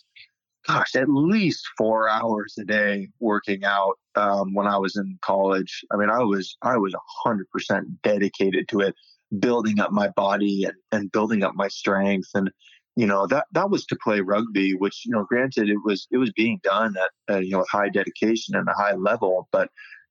gosh, 0.67 0.95
at 0.95 1.10
least 1.10 1.67
four 1.78 2.10
hours 2.10 2.56
a 2.60 2.63
day 2.63 3.10
working 3.19 3.63
out 3.65 3.95
um, 4.15 4.54
when 4.54 4.67
I 4.67 4.78
was 4.78 4.95
in 4.95 5.17
college. 5.21 5.84
I 5.91 5.97
mean, 5.97 6.10
I 6.10 6.23
was 6.23 6.56
I 6.62 6.78
was 6.78 6.93
hundred 7.23 7.49
percent 7.49 8.02
dedicated 8.02 8.67
to 8.69 8.82
it, 8.82 8.95
building 9.39 9.80
up 9.80 9.91
my 9.91 10.10
body 10.10 10.65
and, 10.65 10.76
and 10.91 11.12
building 11.12 11.43
up 11.43 11.54
my 11.56 11.67
strength. 11.67 12.30
And 12.34 12.52
you 12.95 13.08
know 13.08 13.26
that 13.28 13.45
that 13.54 13.69
was 13.69 13.86
to 13.88 13.97
play 14.04 14.21
rugby, 14.21 14.73
which 14.73 15.04
you 15.06 15.12
know, 15.12 15.26
granted, 15.26 15.69
it 15.69 15.80
was 15.84 16.08
it 16.12 16.17
was 16.17 16.32
being 16.32 16.60
done 16.63 16.95
at 16.97 17.36
uh, 17.36 17.39
you 17.39 17.52
know 17.52 17.60
with 17.60 17.69
high 17.71 17.89
dedication 17.89 18.56
and 18.56 18.67
a 18.67 18.73
high 18.73 18.95
level, 18.95 19.47
but 19.52 19.69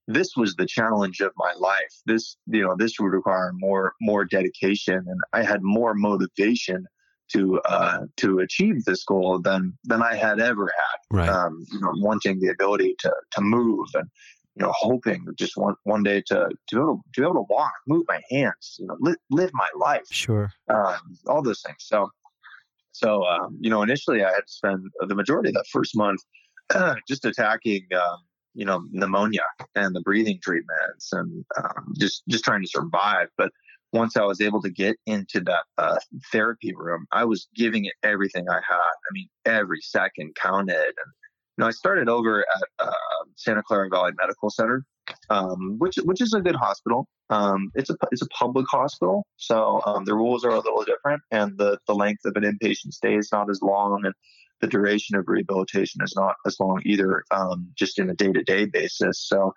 this 0.08 0.32
was 0.36 0.56
the 0.56 0.66
challenge 0.66 1.20
of 1.20 1.32
my 1.36 1.52
life. 1.56 1.94
This 2.06 2.36
you 2.46 2.62
know 2.62 2.76
this 2.76 2.98
would 2.98 3.12
require 3.12 3.52
more 3.54 3.94
more 4.00 4.24
dedication, 4.24 5.04
and 5.06 5.20
I 5.32 5.42
had 5.42 5.60
more 5.62 5.94
motivation 5.94 6.86
to 7.34 7.60
uh, 7.64 8.06
to 8.18 8.38
achieve 8.40 8.84
this 8.84 9.04
goal 9.04 9.40
than 9.40 9.76
than 9.84 10.02
I 10.02 10.16
had 10.16 10.40
ever 10.40 10.66
had. 10.66 11.16
Right. 11.16 11.28
Um, 11.28 11.64
you 11.70 11.80
know, 11.80 11.92
wanting 11.96 12.40
the 12.40 12.48
ability 12.48 12.96
to 13.00 13.12
to 13.32 13.40
move 13.40 13.88
and 13.94 14.08
you 14.56 14.64
know 14.64 14.72
hoping 14.76 15.26
just 15.36 15.56
one 15.56 15.74
one 15.84 16.02
day 16.02 16.22
to 16.26 16.48
to 16.68 16.74
be 16.74 16.80
able 16.80 16.94
to, 16.96 17.02
to 17.14 17.20
be 17.20 17.24
able 17.24 17.34
to 17.34 17.46
walk, 17.48 17.72
move 17.86 18.04
my 18.08 18.20
hands, 18.30 18.76
you 18.78 18.86
know, 18.86 18.96
li- 19.00 19.16
live 19.30 19.50
my 19.54 19.68
life. 19.76 20.06
Sure. 20.10 20.52
Um, 20.68 21.18
all 21.26 21.42
those 21.42 21.62
things. 21.62 21.78
So 21.80 22.10
so 22.92 23.24
um, 23.24 23.56
you 23.60 23.70
know, 23.70 23.82
initially 23.82 24.24
I 24.24 24.30
had 24.30 24.46
to 24.46 24.52
spend 24.52 24.84
the 25.00 25.14
majority 25.14 25.50
of 25.50 25.54
that 25.54 25.66
first 25.72 25.96
month 25.96 26.20
uh, 26.74 26.96
just 27.08 27.24
attacking. 27.24 27.86
Um, 27.94 28.18
you 28.54 28.66
know 28.66 28.82
pneumonia 28.90 29.40
and 29.74 29.94
the 29.94 30.00
breathing 30.02 30.38
treatments 30.42 31.10
and 31.12 31.42
um, 31.56 31.94
just 31.98 32.22
just 32.28 32.44
trying 32.44 32.60
to 32.60 32.68
survive 32.68 33.28
but 33.38 33.50
once 33.92 34.16
I 34.16 34.24
was 34.24 34.40
able 34.40 34.62
to 34.62 34.70
get 34.70 34.96
into 35.06 35.40
that 35.40 35.64
uh, 35.78 35.98
therapy 36.30 36.72
room, 36.74 37.06
I 37.12 37.24
was 37.24 37.48
giving 37.54 37.84
it 37.84 37.94
everything 38.02 38.48
I 38.48 38.60
had. 38.66 38.76
I 38.76 39.10
mean, 39.12 39.28
every 39.44 39.80
second 39.82 40.34
counted. 40.34 40.74
And 40.76 41.12
you 41.56 41.58
know, 41.58 41.66
I 41.66 41.70
started 41.70 42.08
over 42.08 42.40
at 42.40 42.86
uh, 42.86 42.92
Santa 43.36 43.62
Clara 43.62 43.88
Valley 43.90 44.12
Medical 44.18 44.50
Center, 44.50 44.84
um, 45.30 45.76
which 45.78 45.96
which 46.04 46.20
is 46.20 46.32
a 46.32 46.40
good 46.40 46.56
hospital. 46.56 47.06
Um, 47.30 47.70
it's 47.74 47.90
a 47.90 47.96
it's 48.10 48.22
a 48.22 48.28
public 48.28 48.66
hospital, 48.70 49.26
so 49.36 49.82
um, 49.86 50.04
the 50.04 50.14
rules 50.14 50.44
are 50.44 50.50
a 50.50 50.56
little 50.56 50.84
different, 50.84 51.22
and 51.30 51.56
the 51.58 51.78
the 51.86 51.94
length 51.94 52.24
of 52.24 52.36
an 52.36 52.44
inpatient 52.44 52.92
stay 52.92 53.16
is 53.16 53.30
not 53.32 53.50
as 53.50 53.60
long, 53.62 54.00
and 54.04 54.14
the 54.62 54.66
duration 54.68 55.16
of 55.16 55.24
rehabilitation 55.26 56.00
is 56.02 56.14
not 56.16 56.36
as 56.46 56.58
long 56.60 56.80
either, 56.86 57.24
um, 57.32 57.68
just 57.76 57.98
in 57.98 58.08
a 58.08 58.14
day 58.14 58.32
to 58.32 58.42
day 58.44 58.64
basis. 58.64 59.26
So 59.26 59.52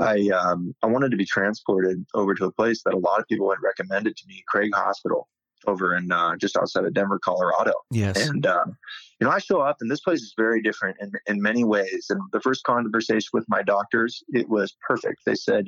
I 0.00 0.28
um, 0.28 0.74
I 0.82 0.86
wanted 0.86 1.10
to 1.10 1.16
be 1.16 1.24
transported 1.24 2.04
over 2.14 2.34
to 2.34 2.46
a 2.46 2.52
place 2.52 2.82
that 2.84 2.94
a 2.94 2.98
lot 2.98 3.20
of 3.20 3.26
people 3.28 3.50
had 3.50 3.58
recommended 3.62 4.16
to 4.16 4.24
me, 4.26 4.42
Craig 4.48 4.70
Hospital, 4.74 5.28
over 5.66 5.96
in 5.96 6.10
uh, 6.10 6.36
just 6.36 6.56
outside 6.56 6.84
of 6.84 6.94
Denver, 6.94 7.18
Colorado. 7.18 7.72
Yes. 7.90 8.28
And 8.28 8.46
um, 8.46 8.76
you 9.20 9.26
know, 9.26 9.30
I 9.32 9.38
show 9.38 9.60
up, 9.60 9.76
and 9.80 9.90
this 9.90 10.00
place 10.00 10.20
is 10.20 10.34
very 10.36 10.62
different 10.62 10.96
in 11.00 11.12
in 11.26 11.42
many 11.42 11.64
ways. 11.64 12.06
And 12.10 12.20
the 12.32 12.40
first 12.40 12.64
conversation 12.64 13.28
with 13.32 13.44
my 13.48 13.62
doctors, 13.62 14.22
it 14.28 14.48
was 14.48 14.74
perfect. 14.86 15.20
They 15.26 15.34
said, 15.34 15.66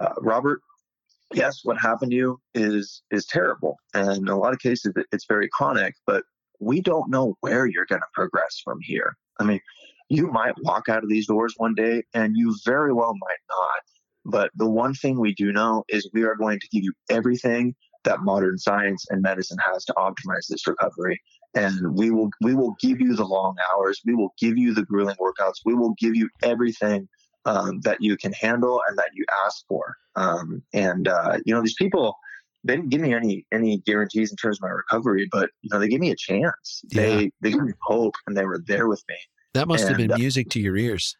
uh, 0.00 0.14
Robert. 0.18 0.60
Yes, 1.32 1.60
what 1.64 1.80
happened 1.80 2.12
to 2.12 2.16
you 2.16 2.40
is 2.54 3.02
is 3.10 3.26
terrible, 3.26 3.76
and 3.94 4.18
in 4.18 4.28
a 4.28 4.38
lot 4.38 4.52
of 4.52 4.60
cases 4.60 4.92
it's 5.10 5.24
very 5.26 5.48
chronic. 5.52 5.94
But 6.06 6.22
we 6.60 6.80
don't 6.80 7.10
know 7.10 7.36
where 7.40 7.66
you're 7.66 7.86
going 7.86 8.02
to 8.02 8.06
progress 8.14 8.60
from 8.62 8.78
here. 8.82 9.16
I 9.40 9.44
mean, 9.44 9.60
you 10.08 10.30
might 10.30 10.54
walk 10.62 10.88
out 10.88 11.02
of 11.02 11.08
these 11.08 11.26
doors 11.26 11.54
one 11.56 11.74
day 11.74 12.02
and 12.14 12.36
you 12.36 12.54
very 12.64 12.92
well 12.92 13.14
might 13.14 13.42
not. 13.48 13.82
But 14.26 14.50
the 14.54 14.68
one 14.68 14.94
thing 14.94 15.18
we 15.18 15.34
do 15.34 15.52
know 15.52 15.84
is 15.88 16.08
we 16.12 16.22
are 16.22 16.36
going 16.36 16.58
to 16.60 16.68
give 16.68 16.82
you 16.82 16.92
everything 17.10 17.74
that 18.04 18.20
modern 18.20 18.58
science 18.58 19.04
and 19.10 19.22
medicine 19.22 19.58
has 19.64 19.84
to 19.86 19.94
optimize 19.94 20.46
this 20.48 20.66
recovery. 20.66 21.20
And 21.54 21.94
we 21.96 22.10
will 22.10 22.30
we 22.40 22.54
will 22.54 22.74
give 22.80 23.00
you 23.00 23.14
the 23.14 23.24
long 23.24 23.56
hours. 23.72 24.00
We 24.04 24.14
will 24.14 24.34
give 24.38 24.58
you 24.58 24.74
the 24.74 24.84
grueling 24.84 25.16
workouts. 25.16 25.60
We 25.64 25.74
will 25.74 25.94
give 25.98 26.16
you 26.16 26.28
everything 26.42 27.08
um, 27.44 27.80
that 27.80 27.98
you 28.00 28.16
can 28.16 28.32
handle 28.32 28.80
and 28.88 28.98
that 28.98 29.10
you 29.14 29.24
ask 29.44 29.64
for. 29.68 29.94
Um, 30.16 30.62
and 30.72 31.06
uh, 31.06 31.38
you 31.44 31.54
know 31.54 31.62
these 31.62 31.74
people 31.74 32.16
they 32.64 32.76
didn't 32.76 32.88
give 32.88 33.02
me 33.02 33.14
any 33.14 33.46
any 33.52 33.78
guarantees 33.78 34.30
in 34.30 34.36
terms 34.36 34.58
of 34.58 34.62
my 34.62 34.70
recovery, 34.70 35.28
but 35.30 35.50
you 35.60 35.70
know 35.70 35.78
they 35.78 35.88
gave 35.88 36.00
me 36.00 36.10
a 36.10 36.16
chance. 36.16 36.82
Yeah. 36.90 37.02
They 37.02 37.30
they 37.42 37.50
gave 37.50 37.62
me 37.62 37.72
hope 37.82 38.14
and 38.26 38.36
they 38.36 38.46
were 38.46 38.60
there 38.66 38.88
with 38.88 39.02
me. 39.08 39.16
That 39.54 39.68
must 39.68 39.84
and, 39.84 39.90
have 39.90 40.08
been 40.08 40.18
music 40.18 40.50
to 40.50 40.60
your 40.60 40.76
ears. 40.76 41.16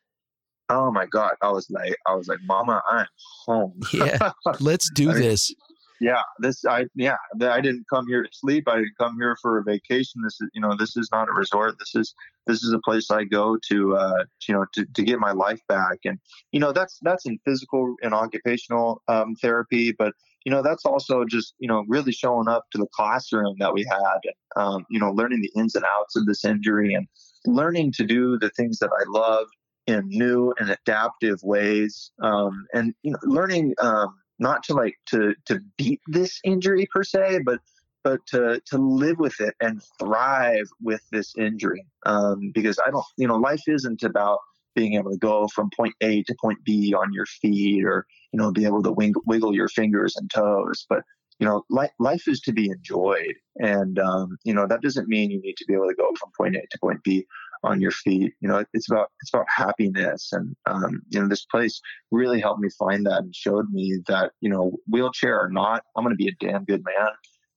Oh 0.68 0.91
my 0.91 1.07
god! 1.07 1.35
I 1.43 1.51
was 1.51 1.68
like, 1.70 1.95
I 2.07 2.14
was 2.14 2.26
like, 2.26 2.41
Mama, 2.47 2.82
I'm 2.91 3.07
home. 3.47 3.80
yeah, 3.93 4.32
let's 4.61 4.91
do 4.91 5.11
I 5.11 5.14
this. 5.14 5.51
Mean, 5.51 5.57
yeah, 6.01 6.22
this 6.39 6.64
I 6.64 6.87
yeah, 6.95 7.16
I 7.41 7.61
didn't 7.61 7.85
come 7.89 8.07
here 8.07 8.22
to 8.22 8.28
sleep. 8.32 8.68
I 8.68 8.76
didn't 8.76 8.97
come 8.99 9.16
here 9.18 9.37
for 9.41 9.59
a 9.59 9.62
vacation. 9.62 10.22
This 10.22 10.41
is 10.41 10.49
you 10.53 10.61
know, 10.61 10.74
this 10.76 10.97
is 10.97 11.09
not 11.12 11.28
a 11.28 11.32
resort. 11.32 11.78
This 11.78 11.95
is 11.95 12.14
this 12.47 12.64
is 12.64 12.72
a 12.72 12.80
place 12.80 13.11
I 13.11 13.24
go 13.24 13.57
to 13.70 13.97
uh, 13.97 14.24
you 14.49 14.55
know 14.55 14.66
to, 14.74 14.85
to 14.85 15.03
get 15.03 15.18
my 15.18 15.32
life 15.32 15.61
back. 15.68 15.99
And 16.05 16.18
you 16.51 16.61
know 16.61 16.72
that's 16.72 16.99
that's 17.03 17.26
in 17.26 17.39
physical 17.45 17.95
and 18.03 18.12
occupational 18.12 19.03
um, 19.07 19.37
therapy, 19.37 19.93
but 19.93 20.12
you 20.45 20.51
know 20.51 20.62
that's 20.62 20.85
also 20.85 21.24
just 21.24 21.55
you 21.59 21.68
know 21.68 21.85
really 21.89 22.12
showing 22.12 22.49
up 22.49 22.64
to 22.72 22.78
the 22.78 22.89
classroom 22.95 23.57
that 23.61 23.72
we 23.72 23.87
had. 23.89 24.20
Um, 24.57 24.85
you 24.91 24.99
know, 24.99 25.11
learning 25.11 25.43
the 25.43 25.53
ins 25.59 25.74
and 25.74 25.85
outs 25.97 26.16
of 26.16 26.26
this 26.26 26.45
injury 26.45 26.95
and 26.95 27.07
learning 27.47 27.93
to 27.93 28.05
do 28.05 28.39
the 28.39 28.51
things 28.51 28.79
that 28.79 28.91
I 28.93 29.05
love 29.09 29.47
in 29.87 30.09
new 30.09 30.55
and 30.59 30.71
adaptive 30.71 31.43
ways, 31.43 32.11
um, 32.23 32.67
and 32.73 32.95
you 33.03 33.13
know, 33.13 33.19
learning 33.23 33.75
um, 33.81 34.15
not 34.39 34.63
to 34.65 34.75
like 34.75 34.97
to 35.07 35.35
to 35.47 35.61
beat 35.77 36.01
this 36.07 36.41
injury 36.45 36.89
per 36.93 37.03
se, 37.03 37.41
but 37.45 37.61
but 38.03 38.21
to 38.29 38.61
to 38.67 38.79
live 38.79 39.19
with 39.19 39.41
it 39.41 39.55
and 39.61 39.83
thrive 39.99 40.67
with 40.83 41.03
this 41.11 41.35
injury. 41.37 41.87
Um, 42.07 42.53
because 42.55 42.79
I 42.87 42.91
don't, 42.91 43.05
you 43.17 43.27
know, 43.27 43.37
life 43.37 43.63
isn't 43.67 44.03
about 44.03 44.39
being 44.75 44.95
able 44.95 45.13
to 45.13 45.19
go 45.19 45.49
from 45.49 45.71
point 45.77 45.95
A 46.01 46.23
to 46.25 46.35
point 46.41 46.59
B 46.65 46.95
on 46.95 47.13
your 47.13 47.27
feet, 47.27 47.85
or 47.85 48.07
you 48.33 48.39
know, 48.39 48.53
be 48.53 48.65
able 48.65 48.83
to 48.83 48.93
wing, 48.93 49.15
wiggle 49.27 49.55
your 49.55 49.69
fingers 49.69 50.15
and 50.17 50.31
toes, 50.31 50.87
but 50.89 51.03
you 51.39 51.47
know, 51.47 51.64
life, 51.70 51.91
life 51.99 52.28
is 52.28 52.41
to 52.41 52.53
be 52.53 52.70
enjoyed. 52.70 53.35
And, 53.57 53.99
um, 53.99 54.37
you 54.45 54.55
know, 54.55 54.66
that 54.66 54.82
doesn't 54.82 55.09
mean 55.09 55.30
you 55.30 55.41
need 55.41 55.57
to 55.57 55.64
be 55.66 55.74
able 55.74 55.89
to 55.89 55.95
go 55.95 56.09
from 56.18 56.30
point 56.37 56.57
A 56.57 56.61
to 56.61 56.78
point 56.80 57.03
B 57.05 57.26
on 57.64 57.80
your 57.80 57.91
feet. 57.91 58.35
You 58.41 58.49
know, 58.49 58.64
it's 58.72 58.91
about 58.91 59.09
it's 59.20 59.32
about 59.32 59.47
happiness, 59.49 60.30
and 60.32 60.55
um, 60.66 61.03
you 61.09 61.20
know, 61.20 61.28
this 61.28 61.47
place 61.47 61.80
really 62.12 62.41
helped 62.41 62.61
me 62.61 62.68
find 62.78 63.07
that 63.07 63.22
and 63.22 63.35
showed 63.35 63.70
me 63.70 64.01
that 64.07 64.32
you 64.41 64.51
know, 64.51 64.76
wheelchair 64.89 65.41
or 65.41 65.49
not, 65.49 65.82
I'm 65.97 66.05
going 66.05 66.16
to 66.16 66.22
be 66.22 66.28
a 66.28 66.47
damn 66.47 66.64
good 66.64 66.85
man 66.85 67.09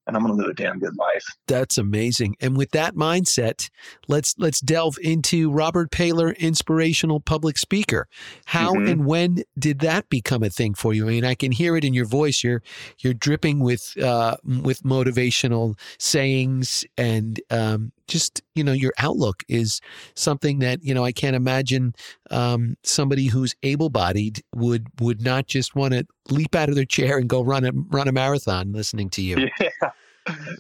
and 0.08 0.16
I'm 0.16 0.24
going 0.24 0.36
to 0.36 0.42
live 0.42 0.50
a 0.50 0.54
damn 0.54 0.80
good 0.80 0.98
life. 0.98 1.24
That's 1.48 1.78
amazing. 1.78 2.38
And 2.40 2.58
with 2.58 2.72
that 2.72 2.96
mindset, 2.96 3.70
let's 4.08 4.34
let's 4.38 4.62
delve 4.62 4.98
into 5.02 5.52
Robert 5.52 5.92
Paylor, 5.92 6.38
inspirational 6.38 7.20
public 7.20 7.58
speaker. 7.58 8.08
How 8.46 8.74
mm-hmm. 8.74 8.88
and 8.88 9.06
when 9.06 9.44
did 9.60 9.80
that 9.80 10.10
become 10.10 10.44
a 10.44 10.50
thing 10.50 10.74
for 10.74 10.94
you? 10.94 11.06
I 11.06 11.10
mean, 11.10 11.26
I 11.26 11.36
can 11.36 11.52
hear 11.52 11.76
it 11.76 11.84
in 11.84 11.94
your 11.94 12.06
voice. 12.06 12.44
You're 12.44 12.64
you're 13.00 13.14
dripping 13.14 13.60
with 13.60 13.94
uh, 14.02 14.38
with 14.44 14.84
motivational 14.84 15.78
sayings 16.00 16.86
and 16.98 17.40
um, 17.52 17.92
just 18.08 18.42
you 18.56 18.64
know 18.64 18.72
your 18.72 18.94
outlook 18.98 19.44
is 19.48 19.82
something 20.16 20.60
that 20.60 20.84
you 20.84 20.94
know 20.94 21.04
I 21.04 21.12
can't 21.12 21.36
imagine 21.36 21.94
um, 22.32 22.76
somebody 22.84 23.28
who's 23.28 23.56
able-bodied 23.64 24.44
would 24.56 24.88
would 25.00 25.22
not 25.22 25.48
just 25.48 25.76
want 25.76 25.94
to 25.94 26.06
leap 26.30 26.56
out 26.56 26.70
of 26.70 26.76
their 26.76 26.86
chair 26.86 27.18
and 27.18 27.30
go 27.30 27.42
run 27.42 27.66
a 27.66 27.72
run 27.74 28.08
a 28.08 28.12
marathon 28.12 28.72
listening 28.74 29.10
to 29.12 29.22
you. 29.22 29.50
Yeah, 29.60 29.92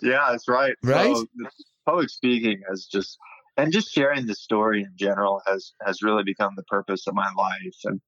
yeah, 0.01 0.27
that's 0.31 0.47
right. 0.47 0.75
Right. 0.81 1.13
So, 1.13 1.27
public 1.85 2.09
speaking 2.09 2.61
has 2.69 2.85
just 2.85 3.17
and 3.57 3.73
just 3.73 3.91
sharing 3.91 4.25
the 4.25 4.35
story 4.35 4.81
in 4.81 4.91
general 4.95 5.41
has 5.45 5.73
has 5.85 6.01
really 6.01 6.23
become 6.23 6.53
the 6.55 6.63
purpose 6.63 7.05
of 7.07 7.15
my 7.15 7.29
life. 7.37 7.75
And 7.83 8.01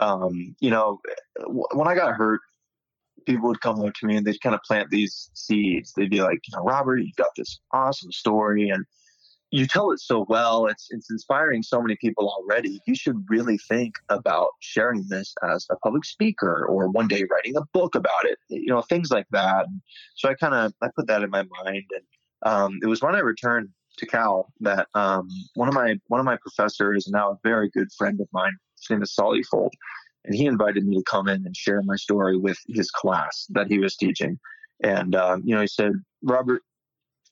um, 0.00 0.56
you 0.60 0.70
know, 0.70 0.98
when 1.46 1.86
I 1.86 1.94
got 1.94 2.14
hurt 2.14 2.40
people 3.26 3.48
would 3.48 3.60
come 3.60 3.80
up 3.80 3.94
to 3.94 4.06
me 4.06 4.16
and 4.16 4.26
they'd 4.26 4.40
kind 4.40 4.54
of 4.54 4.62
plant 4.62 4.90
these 4.90 5.30
seeds. 5.34 5.92
They'd 5.92 6.10
be 6.10 6.22
like, 6.22 6.40
you 6.46 6.56
know, 6.56 6.64
Robert, 6.64 6.98
you've 6.98 7.16
got 7.16 7.30
this 7.36 7.60
awesome 7.72 8.12
story 8.12 8.68
and 8.68 8.84
you 9.50 9.66
tell 9.66 9.92
it 9.92 10.00
so 10.00 10.26
well. 10.28 10.66
It's 10.66 10.88
it's 10.90 11.10
inspiring 11.10 11.62
so 11.62 11.80
many 11.80 11.96
people 12.00 12.28
already. 12.28 12.80
You 12.88 12.96
should 12.96 13.24
really 13.28 13.56
think 13.56 13.94
about 14.08 14.48
sharing 14.58 15.06
this 15.08 15.32
as 15.48 15.64
a 15.70 15.76
public 15.76 16.04
speaker 16.04 16.66
or 16.68 16.88
one 16.88 17.06
day 17.06 17.24
writing 17.30 17.56
a 17.56 17.62
book 17.72 17.94
about 17.94 18.24
it. 18.24 18.38
You 18.48 18.66
know, 18.66 18.82
things 18.82 19.12
like 19.12 19.26
that. 19.30 19.66
So 20.16 20.28
I 20.28 20.34
kind 20.34 20.54
of 20.54 20.72
I 20.82 20.88
put 20.96 21.06
that 21.06 21.22
in 21.22 21.30
my 21.30 21.44
mind, 21.62 21.84
and 21.94 22.04
um, 22.42 22.78
it 22.82 22.86
was 22.86 23.00
when 23.00 23.14
I 23.14 23.20
returned 23.20 23.68
to 23.98 24.06
Cal 24.06 24.52
that 24.60 24.88
um, 24.94 25.28
one 25.54 25.68
of 25.68 25.74
my 25.74 26.00
one 26.08 26.18
of 26.18 26.26
my 26.26 26.36
professors, 26.38 27.06
now 27.06 27.30
a 27.30 27.38
very 27.44 27.70
good 27.70 27.92
friend 27.96 28.20
of 28.20 28.26
mine, 28.32 28.56
his 28.80 28.90
name 28.90 29.02
is 29.02 29.14
Solly 29.14 29.44
Fold 29.44 29.72
and 30.24 30.34
he 30.34 30.46
invited 30.46 30.86
me 30.86 30.96
to 30.96 31.02
come 31.04 31.28
in 31.28 31.44
and 31.46 31.56
share 31.56 31.82
my 31.82 31.96
story 31.96 32.36
with 32.36 32.58
his 32.68 32.90
class 32.90 33.46
that 33.50 33.68
he 33.68 33.78
was 33.78 33.96
teaching. 33.96 34.38
And 34.82 35.14
um, 35.14 35.42
you 35.44 35.54
know, 35.54 35.60
he 35.60 35.66
said, 35.66 35.92
Robert, 36.22 36.62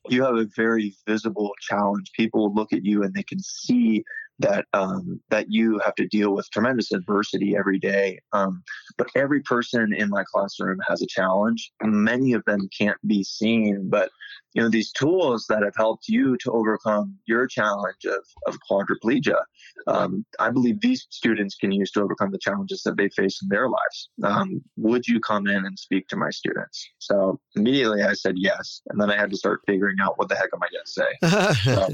you 0.08 0.24
have 0.24 0.36
a 0.36 0.46
very 0.56 0.94
visible 1.06 1.52
challenge. 1.60 2.10
People 2.14 2.52
look 2.54 2.72
at 2.72 2.84
you 2.84 3.02
and 3.02 3.14
they 3.14 3.22
can 3.22 3.40
see 3.40 4.04
that 4.42 4.66
um, 4.72 5.20
that 5.30 5.46
you 5.48 5.78
have 5.84 5.94
to 5.96 6.06
deal 6.06 6.34
with 6.34 6.50
tremendous 6.50 6.92
adversity 6.92 7.56
every 7.56 7.78
day. 7.78 8.20
Um, 8.32 8.62
but 8.98 9.08
every 9.16 9.40
person 9.40 9.92
in 9.92 10.08
my 10.08 10.24
classroom 10.32 10.78
has 10.88 11.02
a 11.02 11.06
challenge. 11.06 11.72
Many 11.82 12.32
of 12.32 12.44
them 12.44 12.68
can't 12.78 12.98
be 13.06 13.24
seen, 13.24 13.88
but 13.88 14.10
you 14.54 14.62
know 14.62 14.68
these 14.68 14.92
tools 14.92 15.46
that 15.48 15.62
have 15.62 15.74
helped 15.76 16.08
you 16.08 16.36
to 16.38 16.50
overcome 16.52 17.16
your 17.26 17.46
challenge 17.46 18.04
of, 18.06 18.24
of 18.46 18.58
quadriplegia 18.70 19.40
um, 19.86 20.24
i 20.38 20.50
believe 20.50 20.80
these 20.80 21.06
students 21.10 21.54
can 21.54 21.72
use 21.72 21.90
to 21.90 22.02
overcome 22.02 22.30
the 22.30 22.38
challenges 22.38 22.82
that 22.82 22.96
they 22.96 23.08
face 23.10 23.40
in 23.42 23.48
their 23.48 23.68
lives 23.68 24.10
um, 24.24 24.62
would 24.76 25.06
you 25.06 25.20
come 25.20 25.46
in 25.46 25.64
and 25.64 25.78
speak 25.78 26.06
to 26.08 26.16
my 26.16 26.30
students 26.30 26.90
so 26.98 27.40
immediately 27.56 28.02
i 28.02 28.12
said 28.12 28.34
yes 28.36 28.82
and 28.88 29.00
then 29.00 29.10
i 29.10 29.16
had 29.16 29.30
to 29.30 29.36
start 29.36 29.60
figuring 29.66 29.96
out 30.00 30.18
what 30.18 30.28
the 30.28 30.34
heck 30.34 30.50
am 30.52 30.62
i 30.62 30.68
going 30.70 31.54
to 31.54 31.54
say 31.56 31.64
so 31.74 31.88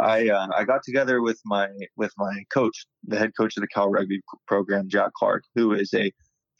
I, 0.00 0.28
uh, 0.28 0.48
I 0.56 0.64
got 0.64 0.82
together 0.82 1.20
with 1.22 1.40
my 1.44 1.68
with 1.96 2.12
my 2.16 2.44
coach, 2.52 2.86
the 3.04 3.18
head 3.18 3.32
coach 3.38 3.56
of 3.56 3.60
the 3.60 3.68
Cal 3.68 3.90
Rugby 3.90 4.20
program, 4.46 4.88
Jack 4.88 5.12
Clark, 5.14 5.44
who 5.54 5.72
is 5.72 5.92
a 5.94 6.12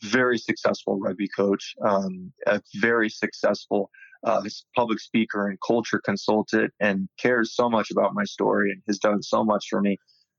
very 0.03 0.39
successful 0.39 0.99
rugby 0.99 1.29
coach, 1.29 1.75
um, 1.85 2.33
a 2.47 2.61
very 2.81 3.09
successful 3.09 3.91
uh, 4.25 4.43
public 4.77 5.01
speaker 5.01 5.49
and 5.49 5.59
culture 5.67 6.01
consultant 6.05 6.73
and 6.81 7.09
cares 7.19 7.55
so 7.55 7.71
much 7.71 7.91
about 7.91 8.15
my 8.15 8.25
story 8.25 8.71
and 8.71 8.83
has 8.87 8.99
done 8.99 9.23
so 9.23 9.45
much 9.45 9.67
for 9.69 9.81
me. 9.81 9.97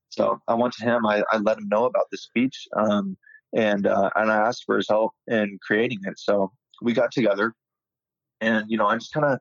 So 0.09 0.39
I 0.47 0.55
went 0.55 0.73
to 0.75 0.85
him. 0.85 1.05
I, 1.05 1.23
I 1.31 1.37
let 1.37 1.57
him 1.57 1.69
know 1.69 1.85
about 1.85 2.05
the 2.11 2.17
speech, 2.17 2.67
um, 2.75 3.17
and 3.53 3.87
uh, 3.87 4.09
and 4.15 4.31
I 4.31 4.35
asked 4.35 4.63
for 4.65 4.77
his 4.77 4.87
help 4.89 5.13
in 5.27 5.57
creating 5.65 5.99
it. 6.03 6.19
So 6.19 6.51
we 6.81 6.93
got 6.93 7.11
together, 7.11 7.53
and 8.41 8.65
you 8.69 8.77
know 8.77 8.87
I 8.87 8.95
just 8.97 9.13
kind 9.13 9.25
of 9.25 9.39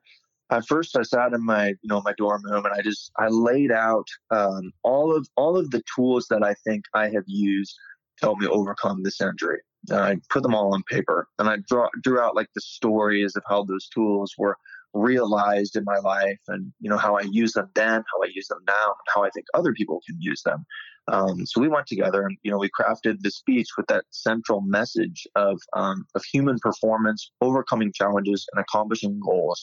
at 0.51 0.67
first 0.67 0.97
I 0.97 1.03
sat 1.03 1.33
in 1.33 1.43
my 1.43 1.69
you 1.69 1.77
know 1.85 2.01
my 2.03 2.13
dorm 2.17 2.43
room 2.43 2.65
and 2.65 2.73
I 2.73 2.81
just 2.81 3.11
I 3.17 3.27
laid 3.27 3.71
out 3.71 4.07
um, 4.29 4.71
all 4.83 5.15
of 5.15 5.27
all 5.35 5.57
of 5.57 5.71
the 5.71 5.81
tools 5.95 6.27
that 6.29 6.43
I 6.43 6.53
think 6.65 6.85
I 6.93 7.09
have 7.09 7.23
used 7.25 7.75
to 8.19 8.25
help 8.25 8.39
me 8.39 8.47
overcome 8.47 9.03
this 9.03 9.21
injury. 9.21 9.61
And 9.89 9.99
I 9.99 10.15
put 10.29 10.43
them 10.43 10.53
all 10.53 10.73
on 10.73 10.83
paper 10.83 11.27
and 11.39 11.49
I 11.49 11.57
draw, 11.67 11.89
drew 12.03 12.19
out 12.19 12.35
like 12.35 12.49
the 12.53 12.61
stories 12.61 13.35
of 13.35 13.43
how 13.49 13.63
those 13.63 13.87
tools 13.87 14.35
were 14.37 14.57
realized 14.93 15.75
in 15.75 15.83
my 15.85 15.97
life 15.99 16.39
and 16.47 16.71
you 16.79 16.89
know 16.89 16.97
how 16.97 17.17
I 17.17 17.21
use 17.21 17.53
them 17.53 17.69
then, 17.75 18.03
how 18.11 18.23
I 18.23 18.29
use 18.33 18.47
them 18.47 18.59
now, 18.67 18.85
and 18.85 19.07
how 19.13 19.23
I 19.23 19.29
think 19.29 19.45
other 19.53 19.73
people 19.73 20.01
can 20.07 20.17
use 20.19 20.41
them. 20.43 20.65
Um, 21.07 21.45
so 21.45 21.59
we 21.59 21.67
went 21.67 21.87
together 21.87 22.23
and 22.23 22.37
you 22.43 22.51
know 22.51 22.59
we 22.59 22.69
crafted 22.69 23.17
the 23.21 23.31
speech 23.31 23.69
with 23.77 23.87
that 23.87 24.05
central 24.11 24.61
message 24.61 25.27
of 25.35 25.59
um, 25.73 26.05
of 26.15 26.23
human 26.25 26.57
performance, 26.59 27.31
overcoming 27.41 27.91
challenges, 27.93 28.45
and 28.53 28.61
accomplishing 28.61 29.19
goals. 29.19 29.61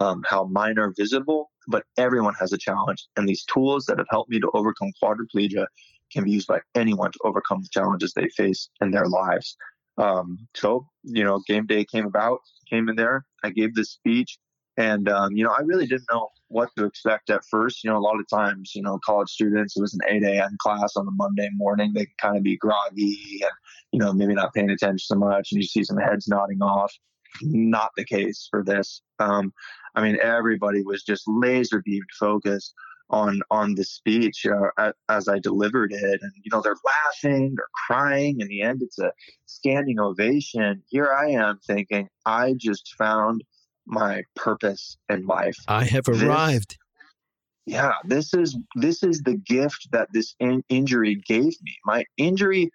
Um, 0.00 0.22
how 0.26 0.44
mine 0.44 0.78
are 0.78 0.94
visible, 0.96 1.50
but 1.68 1.84
everyone 1.98 2.34
has 2.40 2.52
a 2.52 2.58
challenge, 2.58 3.06
and 3.16 3.28
these 3.28 3.44
tools 3.44 3.86
that 3.86 3.98
have 3.98 4.06
helped 4.10 4.30
me 4.30 4.40
to 4.40 4.50
overcome 4.54 4.92
quadriplegia 5.02 5.66
can 6.12 6.24
be 6.24 6.32
used 6.32 6.48
by 6.48 6.60
anyone 6.74 7.12
to 7.12 7.18
overcome 7.24 7.62
the 7.62 7.68
challenges 7.70 8.12
they 8.14 8.28
face 8.36 8.68
in 8.80 8.90
their 8.90 9.06
lives. 9.06 9.56
Um, 9.98 10.38
so, 10.54 10.88
you 11.02 11.24
know, 11.24 11.42
game 11.46 11.66
day 11.66 11.84
came 11.84 12.06
about, 12.06 12.40
came 12.68 12.88
in 12.88 12.96
there. 12.96 13.24
I 13.44 13.50
gave 13.50 13.74
this 13.74 13.92
speech, 13.92 14.38
and 14.76 15.08
um, 15.08 15.32
you 15.32 15.44
know, 15.44 15.50
I 15.50 15.60
really 15.62 15.86
didn't 15.86 16.06
know 16.12 16.28
what 16.48 16.70
to 16.76 16.84
expect 16.84 17.30
at 17.30 17.44
first. 17.50 17.84
You 17.84 17.90
know, 17.90 17.98
a 17.98 18.00
lot 18.00 18.18
of 18.18 18.28
times, 18.28 18.72
you 18.74 18.82
know, 18.82 18.98
college 19.04 19.30
students, 19.30 19.76
it 19.76 19.80
was 19.80 19.94
an 19.94 20.00
8 20.08 20.22
a.m. 20.22 20.56
class 20.60 20.96
on 20.96 21.06
a 21.06 21.12
Monday 21.12 21.48
morning. 21.54 21.92
They 21.94 22.06
kind 22.20 22.36
of 22.36 22.42
be 22.42 22.56
groggy 22.56 23.40
and, 23.42 23.52
you 23.92 23.98
know, 23.98 24.12
maybe 24.12 24.34
not 24.34 24.54
paying 24.54 24.70
attention 24.70 24.98
so 24.98 25.16
much, 25.16 25.52
and 25.52 25.60
you 25.60 25.66
see 25.66 25.84
some 25.84 25.98
heads 25.98 26.28
nodding 26.28 26.62
off. 26.62 26.92
Not 27.42 27.90
the 27.96 28.04
case 28.04 28.48
for 28.50 28.64
this. 28.64 29.02
Um, 29.20 29.52
I 29.94 30.02
mean, 30.02 30.18
everybody 30.20 30.82
was 30.82 31.02
just 31.04 31.22
laser 31.26 31.80
beamed 31.84 32.08
focused 32.18 32.74
on 33.10 33.40
on 33.50 33.74
the 33.74 33.84
speech 33.84 34.46
uh, 34.46 34.92
as 35.08 35.28
I 35.28 35.38
delivered 35.38 35.92
it, 35.92 36.20
and 36.22 36.32
you 36.42 36.50
know 36.52 36.60
they're 36.62 36.74
laughing, 36.84 37.54
they're 37.56 37.66
crying. 37.86 38.40
In 38.40 38.48
the 38.48 38.62
end, 38.62 38.82
it's 38.82 38.98
a 38.98 39.12
standing 39.46 40.00
ovation. 40.00 40.82
Here 40.88 41.12
I 41.12 41.30
am 41.30 41.58
thinking, 41.66 42.08
I 42.24 42.54
just 42.56 42.94
found 42.96 43.42
my 43.90 44.22
purpose 44.36 44.96
in 45.08 45.26
life. 45.26 45.56
I 45.68 45.84
have 45.84 46.08
arrived. 46.08 46.76
This, 47.66 47.74
yeah, 47.74 47.94
this 48.04 48.34
is 48.34 48.56
this 48.76 49.02
is 49.02 49.22
the 49.22 49.36
gift 49.36 49.88
that 49.92 50.08
this 50.12 50.34
in- 50.40 50.64
injury 50.68 51.16
gave 51.26 51.54
me. 51.62 51.76
My 51.84 52.04
injury, 52.16 52.70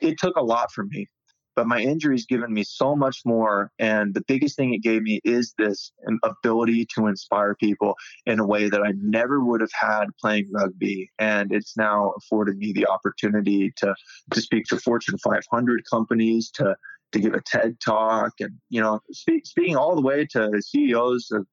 it 0.00 0.18
took 0.18 0.36
a 0.36 0.42
lot 0.42 0.72
from 0.72 0.88
me 0.90 1.08
but 1.56 1.66
my 1.66 1.80
injury's 1.80 2.26
given 2.26 2.52
me 2.52 2.62
so 2.62 2.94
much 2.94 3.22
more. 3.24 3.72
And 3.78 4.14
the 4.14 4.22
biggest 4.28 4.56
thing 4.56 4.74
it 4.74 4.82
gave 4.82 5.02
me 5.02 5.20
is 5.24 5.54
this 5.58 5.90
ability 6.22 6.86
to 6.94 7.06
inspire 7.06 7.54
people 7.54 7.94
in 8.26 8.38
a 8.38 8.46
way 8.46 8.68
that 8.68 8.82
I 8.82 8.92
never 9.00 9.42
would 9.42 9.62
have 9.62 9.72
had 9.72 10.04
playing 10.20 10.50
rugby. 10.52 11.10
And 11.18 11.52
it's 11.52 11.76
now 11.76 12.12
afforded 12.18 12.58
me 12.58 12.72
the 12.72 12.86
opportunity 12.86 13.72
to, 13.78 13.94
to 14.32 14.40
speak 14.40 14.66
to 14.66 14.76
Fortune 14.76 15.16
500 15.16 15.82
companies, 15.90 16.50
to, 16.52 16.76
to 17.12 17.20
give 17.20 17.34
a 17.34 17.40
TED 17.40 17.78
talk, 17.84 18.32
and, 18.40 18.52
you 18.68 18.80
know, 18.80 19.00
speak, 19.12 19.46
speaking 19.46 19.76
all 19.76 19.94
the 19.94 20.02
way 20.02 20.26
to 20.32 20.60
CEOs 20.60 21.30
of 21.30 21.46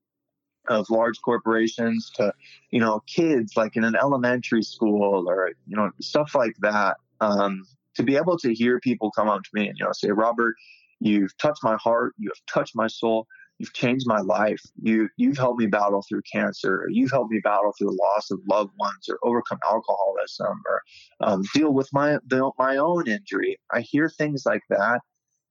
of 0.69 0.89
large 0.89 1.19
corporations 1.25 2.09
to 2.15 2.31
you 2.71 2.79
know 2.79 3.01
kids 3.05 3.57
like 3.57 3.75
in 3.75 3.83
an 3.83 3.97
elementary 3.97 4.63
school 4.63 5.29
or 5.29 5.51
you 5.67 5.75
know 5.75 5.91
stuff 5.99 6.33
like 6.35 6.55
that 6.61 6.95
um, 7.19 7.65
to 7.95 8.03
be 8.03 8.15
able 8.15 8.37
to 8.37 8.53
hear 8.53 8.79
people 8.79 9.11
come 9.11 9.29
up 9.29 9.43
to 9.43 9.49
me 9.53 9.67
and 9.67 9.77
you 9.77 9.85
know 9.85 9.91
say, 9.93 10.09
Robert, 10.09 10.55
you've 10.99 11.35
touched 11.37 11.63
my 11.63 11.77
heart, 11.77 12.13
you 12.17 12.29
have 12.29 12.53
touched 12.53 12.75
my 12.75 12.87
soul, 12.87 13.27
you've 13.59 13.73
changed 13.73 14.05
my 14.07 14.19
life. 14.19 14.61
You 14.81 15.09
you've 15.17 15.37
helped 15.37 15.59
me 15.59 15.67
battle 15.67 16.03
through 16.07 16.21
cancer, 16.31 16.85
you've 16.89 17.11
helped 17.11 17.31
me 17.31 17.39
battle 17.43 17.73
through 17.77 17.89
the 17.89 17.99
loss 18.01 18.31
of 18.31 18.39
loved 18.49 18.71
ones, 18.79 19.07
or 19.09 19.19
overcome 19.23 19.59
alcoholism, 19.65 20.61
or 20.67 20.81
um, 21.21 21.43
deal 21.53 21.73
with 21.73 21.89
my 21.93 22.17
the, 22.27 22.51
my 22.57 22.77
own 22.77 23.07
injury. 23.07 23.57
I 23.71 23.81
hear 23.81 24.09
things 24.09 24.43
like 24.45 24.63
that, 24.69 25.01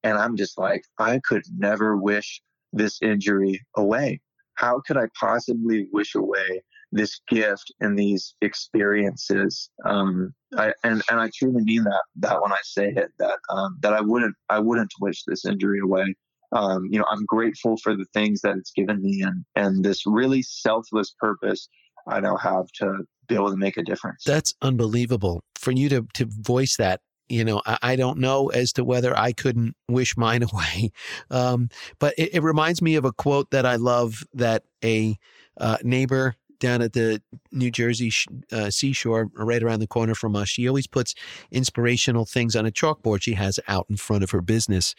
and 0.04 0.18
I'm 0.18 0.36
just 0.36 0.58
like, 0.58 0.84
I 0.98 1.20
could 1.24 1.42
never 1.56 1.96
wish 1.96 2.42
this 2.72 3.00
injury 3.02 3.60
away. 3.76 4.20
How 4.54 4.80
could 4.86 4.96
I 4.96 5.08
possibly 5.18 5.88
wish 5.92 6.14
away 6.14 6.62
this 6.92 7.20
gift 7.28 7.72
and 7.80 7.98
these 7.98 8.34
experiences. 8.42 9.70
Um, 9.84 10.34
I, 10.56 10.74
and 10.84 11.02
and 11.10 11.18
I 11.18 11.30
truly 11.34 11.64
mean 11.64 11.84
that 11.84 12.02
that 12.16 12.40
when 12.40 12.52
I 12.52 12.58
say 12.62 12.92
it 12.94 13.10
that 13.18 13.38
um, 13.48 13.78
that 13.80 13.94
I 13.94 14.00
wouldn't 14.00 14.36
I 14.50 14.58
wouldn't 14.58 14.92
wish 15.00 15.24
this 15.24 15.44
injury 15.44 15.80
away. 15.80 16.14
Um, 16.52 16.86
you 16.90 16.98
know, 16.98 17.06
I'm 17.10 17.24
grateful 17.24 17.78
for 17.78 17.96
the 17.96 18.04
things 18.12 18.42
that 18.42 18.56
it's 18.56 18.70
given 18.70 19.00
me 19.02 19.22
and 19.22 19.44
and 19.56 19.84
this 19.84 20.06
really 20.06 20.42
selfless 20.42 21.14
purpose 21.18 21.68
I 22.06 22.20
now 22.20 22.36
have 22.36 22.66
to 22.80 22.98
be 23.26 23.34
able 23.34 23.50
to 23.50 23.56
make 23.56 23.78
a 23.78 23.82
difference. 23.82 24.22
That's 24.24 24.54
unbelievable 24.60 25.42
for 25.58 25.72
you 25.72 25.88
to 25.88 26.06
to 26.14 26.26
voice 26.28 26.76
that. 26.76 27.00
You 27.28 27.44
know, 27.44 27.62
I, 27.64 27.78
I 27.82 27.96
don't 27.96 28.18
know 28.18 28.48
as 28.48 28.72
to 28.74 28.84
whether 28.84 29.16
I 29.16 29.32
couldn't 29.32 29.74
wish 29.88 30.16
mine 30.16 30.42
away, 30.52 30.92
um, 31.30 31.68
but 31.98 32.14
it, 32.18 32.34
it, 32.34 32.42
reminds 32.42 32.82
me 32.82 32.96
of 32.96 33.04
a 33.04 33.12
quote 33.12 33.50
that 33.50 33.64
I 33.66 33.76
love 33.76 34.24
that 34.34 34.64
a 34.84 35.16
uh, 35.58 35.78
neighbor 35.82 36.36
down 36.62 36.80
at 36.80 36.92
the 36.92 37.20
New 37.50 37.70
Jersey 37.70 38.12
uh, 38.52 38.70
seashore, 38.70 39.28
right 39.34 39.62
around 39.62 39.80
the 39.80 39.86
corner 39.86 40.14
from 40.14 40.36
us. 40.36 40.48
She 40.48 40.68
always 40.68 40.86
puts 40.86 41.14
inspirational 41.50 42.24
things 42.24 42.54
on 42.54 42.64
a 42.64 42.70
chalkboard 42.70 43.20
she 43.22 43.34
has 43.34 43.58
out 43.66 43.86
in 43.90 43.96
front 43.96 44.22
of 44.22 44.30
her 44.30 44.40
business. 44.40 44.94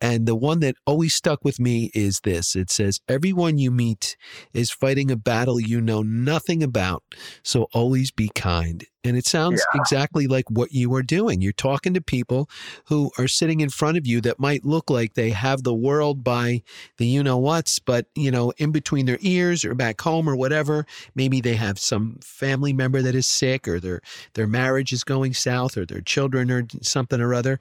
And 0.00 0.26
the 0.26 0.36
one 0.36 0.60
that 0.60 0.76
always 0.86 1.14
stuck 1.14 1.44
with 1.44 1.58
me 1.58 1.90
is 1.94 2.20
this 2.20 2.54
it 2.54 2.70
says, 2.70 3.00
Everyone 3.08 3.58
you 3.58 3.70
meet 3.70 4.16
is 4.52 4.70
fighting 4.70 5.10
a 5.10 5.16
battle 5.16 5.58
you 5.58 5.80
know 5.80 6.02
nothing 6.02 6.62
about, 6.62 7.02
so 7.42 7.68
always 7.72 8.10
be 8.10 8.30
kind. 8.34 8.84
And 9.04 9.16
it 9.16 9.26
sounds 9.26 9.64
yeah. 9.72 9.80
exactly 9.80 10.26
like 10.26 10.50
what 10.50 10.72
you 10.72 10.92
are 10.94 11.04
doing. 11.04 11.40
You're 11.40 11.52
talking 11.52 11.94
to 11.94 12.00
people 12.00 12.50
who 12.86 13.12
are 13.16 13.28
sitting 13.28 13.60
in 13.60 13.70
front 13.70 13.96
of 13.96 14.06
you 14.06 14.20
that 14.22 14.40
might 14.40 14.64
look 14.64 14.90
like 14.90 15.14
they 15.14 15.30
have 15.30 15.62
the 15.62 15.74
world 15.74 16.24
by 16.24 16.62
the 16.96 17.06
you 17.06 17.22
know 17.22 17.38
what's, 17.38 17.78
but, 17.78 18.06
you 18.16 18.30
know, 18.30 18.52
in 18.58 18.72
between 18.72 19.06
their 19.06 19.18
ears 19.20 19.64
or 19.64 19.74
back 19.74 20.00
home 20.00 20.28
or 20.28 20.34
whatever. 20.34 20.84
Maybe 21.14 21.40
they 21.40 21.54
have 21.54 21.78
some 21.78 22.18
family 22.22 22.72
member 22.72 23.00
that 23.00 23.14
is 23.14 23.26
sick 23.26 23.68
or 23.68 23.78
their, 23.78 24.00
their 24.34 24.48
marriage 24.48 24.92
is 24.92 25.04
going 25.04 25.32
south 25.32 25.76
or 25.76 25.86
their 25.86 26.00
children 26.00 26.50
or 26.50 26.66
something 26.82 27.20
or 27.20 27.34
other. 27.34 27.60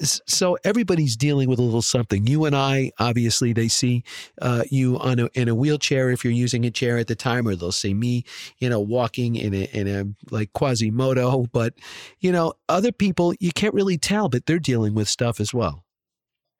So 0.00 0.56
everybody's 0.62 1.16
dealing 1.16 1.48
with 1.48 1.58
a 1.58 1.62
little 1.62 1.82
something. 1.82 2.26
You 2.26 2.44
and 2.44 2.54
I, 2.54 2.92
obviously, 2.98 3.52
they 3.52 3.68
see 3.68 4.04
uh, 4.40 4.62
you 4.70 4.98
on 4.98 5.18
a, 5.18 5.28
in 5.34 5.48
a 5.48 5.54
wheelchair 5.54 6.10
if 6.10 6.22
you're 6.22 6.32
using 6.32 6.64
a 6.64 6.70
chair 6.70 6.98
at 6.98 7.06
the 7.06 7.16
time, 7.16 7.48
or 7.48 7.56
they'll 7.56 7.72
see 7.72 7.94
me, 7.94 8.24
you 8.58 8.68
know, 8.68 8.78
walking 8.78 9.36
in 9.36 9.54
a, 9.54 9.64
in 9.72 9.88
a 9.88 10.04
like 10.30 10.52
quasi 10.52 10.75
Quasimodo, 10.76 11.46
but 11.52 11.74
you 12.20 12.32
know, 12.32 12.54
other 12.68 12.92
people 12.92 13.34
you 13.40 13.52
can't 13.52 13.74
really 13.74 13.98
tell, 13.98 14.28
but 14.28 14.46
they're 14.46 14.58
dealing 14.58 14.94
with 14.94 15.08
stuff 15.08 15.40
as 15.40 15.52
well. 15.52 15.84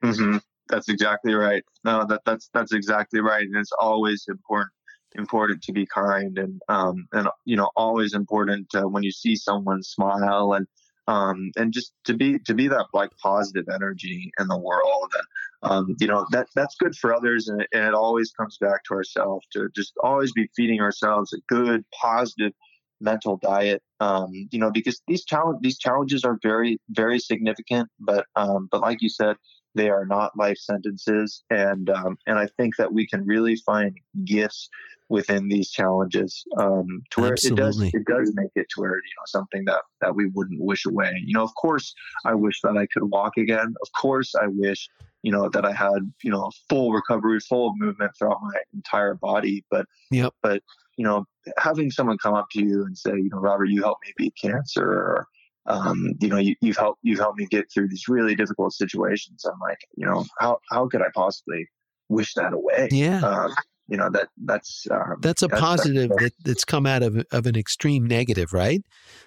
Mm-hmm. 0.03 0.37
That's 0.69 0.89
exactly 0.89 1.33
right. 1.33 1.63
No, 1.83 2.05
that 2.05 2.21
that's 2.25 2.49
that's 2.53 2.73
exactly 2.73 3.21
right, 3.21 3.43
and 3.43 3.55
it's 3.55 3.71
always 3.79 4.25
important 4.27 4.71
important 5.15 5.61
to 5.63 5.71
be 5.71 5.85
kind 5.85 6.37
and 6.37 6.61
um 6.69 7.07
and 7.13 7.27
you 7.45 7.55
know 7.55 7.69
always 7.75 8.13
important 8.13 8.67
uh, 8.75 8.83
when 8.83 9.03
you 9.03 9.11
see 9.11 9.35
someone 9.35 9.81
smile 9.81 10.53
and 10.53 10.67
um 11.07 11.49
and 11.55 11.73
just 11.73 11.93
to 12.03 12.13
be 12.13 12.37
to 12.39 12.53
be 12.53 12.67
that 12.67 12.85
like 12.93 13.09
positive 13.21 13.65
energy 13.73 14.29
in 14.39 14.47
the 14.47 14.57
world 14.57 15.11
and 15.13 15.71
um 15.71 15.95
you 15.99 16.07
know 16.07 16.25
that 16.31 16.47
that's 16.55 16.75
good 16.75 16.95
for 16.95 17.15
others 17.15 17.47
and 17.47 17.61
it, 17.61 17.67
and 17.73 17.85
it 17.85 17.93
always 17.93 18.31
comes 18.31 18.57
back 18.59 18.83
to 18.83 18.93
ourselves 18.93 19.45
to 19.51 19.69
just 19.75 19.93
always 20.03 20.31
be 20.33 20.49
feeding 20.55 20.81
ourselves 20.81 21.33
a 21.33 21.37
good 21.47 21.83
positive 21.99 22.51
mental 22.99 23.37
diet 23.37 23.81
um, 23.99 24.31
you 24.51 24.59
know 24.59 24.71
because 24.71 25.01
these 25.07 25.23
challenge 25.23 25.59
these 25.61 25.77
challenges 25.77 26.23
are 26.23 26.37
very 26.41 26.79
very 26.89 27.19
significant 27.19 27.89
but 27.99 28.25
um, 28.35 28.67
but 28.71 28.81
like 28.81 29.01
you 29.01 29.09
said 29.09 29.35
they 29.75 29.89
are 29.89 30.05
not 30.05 30.35
life 30.35 30.57
sentences 30.57 31.43
and 31.49 31.89
um, 31.89 32.17
and 32.25 32.37
I 32.39 32.47
think 32.57 32.75
that 32.77 32.91
we 32.91 33.07
can 33.07 33.25
really 33.25 33.55
find 33.57 33.95
gifts 34.25 34.69
within 35.09 35.47
these 35.47 35.69
challenges 35.69 36.43
um, 36.57 37.01
to 37.11 37.21
where 37.21 37.31
Absolutely. 37.33 37.63
it 37.63 37.65
does 37.65 37.93
it 37.93 38.05
does 38.05 38.33
make 38.35 38.51
it 38.55 38.67
to 38.71 38.81
where 38.81 38.95
you 38.95 39.15
know 39.17 39.23
something 39.27 39.63
that 39.65 39.81
that 40.01 40.15
we 40.15 40.27
wouldn't 40.27 40.59
wish 40.59 40.85
away 40.85 41.11
you 41.25 41.33
know 41.33 41.43
of 41.43 41.53
course 41.55 41.93
I 42.25 42.33
wish 42.33 42.59
that 42.61 42.75
I 42.77 42.87
could 42.87 43.03
walk 43.03 43.37
again 43.37 43.73
of 43.81 43.89
course 43.99 44.33
I 44.35 44.47
wish 44.47 44.89
you 45.21 45.31
know 45.31 45.49
that 45.49 45.65
I 45.65 45.71
had 45.71 46.11
you 46.23 46.31
know 46.31 46.51
full 46.69 46.91
recovery 46.91 47.39
full 47.39 47.73
movement 47.77 48.11
throughout 48.17 48.39
my 48.41 48.55
entire 48.73 49.13
body 49.13 49.63
but 49.69 49.85
yep. 50.11 50.33
but 50.41 50.61
you 50.97 51.03
know, 51.03 51.25
having 51.57 51.91
someone 51.91 52.17
come 52.17 52.33
up 52.33 52.47
to 52.51 52.61
you 52.61 52.83
and 52.85 52.97
say, 52.97 53.11
you 53.11 53.29
know, 53.31 53.39
Robert, 53.39 53.65
you 53.65 53.83
helped 53.83 54.05
me 54.05 54.13
beat 54.17 54.33
cancer, 54.41 54.83
or 54.83 55.27
um, 55.67 56.13
you 56.19 56.29
know, 56.29 56.37
you, 56.37 56.55
have 56.63 56.77
helped 56.77 56.99
you've 57.03 57.19
helped 57.19 57.39
me 57.39 57.47
get 57.49 57.71
through 57.71 57.89
these 57.89 58.07
really 58.07 58.35
difficult 58.35 58.73
situations. 58.73 59.45
I'm 59.45 59.59
like, 59.59 59.79
you 59.95 60.05
know, 60.05 60.25
how 60.39 60.59
how 60.69 60.87
could 60.87 61.01
I 61.01 61.09
possibly 61.13 61.67
wish 62.09 62.33
that 62.35 62.53
away? 62.53 62.89
Yeah. 62.91 63.19
Um, 63.19 63.53
you 63.87 63.97
know 63.97 64.09
that 64.09 64.29
that's 64.43 64.87
um, 64.91 65.17
that's 65.21 65.41
a 65.41 65.47
that's, 65.47 65.61
positive 65.61 66.09
that's, 66.09 66.21
that, 66.21 66.33
that's 66.43 66.65
come 66.65 66.85
out 66.85 67.03
of 67.03 67.25
of 67.31 67.45
an 67.45 67.55
extreme 67.55 68.05
negative, 68.05 68.53
right? 68.53 68.83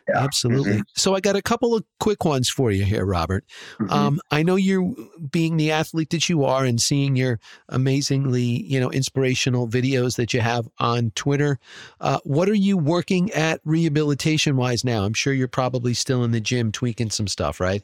Yeah. 0.09 0.19
Absolutely. 0.19 0.73
Mm-hmm. 0.73 0.81
So 0.97 1.15
I 1.15 1.21
got 1.21 1.37
a 1.37 1.43
couple 1.43 1.75
of 1.75 1.85
quick 1.99 2.25
ones 2.25 2.49
for 2.49 2.71
you 2.71 2.85
here, 2.85 3.05
Robert. 3.05 3.45
Mm-hmm. 3.81 3.93
Um, 3.93 4.21
I 4.31 4.43
know 4.43 4.57
you're 4.57 4.93
being 5.31 5.57
the 5.57 5.71
athlete 5.71 6.11
that 6.11 6.29
you 6.29 6.45
are 6.45 6.65
and 6.65 6.81
seeing 6.81 7.17
your 7.17 7.39
amazingly 7.69 8.43
you 8.43 8.79
know 8.79 8.91
inspirational 8.91 9.69
videos 9.69 10.17
that 10.17 10.35
you 10.35 10.41
have 10.41 10.69
on 10.79 11.13
Twitter. 11.15 11.59
Uh, 12.01 12.19
what 12.25 12.49
are 12.49 12.55
you 12.55 12.77
working 12.77 13.31
at 13.33 13.61
rehabilitation 13.65 14.57
wise 14.57 14.85
now? 14.85 15.05
I'm 15.05 15.15
sure 15.15 15.33
you're 15.33 15.49
probably 15.49 15.95
still 15.95 16.23
in 16.25 16.33
the 16.33 16.41
gym 16.41 16.73
tweaking 16.73 17.11
some 17.11 17.27
stuff, 17.27 17.61
right? 17.61 17.83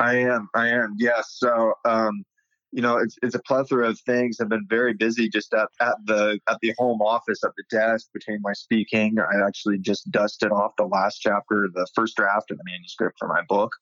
I 0.00 0.16
am. 0.16 0.48
I 0.54 0.68
am. 0.68 0.94
Yes. 0.98 1.36
So. 1.38 1.74
Um, 1.84 2.24
you 2.72 2.82
know, 2.82 2.98
it's, 2.98 3.16
it's 3.22 3.34
a 3.34 3.40
plethora 3.40 3.88
of 3.88 3.98
things. 4.00 4.40
I've 4.40 4.48
been 4.48 4.66
very 4.68 4.92
busy 4.92 5.28
just 5.28 5.54
at, 5.54 5.68
at 5.80 5.94
the 6.04 6.38
at 6.48 6.58
the 6.60 6.74
home 6.78 7.00
office 7.00 7.42
at 7.42 7.52
the 7.56 7.64
desk 7.70 8.08
between 8.12 8.40
my 8.42 8.52
speaking. 8.52 9.16
I 9.18 9.46
actually 9.46 9.78
just 9.78 10.10
dusted 10.10 10.52
off 10.52 10.72
the 10.76 10.84
last 10.84 11.18
chapter, 11.18 11.68
the 11.72 11.86
first 11.94 12.16
draft 12.16 12.50
of 12.50 12.58
the 12.58 12.64
manuscript 12.64 13.16
for 13.18 13.28
my 13.28 13.42
book. 13.48 13.72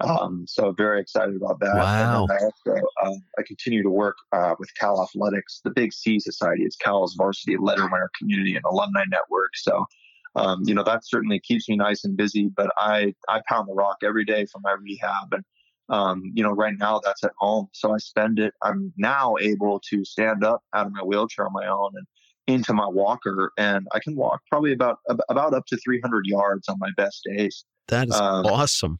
Um, 0.00 0.46
so 0.48 0.72
very 0.72 1.00
excited 1.00 1.36
about 1.36 1.60
that. 1.60 1.74
Wow. 1.74 2.26
I 2.30 2.44
also 2.44 2.82
um, 3.04 3.22
I 3.38 3.42
continue 3.46 3.82
to 3.82 3.90
work 3.90 4.16
uh, 4.32 4.54
with 4.58 4.74
Cal 4.74 5.02
Athletics, 5.02 5.60
the 5.62 5.70
Big 5.70 5.92
C 5.92 6.18
Society. 6.18 6.62
It's 6.62 6.76
Cal's 6.76 7.14
varsity 7.18 7.58
letter 7.58 7.84
winner 7.84 8.10
community 8.18 8.56
and 8.56 8.64
alumni 8.64 9.04
network. 9.10 9.50
So 9.56 9.84
um, 10.36 10.62
you 10.64 10.74
know 10.74 10.84
that 10.84 11.06
certainly 11.06 11.40
keeps 11.40 11.68
me 11.68 11.76
nice 11.76 12.04
and 12.04 12.16
busy. 12.16 12.48
But 12.48 12.70
I 12.78 13.12
I 13.28 13.42
pound 13.46 13.68
the 13.68 13.74
rock 13.74 13.98
every 14.02 14.24
day 14.24 14.46
for 14.46 14.60
my 14.60 14.72
rehab 14.72 15.32
and 15.32 15.44
um, 15.90 16.32
you 16.34 16.42
know, 16.42 16.52
right 16.52 16.74
now 16.78 17.00
that's 17.04 17.22
at 17.24 17.32
home. 17.38 17.68
So 17.72 17.92
I 17.92 17.98
spend 17.98 18.38
it. 18.38 18.54
I'm 18.62 18.92
now 18.96 19.34
able 19.40 19.80
to 19.90 20.04
stand 20.04 20.44
up 20.44 20.62
out 20.74 20.86
of 20.86 20.92
my 20.92 21.02
wheelchair 21.02 21.46
on 21.46 21.52
my 21.52 21.66
own 21.66 21.90
and 21.94 22.06
into 22.46 22.72
my 22.72 22.88
walker, 22.88 23.52
and 23.58 23.86
I 23.92 24.00
can 24.00 24.16
walk 24.16 24.40
probably 24.48 24.72
about 24.72 24.98
about 25.28 25.54
up 25.54 25.66
to 25.66 25.76
300 25.76 26.26
yards 26.26 26.68
on 26.68 26.78
my 26.78 26.90
best 26.96 27.22
days. 27.24 27.64
That 27.88 28.08
is 28.08 28.14
um, 28.14 28.46
awesome. 28.46 28.98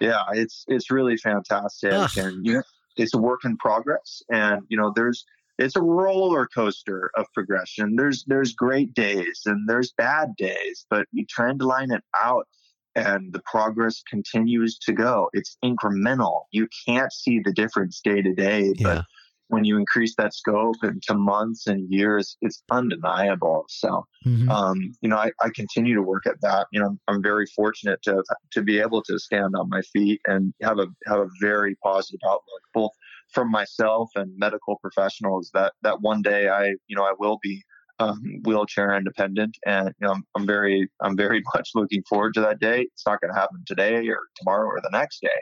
Yeah, 0.00 0.22
it's 0.32 0.64
it's 0.68 0.90
really 0.90 1.16
fantastic, 1.16 1.92
Ugh. 1.92 2.10
and 2.16 2.44
you 2.44 2.54
know, 2.54 2.62
it's 2.96 3.14
a 3.14 3.18
work 3.18 3.44
in 3.44 3.56
progress. 3.56 4.22
And 4.30 4.62
you 4.68 4.76
know, 4.76 4.92
there's 4.94 5.24
it's 5.58 5.76
a 5.76 5.82
roller 5.82 6.48
coaster 6.52 7.10
of 7.16 7.26
progression. 7.32 7.96
There's 7.96 8.24
there's 8.26 8.52
great 8.52 8.92
days 8.94 9.42
and 9.46 9.68
there's 9.68 9.92
bad 9.92 10.34
days, 10.36 10.86
but 10.90 11.06
you 11.12 11.24
trend 11.26 11.62
line 11.62 11.92
it 11.92 12.02
out 12.16 12.48
and 12.96 13.32
the 13.32 13.42
progress 13.44 14.02
continues 14.08 14.78
to 14.78 14.92
go. 14.92 15.28
It's 15.32 15.56
incremental. 15.64 16.42
You 16.52 16.68
can't 16.86 17.12
see 17.12 17.40
the 17.44 17.52
difference 17.52 18.00
day 18.02 18.22
to 18.22 18.32
day, 18.34 18.72
but 18.80 19.04
when 19.48 19.64
you 19.64 19.76
increase 19.76 20.14
that 20.16 20.34
scope 20.34 20.76
into 20.82 21.14
months 21.14 21.66
and 21.66 21.90
years, 21.90 22.36
it's 22.40 22.62
undeniable. 22.70 23.64
So, 23.68 24.06
mm-hmm. 24.26 24.48
um, 24.50 24.92
you 25.00 25.08
know, 25.08 25.16
I, 25.16 25.30
I, 25.40 25.50
continue 25.54 25.94
to 25.94 26.02
work 26.02 26.26
at 26.26 26.40
that. 26.40 26.66
You 26.72 26.80
know, 26.80 26.96
I'm 27.08 27.22
very 27.22 27.46
fortunate 27.54 28.00
to 28.04 28.22
to 28.52 28.62
be 28.62 28.78
able 28.80 29.02
to 29.02 29.18
stand 29.18 29.54
on 29.56 29.68
my 29.68 29.82
feet 29.92 30.20
and 30.26 30.54
have 30.62 30.78
a 30.78 30.86
have 31.06 31.20
a 31.20 31.28
very 31.40 31.76
positive 31.82 32.20
outlook, 32.26 32.62
both 32.72 32.92
from 33.32 33.50
myself 33.50 34.10
and 34.14 34.32
medical 34.38 34.78
professionals. 34.78 35.50
That 35.52 35.74
that 35.82 36.00
one 36.00 36.22
day 36.22 36.48
I, 36.48 36.74
you 36.86 36.96
know, 36.96 37.04
I 37.04 37.14
will 37.18 37.38
be 37.42 37.62
um, 38.04 38.40
wheelchair 38.44 38.96
independent, 38.96 39.56
and 39.66 39.88
you 40.00 40.06
know, 40.06 40.12
I'm, 40.12 40.24
I'm 40.36 40.46
very 40.46 40.88
I'm 41.00 41.16
very 41.16 41.42
much 41.54 41.70
looking 41.74 42.02
forward 42.08 42.34
to 42.34 42.40
that 42.42 42.60
day. 42.60 42.82
It's 42.82 43.06
not 43.06 43.20
going 43.20 43.32
to 43.32 43.40
happen 43.40 43.62
today 43.66 44.08
or 44.08 44.20
tomorrow 44.36 44.66
or 44.66 44.80
the 44.82 44.90
next 44.90 45.20
day 45.20 45.40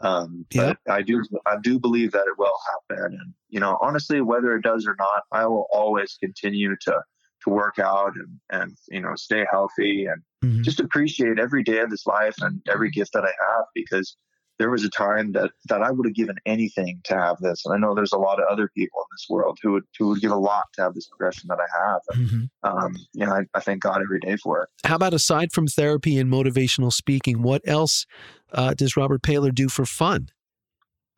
um, 0.00 0.46
but 0.54 0.78
I 0.88 1.02
do, 1.02 1.22
I 1.46 1.56
do 1.62 1.78
believe 1.78 2.12
that 2.12 2.26
it 2.26 2.38
will 2.38 2.58
happen. 2.70 3.18
And, 3.20 3.34
you 3.48 3.60
know, 3.60 3.78
honestly, 3.82 4.20
whether 4.20 4.56
it 4.56 4.62
does 4.62 4.86
or 4.86 4.96
not, 4.98 5.22
I 5.32 5.46
will 5.46 5.66
always 5.70 6.16
continue 6.18 6.74
to, 6.82 7.00
to 7.44 7.50
work 7.50 7.78
out 7.78 8.12
and, 8.16 8.40
and, 8.50 8.76
you 8.88 9.00
know, 9.00 9.14
stay 9.16 9.44
healthy 9.50 10.06
and 10.06 10.22
mm-hmm. 10.44 10.62
just 10.62 10.80
appreciate 10.80 11.38
every 11.38 11.62
day 11.62 11.78
of 11.80 11.90
this 11.90 12.06
life 12.06 12.36
and 12.40 12.62
every 12.70 12.90
gift 12.90 13.12
that 13.12 13.24
I 13.24 13.32
have 13.40 13.64
because 13.74 14.16
there 14.58 14.70
was 14.70 14.84
a 14.84 14.90
time 14.90 15.32
that 15.32 15.50
that 15.68 15.82
I 15.82 15.90
would 15.90 16.06
have 16.06 16.14
given 16.14 16.36
anything 16.46 17.00
to 17.04 17.14
have 17.14 17.38
this. 17.38 17.62
And 17.64 17.74
I 17.74 17.78
know 17.78 17.94
there's 17.94 18.12
a 18.12 18.18
lot 18.18 18.40
of 18.40 18.46
other 18.50 18.68
people 18.76 19.00
in 19.00 19.06
this 19.12 19.26
world 19.28 19.58
who 19.62 19.72
would 19.72 19.84
who 19.98 20.08
would 20.08 20.20
give 20.20 20.30
a 20.30 20.36
lot 20.36 20.64
to 20.74 20.82
have 20.82 20.94
this 20.94 21.08
progression 21.08 21.48
that 21.48 21.58
I 21.58 21.90
have. 21.90 22.00
And, 22.12 22.28
mm-hmm. 22.28 22.84
um, 22.84 22.96
you 23.12 23.26
know, 23.26 23.32
I, 23.32 23.42
I, 23.54 23.60
thank 23.60 23.82
God 23.82 24.02
every 24.02 24.20
day 24.20 24.36
for 24.36 24.62
it. 24.62 24.68
How 24.84 24.96
about 24.96 25.14
aside 25.14 25.52
from 25.52 25.66
therapy 25.66 26.18
and 26.18 26.30
motivational 26.30 26.92
speaking, 26.92 27.42
what 27.42 27.62
else 27.66 28.06
uh, 28.52 28.74
does 28.74 28.96
Robert 28.96 29.22
Paylor 29.22 29.54
do 29.54 29.68
for 29.68 29.84
fun? 29.84 30.28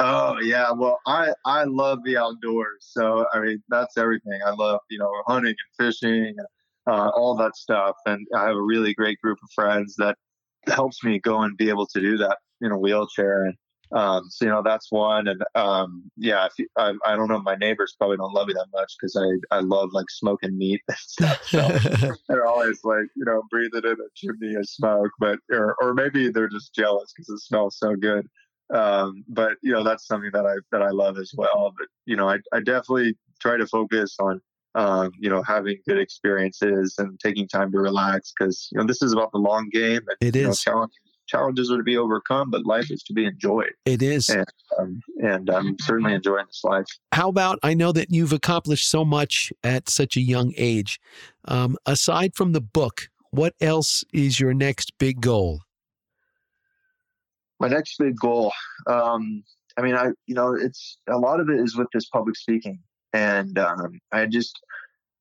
Oh 0.01 0.39
yeah, 0.41 0.71
well 0.73 0.99
I 1.07 1.33
I 1.45 1.65
love 1.65 2.01
the 2.05 2.17
outdoors. 2.17 2.79
So 2.81 3.27
I 3.33 3.41
mean 3.41 3.63
that's 3.69 3.97
everything. 3.97 4.41
I 4.45 4.51
love 4.51 4.81
you 4.91 4.99
know 4.99 5.11
hunting 5.27 5.55
and 5.79 5.87
fishing, 5.87 6.35
uh, 6.87 7.11
all 7.11 7.37
that 7.37 7.57
stuff. 7.57 7.97
And 8.07 8.27
I 8.37 8.47
have 8.47 8.57
a 8.57 8.63
really 8.63 8.95
great 8.95 9.21
group 9.21 9.39
of 9.43 9.51
friends 9.55 9.95
that 9.99 10.17
helps 10.67 11.05
me 11.05 11.21
go 11.21 11.43
and 11.43 11.57
be 11.57 11.69
able 11.69 11.87
to 11.87 12.01
do 12.01 12.17
that 12.19 12.39
in 12.65 12.73
a 12.73 12.79
wheelchair. 12.79 13.45
And 13.45 13.55
um, 13.93 14.25
so 14.29 14.45
you 14.45 14.51
know 14.51 14.63
that's 14.63 14.91
one. 14.91 15.29
And 15.29 15.43
um, 15.55 16.11
yeah, 16.17 16.49
you, 16.59 16.67
I, 16.77 16.95
I 17.07 17.17
don't 17.17 17.29
know. 17.29 17.41
My 17.41 17.55
neighbors 17.55 17.95
probably 17.97 18.17
don't 18.17 18.33
love 18.33 18.49
me 18.49 18.55
that 18.55 18.67
much 18.73 18.93
because 18.99 19.17
I 19.17 19.57
I 19.57 19.61
love 19.61 19.91
like 19.93 20.11
smoking 20.11 20.57
meat 20.57 20.81
and 20.89 20.97
stuff. 20.99 21.45
So 21.45 21.69
they're 22.29 22.47
always 22.47 22.81
like 22.85 23.07
you 23.15 23.25
know 23.25 23.43
breathing 23.51 23.83
in 23.85 23.93
a 23.93 24.09
chimney 24.15 24.55
of 24.55 24.69
smoke, 24.69 25.11
but 25.19 25.39
or 25.53 25.77
or 25.81 25.95
maybe 25.95 26.31
they're 26.31 26.49
just 26.49 26.75
jealous 26.75 27.13
because 27.15 27.29
it 27.29 27.41
smells 27.41 27.79
so 27.79 27.95
good. 27.95 28.27
Um, 28.73 29.25
but 29.29 29.53
you 29.63 29.73
know 29.73 29.85
that's 29.85 30.07
something 30.07 30.31
that 30.33 30.47
I 30.47 30.55
that 30.73 30.83
I 30.83 30.91
love 30.91 31.19
as 31.19 31.33
well. 31.37 31.73
But 31.79 31.89
you 32.07 32.17
know 32.17 32.29
I 32.29 32.39
I 32.53 32.61
definitely 32.61 33.17
try 33.41 33.57
to 33.57 33.67
focus 33.67 34.17
on 34.19 34.41
um, 34.77 35.13
you 35.21 35.31
know, 35.31 35.43
having 35.43 35.79
good 35.87 35.99
experiences 35.99 36.97
and 36.99 37.19
taking 37.21 37.47
time 37.47 37.71
to 37.73 37.79
relax 37.79 38.33
because 38.37 38.69
you 38.73 38.79
know 38.79 38.87
this 38.87 39.03
is 39.03 39.13
about 39.13 39.31
the 39.33 39.39
long 39.39 39.69
game. 39.71 40.01
And, 40.09 40.17
it 40.21 40.35
is. 40.37 40.67
Know, 40.67 40.89
challenges 41.35 41.71
are 41.71 41.77
to 41.77 41.83
be 41.83 41.97
overcome, 41.97 42.51
but 42.51 42.65
life 42.65 42.91
is 42.91 43.03
to 43.05 43.13
be 43.13 43.25
enjoyed. 43.25 43.73
It 43.85 44.03
is. 44.03 44.29
And, 44.29 44.47
um, 44.79 45.01
and 45.23 45.51
I'm 45.51 45.77
certainly 45.81 46.15
enjoying 46.15 46.47
this 46.47 46.63
life. 46.63 46.87
How 47.13 47.29
about, 47.29 47.59
I 47.63 47.75
know 47.75 47.93
that 47.93 48.11
you've 48.11 48.33
accomplished 48.33 48.89
so 48.89 49.05
much 49.05 49.53
at 49.63 49.89
such 49.89 50.17
a 50.17 50.21
young 50.21 50.53
age. 50.57 51.01
Um, 51.47 51.77
aside 51.87 52.35
from 52.35 52.53
the 52.53 52.61
book, 52.61 53.09
what 53.31 53.55
else 53.61 54.05
is 54.13 54.39
your 54.39 54.55
next 54.55 54.93
big 54.99 55.21
goal? 55.21 55.63
My 57.59 57.69
next 57.69 57.97
big 57.99 58.17
goal, 58.17 58.53
um, 58.87 59.43
I 59.77 59.83
mean, 59.83 59.95
I, 59.95 60.11
you 60.27 60.35
know, 60.35 60.55
it's 60.55 60.99
a 61.09 61.19
lot 61.19 61.41
of 61.41 61.49
it 61.49 61.59
is 61.59 61.77
with 61.77 61.89
this 61.93 62.09
public 62.09 62.37
speaking. 62.37 62.79
And 63.13 63.59
um, 63.59 64.01
I 64.13 64.27
just, 64.27 64.61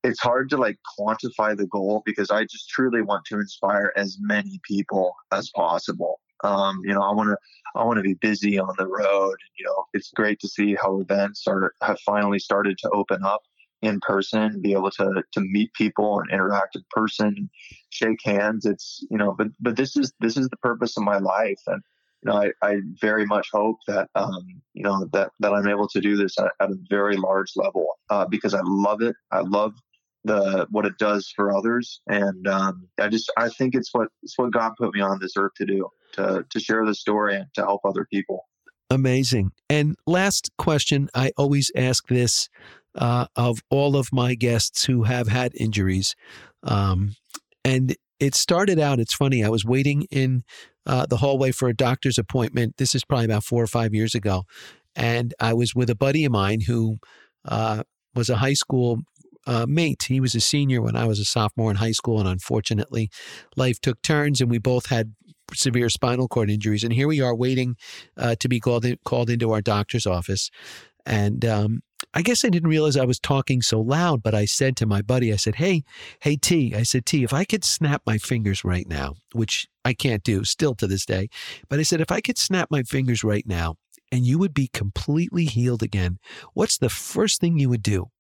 it's 0.04 0.20
hard 0.20 0.50
to 0.50 0.58
like 0.58 0.78
quantify 1.00 1.58
the 1.58 1.68
goal 1.68 2.04
because 2.06 2.30
I 2.30 2.44
just 2.44 2.70
truly 2.70 3.02
want 3.02 3.26
to 3.26 3.36
inspire 3.36 3.94
as 3.96 4.18
many 4.20 4.60
people 4.64 5.16
as 5.32 5.50
possible. 5.56 6.20
Um, 6.44 6.82
you 6.84 6.94
know, 6.94 7.02
I 7.02 7.14
want 7.14 7.30
to 7.30 7.38
I 7.76 7.84
want 7.84 7.98
to 7.98 8.04
be 8.04 8.16
busy 8.16 8.60
on 8.60 8.74
the 8.78 8.88
road. 8.88 9.36
You 9.58 9.66
know, 9.66 9.86
it's 9.94 10.12
great 10.12 10.40
to 10.42 10.48
see 10.48 10.76
how 10.76 11.00
events 11.00 11.48
are 11.48 11.74
have 11.82 12.00
finally 12.06 12.40
started 12.40 12.78
to 12.80 12.90
open 12.90 13.24
up 13.24 13.42
in 13.82 14.00
person, 14.02 14.62
be 14.62 14.74
able 14.74 14.92
to 14.92 15.24
to 15.32 15.42
meet 15.42 15.74
people 15.74 16.20
and 16.20 16.30
interact 16.32 16.76
in 16.76 16.84
person, 16.90 17.50
shake 17.90 18.20
hands. 18.24 18.66
It's 18.66 19.06
you 19.10 19.18
know, 19.18 19.34
but 19.38 19.48
but 19.60 19.78
this 19.78 19.96
is 19.96 20.14
this 20.20 20.36
is 20.38 20.50
the 20.50 20.58
purpose 20.58 20.98
of 20.98 21.04
my 21.04 21.18
life, 21.18 21.62
and 21.68 21.82
you 22.24 22.32
know, 22.32 22.38
I, 22.38 22.52
I 22.62 22.78
very 23.02 23.26
much 23.26 23.50
hope 23.52 23.78
that 23.88 24.10
um, 24.16 24.62
you 24.74 24.84
know 24.84 25.08
that 25.14 25.32
that 25.40 25.54
I'm 25.54 25.68
able 25.68 25.88
to 25.90 26.02
do 26.02 26.16
this 26.16 26.38
at, 26.40 26.52
at 26.60 26.72
a 26.72 26.78
very 26.90 27.18
large 27.18 27.52
level 27.56 27.88
uh, 28.10 28.26
because 28.26 28.54
I 28.54 28.62
love 28.64 29.02
it. 29.02 29.16
I 29.32 29.42
love 29.42 29.74
the 30.24 30.68
what 30.72 30.86
it 30.86 30.98
does 30.98 31.32
for 31.36 31.56
others. 31.56 32.02
And 32.08 32.48
um, 32.48 32.88
i 33.00 33.08
just 33.08 33.32
i 33.38 33.50
think 33.50 33.76
it's 33.76 33.94
what 33.94 34.08
it's 34.22 34.38
what 34.38 34.52
god 34.52 34.74
put 34.78 34.94
me 34.94 35.02
on 35.02 35.20
this 35.20 35.34
earth 35.38 35.54
to 35.58 35.66
do 35.66 35.90
to 36.14 36.46
to 36.50 36.60
share 36.60 36.86
the 36.86 36.96
story 36.96 37.36
and 37.36 37.48
to 37.56 37.62
help 37.62 37.82
other 37.86 38.06
people. 38.12 38.48
Amazing. 38.90 39.52
And 39.70 39.96
last 40.06 40.52
question 40.58 41.10
i 41.14 41.32
always 41.38 41.72
ask 41.76 42.08
this 42.08 42.50
uh, 42.96 43.26
of 43.36 43.64
all 43.72 43.96
of 43.96 44.14
my 44.14 44.36
guests 44.36 44.86
who 44.86 45.02
have 45.04 45.28
had 45.28 45.54
injuries. 45.56 46.16
Um, 46.62 47.16
and 47.66 47.96
it 48.20 48.36
started 48.36 48.80
out 48.80 49.00
it's 49.00 49.14
funny 49.14 49.44
i 49.44 49.50
was 49.50 49.66
waiting 49.66 50.04
in 50.12 50.44
uh, 50.86 51.06
the 51.06 51.18
hallway 51.18 51.52
for 51.52 51.70
a 51.70 51.76
doctor's 51.76 52.18
appointment. 52.18 52.76
This 52.78 52.94
is 52.94 53.06
probably 53.06 53.26
about 53.26 53.46
four 53.46 53.64
or 53.64 53.68
five 53.68 53.94
years 53.94 54.16
ago. 54.16 54.44
And 54.96 55.34
i 55.40 55.54
was 55.54 55.74
with 55.76 55.90
a 55.90 55.96
buddy 55.96 56.24
of 56.26 56.32
mine 56.32 56.62
who 56.62 57.00
uh, 57.46 57.84
was 58.16 58.30
a 58.30 58.38
high 58.38 58.54
school 58.54 59.00
uh, 59.46 59.66
mate. 59.68 60.04
He 60.04 60.20
was 60.20 60.36
a 60.36 60.40
senior 60.40 60.82
when 60.82 60.96
I 60.96 61.06
was 61.06 61.20
a 61.20 61.26
sophomore 61.26 61.72
in 61.72 61.78
high 61.78 61.92
school, 61.92 62.20
and 62.20 62.28
unfortunately, 62.28 63.10
life 63.56 63.80
took 63.80 64.02
turns, 64.02 64.42
and 64.42 64.50
we 64.50 64.58
both 64.58 64.88
had 64.88 65.14
severe 65.54 65.90
spinal 65.90 66.28
cord 66.28 66.50
injuries. 66.50 66.84
And 66.84 66.94
here 66.94 67.08
we 67.08 67.22
are 67.22 67.36
waiting 67.36 67.76
uh, 68.18 68.36
to 68.40 68.50
be 68.50 68.60
called 68.60 68.86
in, 68.86 68.98
called 69.06 69.30
into 69.30 69.52
our 69.52 69.62
doctor's 69.62 70.08
office. 70.08 70.50
And 71.06 71.44
um, 71.46 71.82
I 72.14 72.22
guess 72.22 72.46
I 72.46 72.50
didn't 72.50 72.70
realize 72.70 72.96
I 72.96 73.06
was 73.06 73.20
talking 73.20 73.62
so 73.62 73.80
loud, 73.82 74.24
but 74.24 74.34
I 74.34 74.46
said 74.46 74.76
to 74.78 74.86
my 74.86 75.02
buddy, 75.02 75.34
I 75.34 75.36
said, 75.36 75.56
"Hey, 75.56 75.84
hey 76.22 76.38
T," 76.38 76.74
I 76.76 76.84
said, 76.84 77.06
"T, 77.06 77.24
if 77.24 77.34
I 77.34 77.44
could 77.44 77.64
snap 77.64 78.02
my 78.06 78.18
fingers 78.18 78.64
right 78.64 78.88
now, 78.88 79.16
which 79.34 79.68
I 79.84 79.94
can't 79.94 80.24
do 80.24 80.44
still 80.44 80.76
to 80.76 80.88
this 80.88 81.06
day, 81.06 81.30
but 81.70 81.80
I 81.80 81.84
said 81.84 82.02
if 82.02 82.12
I 82.12 82.22
could 82.22 82.38
snap 82.38 82.70
my 82.72 82.84
fingers 82.84 83.24
right 83.24 83.46
now." 83.46 83.76
And 84.12 84.28
you 84.28 84.38
would 84.38 84.54
be 84.54 84.68
completely 84.68 85.46
healed 85.46 85.82
again. 85.82 86.20
What's 86.54 86.78
the 86.78 86.90
first 86.90 87.42
thing 87.42 87.58
you 87.58 87.68
would 87.70 87.82
do? 87.82 88.12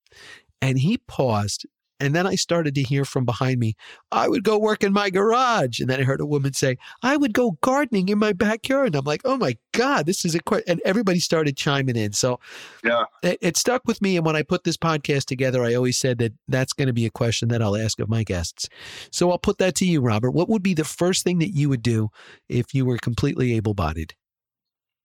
And 0.63 0.79
he 0.79 0.97
paused. 0.97 1.65
And 1.99 2.15
then 2.15 2.25
I 2.25 2.35
started 2.35 2.73
to 2.75 2.83
hear 2.83 3.03
from 3.03 3.25
behind 3.25 3.59
me, 3.59 3.75
I 4.13 4.29
would 4.29 4.45
go 4.45 4.57
work 4.57 4.81
in 4.81 4.93
my 4.93 5.09
garage. 5.09 5.81
And 5.81 5.89
then 5.89 5.99
I 5.99 6.03
heard 6.03 6.21
a 6.21 6.25
woman 6.25 6.53
say, 6.53 6.77
I 7.01 7.17
would 7.17 7.33
go 7.33 7.57
gardening 7.61 8.07
in 8.07 8.17
my 8.17 8.31
backyard. 8.31 8.87
And 8.87 8.95
I'm 8.95 9.03
like, 9.03 9.21
oh 9.25 9.35
my 9.35 9.57
God, 9.73 10.05
this 10.05 10.23
is 10.23 10.35
a 10.35 10.39
question. 10.39 10.69
And 10.69 10.81
everybody 10.85 11.19
started 11.19 11.57
chiming 11.57 11.97
in. 11.97 12.13
So 12.13 12.39
yeah, 12.81 13.03
it, 13.21 13.39
it 13.41 13.57
stuck 13.57 13.81
with 13.85 14.01
me. 14.01 14.15
And 14.15 14.25
when 14.25 14.37
I 14.37 14.41
put 14.41 14.63
this 14.63 14.77
podcast 14.77 15.25
together, 15.25 15.63
I 15.63 15.73
always 15.73 15.97
said 15.97 16.17
that 16.19 16.31
that's 16.47 16.71
going 16.71 16.87
to 16.87 16.93
be 16.93 17.05
a 17.05 17.11
question 17.11 17.49
that 17.49 17.61
I'll 17.61 17.77
ask 17.77 17.99
of 17.99 18.09
my 18.09 18.23
guests. 18.23 18.69
So 19.11 19.31
I'll 19.31 19.37
put 19.37 19.57
that 19.57 19.75
to 19.75 19.85
you, 19.85 19.99
Robert. 19.99 20.31
What 20.31 20.47
would 20.47 20.63
be 20.63 20.73
the 20.73 20.85
first 20.85 21.25
thing 21.25 21.39
that 21.39 21.53
you 21.53 21.67
would 21.67 21.83
do 21.83 22.09
if 22.47 22.73
you 22.73 22.85
were 22.85 22.97
completely 22.97 23.53
able 23.53 23.73
bodied? 23.73 24.13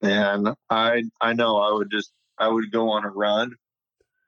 And 0.03 0.51
I, 0.71 1.03
I 1.21 1.33
know 1.33 1.59
I 1.59 1.73
would 1.73 1.91
just, 1.91 2.13
I 2.39 2.47
would 2.49 2.71
go 2.71 2.91
on 2.91 3.05
a 3.05 3.11
run 3.11 3.57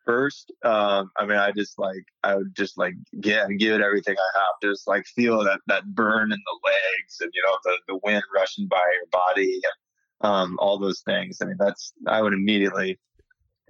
first. 0.04 0.52
Um, 0.64 1.10
I 1.16 1.26
mean, 1.26 1.38
I 1.38 1.52
just 1.52 1.78
like 1.78 2.04
I 2.22 2.36
would 2.36 2.54
just 2.54 2.78
like 2.78 2.94
get 3.20 3.44
and 3.44 3.58
give 3.58 3.74
it 3.74 3.84
everything 3.84 4.16
I 4.16 4.38
have. 4.38 4.54
Just 4.62 4.86
like 4.86 5.04
feel 5.06 5.44
that 5.44 5.60
that 5.66 5.94
burn 5.94 6.32
in 6.32 6.38
the 6.38 6.60
legs, 6.64 7.18
and 7.20 7.30
you 7.34 7.42
know 7.44 7.56
the 7.64 7.78
the 7.88 8.00
wind 8.02 8.22
rushing 8.34 8.66
by 8.66 8.82
your 8.94 9.06
body, 9.10 9.54
and 9.54 10.30
um, 10.30 10.56
all 10.58 10.78
those 10.78 11.02
things. 11.02 11.38
I 11.40 11.46
mean, 11.46 11.56
that's 11.58 11.92
I 12.06 12.22
would 12.22 12.32
immediately 12.32 12.98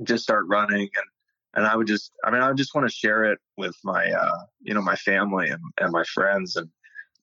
just 0.02 0.24
start 0.24 0.44
running, 0.48 0.88
and 0.94 1.06
and 1.54 1.66
I 1.66 1.76
would 1.76 1.86
just 1.86 2.12
I 2.24 2.30
mean 2.30 2.42
I 2.42 2.48
would 2.48 2.58
just 2.58 2.74
want 2.74 2.88
to 2.88 2.94
share 2.94 3.24
it 3.24 3.38
with 3.56 3.76
my 3.84 4.10
uh, 4.10 4.44
you 4.60 4.74
know 4.74 4.82
my 4.82 4.96
family 4.96 5.48
and, 5.48 5.62
and 5.80 5.92
my 5.92 6.04
friends, 6.14 6.56
and 6.56 6.68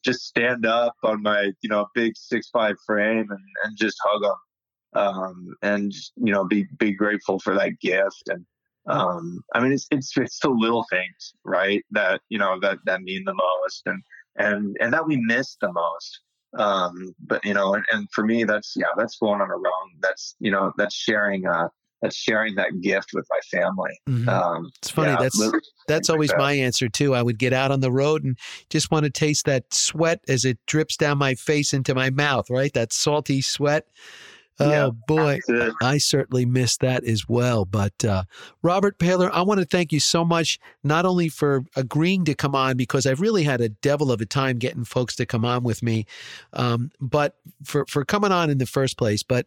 just 0.04 0.26
stand 0.26 0.66
up 0.66 0.96
on 1.04 1.22
my 1.22 1.52
you 1.62 1.70
know 1.70 1.88
big 1.94 2.14
six 2.16 2.50
five 2.50 2.76
frame 2.86 3.28
and 3.30 3.40
and 3.64 3.78
just 3.78 3.98
hug 4.04 4.22
them. 4.22 4.36
Um, 4.94 5.56
and 5.62 5.92
you 6.16 6.32
know 6.32 6.46
be 6.46 6.66
be 6.78 6.92
grateful 6.92 7.40
for 7.40 7.54
that 7.56 7.80
gift 7.82 8.24
and 8.28 8.46
um, 8.88 9.42
I 9.54 9.62
mean, 9.62 9.72
it's, 9.72 9.88
it's, 9.92 10.18
it's 10.18 10.40
the 10.40 10.50
little 10.50 10.86
things, 10.90 11.34
right? 11.44 11.84
That, 11.92 12.22
you 12.30 12.40
know, 12.40 12.60
that, 12.62 12.80
that 12.86 13.02
mean 13.02 13.24
the 13.26 13.34
most 13.34 13.84
and, 13.86 14.02
and, 14.38 14.76
and 14.80 14.94
that 14.94 15.08
we 15.08 15.18
miss 15.18 15.58
the 15.62 15.72
most. 15.72 16.22
Um, 16.58 17.14
but 17.20 17.44
you 17.46 17.54
know, 17.54 17.74
and, 17.74 17.84
and 17.92 18.08
for 18.14 18.26
me, 18.26 18.44
that's, 18.44 18.74
yeah, 18.76 18.88
that's 18.98 19.18
going 19.18 19.42
on 19.42 19.50
a 19.50 19.56
run. 19.56 19.90
That's, 20.02 20.36
you 20.40 20.52
know, 20.52 20.72
that's 20.78 20.96
sharing, 20.96 21.46
uh, 21.46 21.68
that's 22.02 22.16
sharing 22.16 22.54
that 22.56 22.80
gift 22.82 23.10
with 23.14 23.26
my 23.30 23.60
family. 23.60 24.00
Mm-hmm. 24.08 24.30
Um, 24.30 24.70
it's 24.78 24.92
funny. 24.92 25.10
Yeah, 25.10 25.18
that's 25.18 25.52
that's 25.88 26.10
always 26.12 26.30
like 26.30 26.38
that. 26.38 26.44
my 26.44 26.54
answer 26.54 26.88
too. 26.90 27.16
I 27.16 27.24
would 27.24 27.40
get 27.40 27.54
out 27.54 27.72
on 27.72 27.80
the 27.80 27.92
road 27.92 28.24
and 28.24 28.38
just 28.70 28.92
want 28.92 29.06
to 29.06 29.10
taste 29.10 29.46
that 29.46 29.74
sweat 29.74 30.22
as 30.28 30.46
it 30.46 30.60
drips 30.68 30.96
down 30.96 31.18
my 31.18 31.34
face 31.34 31.74
into 31.74 31.96
my 31.96 32.12
mouth. 32.12 32.52
Right, 32.52 32.72
that 32.74 32.94
salty 32.94 33.42
sweat. 33.42 33.88
Oh 34.60 34.70
yeah, 34.70 34.90
boy, 35.08 35.40
I 35.82 36.00
certainly 36.00 36.46
missed 36.46 36.80
that 36.80 37.04
as 37.04 37.28
well. 37.28 37.64
But 37.66 38.04
uh, 38.04 38.24
Robert 38.64 38.98
Paylor, 38.98 39.30
I 39.32 39.44
want 39.44 39.60
to 39.60 39.66
thank 39.66 39.92
you 39.92 40.00
so 40.00 40.26
much, 40.26 40.60
not 40.84 41.06
only 41.06 41.30
for 41.30 41.64
agreeing 41.76 42.26
to 42.26 42.34
come 42.34 42.56
on 42.56 42.76
because 42.76 43.06
I've 43.06 43.22
really 43.22 43.44
had 43.44 43.62
a 43.62 43.70
devil 43.70 44.12
of 44.12 44.20
a 44.20 44.26
time 44.26 44.58
getting 44.58 44.84
folks 44.84 45.16
to 45.18 45.26
come 45.26 45.46
on 45.46 45.64
with 45.64 45.84
me, 45.84 46.06
um, 46.54 46.92
but 47.00 47.36
for 47.64 47.86
for 47.88 48.04
coming 48.04 48.32
on 48.32 48.50
in 48.50 48.58
the 48.58 48.66
first 48.66 48.98
place, 48.98 49.22
but 49.22 49.46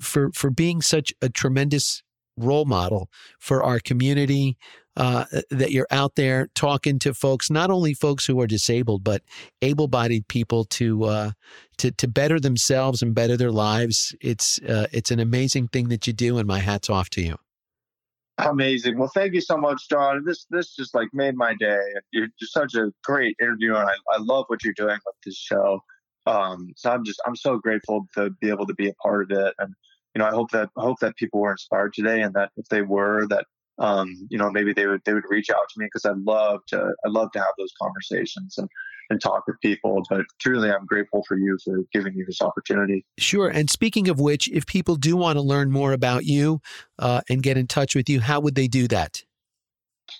for 0.00 0.30
for 0.32 0.50
being 0.50 0.82
such 0.82 1.12
a 1.22 1.28
tremendous 1.28 2.02
role 2.36 2.64
model 2.64 3.10
for 3.38 3.62
our 3.62 3.78
community, 3.78 4.56
uh, 4.98 5.24
that 5.50 5.70
you're 5.70 5.86
out 5.92 6.16
there 6.16 6.48
talking 6.56 6.98
to 6.98 7.14
folks, 7.14 7.50
not 7.50 7.70
only 7.70 7.94
folks 7.94 8.26
who 8.26 8.40
are 8.40 8.48
disabled, 8.48 9.04
but 9.04 9.22
able-bodied 9.62 10.26
people 10.26 10.64
to 10.64 11.04
uh, 11.04 11.30
to 11.78 11.92
to 11.92 12.08
better 12.08 12.40
themselves 12.40 13.00
and 13.00 13.14
better 13.14 13.36
their 13.36 13.52
lives. 13.52 14.14
It's 14.20 14.60
uh, 14.62 14.88
it's 14.92 15.12
an 15.12 15.20
amazing 15.20 15.68
thing 15.68 15.88
that 15.88 16.08
you 16.08 16.12
do, 16.12 16.36
and 16.38 16.48
my 16.48 16.58
hat's 16.58 16.90
off 16.90 17.10
to 17.10 17.22
you. 17.22 17.36
Amazing. 18.38 18.98
Well, 18.98 19.10
thank 19.14 19.34
you 19.34 19.40
so 19.40 19.56
much, 19.56 19.88
John. 19.88 20.24
This 20.24 20.46
this 20.50 20.74
just 20.74 20.94
like 20.96 21.08
made 21.12 21.36
my 21.36 21.54
day. 21.60 21.80
You're 22.12 22.28
just 22.40 22.52
such 22.52 22.74
a 22.74 22.92
great 23.04 23.36
interview, 23.40 23.76
and 23.76 23.88
I, 23.88 23.94
I 24.10 24.18
love 24.18 24.46
what 24.48 24.64
you're 24.64 24.74
doing 24.74 24.98
with 25.06 25.14
this 25.24 25.36
show. 25.36 25.80
Um, 26.26 26.72
so 26.76 26.90
I'm 26.90 27.04
just 27.04 27.20
I'm 27.24 27.36
so 27.36 27.58
grateful 27.58 28.06
to 28.14 28.30
be 28.40 28.48
able 28.48 28.66
to 28.66 28.74
be 28.74 28.88
a 28.88 28.94
part 28.94 29.30
of 29.30 29.38
it, 29.38 29.54
and 29.60 29.74
you 30.14 30.18
know 30.18 30.26
I 30.26 30.30
hope 30.30 30.50
that 30.50 30.70
I 30.76 30.82
hope 30.82 30.98
that 31.00 31.16
people 31.16 31.40
were 31.40 31.52
inspired 31.52 31.94
today, 31.94 32.20
and 32.22 32.34
that 32.34 32.50
if 32.56 32.66
they 32.68 32.82
were, 32.82 33.28
that 33.28 33.46
um, 33.78 34.26
you 34.30 34.38
know, 34.38 34.50
maybe 34.50 34.72
they 34.72 34.86
would 34.86 35.02
they 35.04 35.14
would 35.14 35.24
reach 35.28 35.50
out 35.50 35.68
to 35.70 35.78
me 35.78 35.86
because 35.86 36.04
I 36.04 36.12
love 36.16 36.60
to 36.68 36.92
I 37.04 37.08
love 37.08 37.30
to 37.32 37.38
have 37.38 37.54
those 37.58 37.72
conversations 37.80 38.58
and 38.58 38.68
and 39.10 39.20
talk 39.20 39.46
with 39.46 39.60
people. 39.60 40.02
But 40.08 40.22
truly, 40.40 40.70
I'm 40.70 40.86
grateful 40.86 41.24
for 41.26 41.36
you 41.36 41.58
for 41.64 41.80
giving 41.92 42.16
me 42.16 42.24
this 42.26 42.42
opportunity. 42.42 43.04
Sure. 43.18 43.48
And 43.48 43.70
speaking 43.70 44.08
of 44.08 44.20
which, 44.20 44.48
if 44.50 44.66
people 44.66 44.96
do 44.96 45.16
want 45.16 45.36
to 45.36 45.42
learn 45.42 45.70
more 45.70 45.92
about 45.92 46.24
you 46.24 46.60
uh, 46.98 47.22
and 47.28 47.42
get 47.42 47.56
in 47.56 47.66
touch 47.66 47.94
with 47.94 48.08
you, 48.08 48.20
how 48.20 48.40
would 48.40 48.54
they 48.54 48.68
do 48.68 48.88
that? 48.88 49.24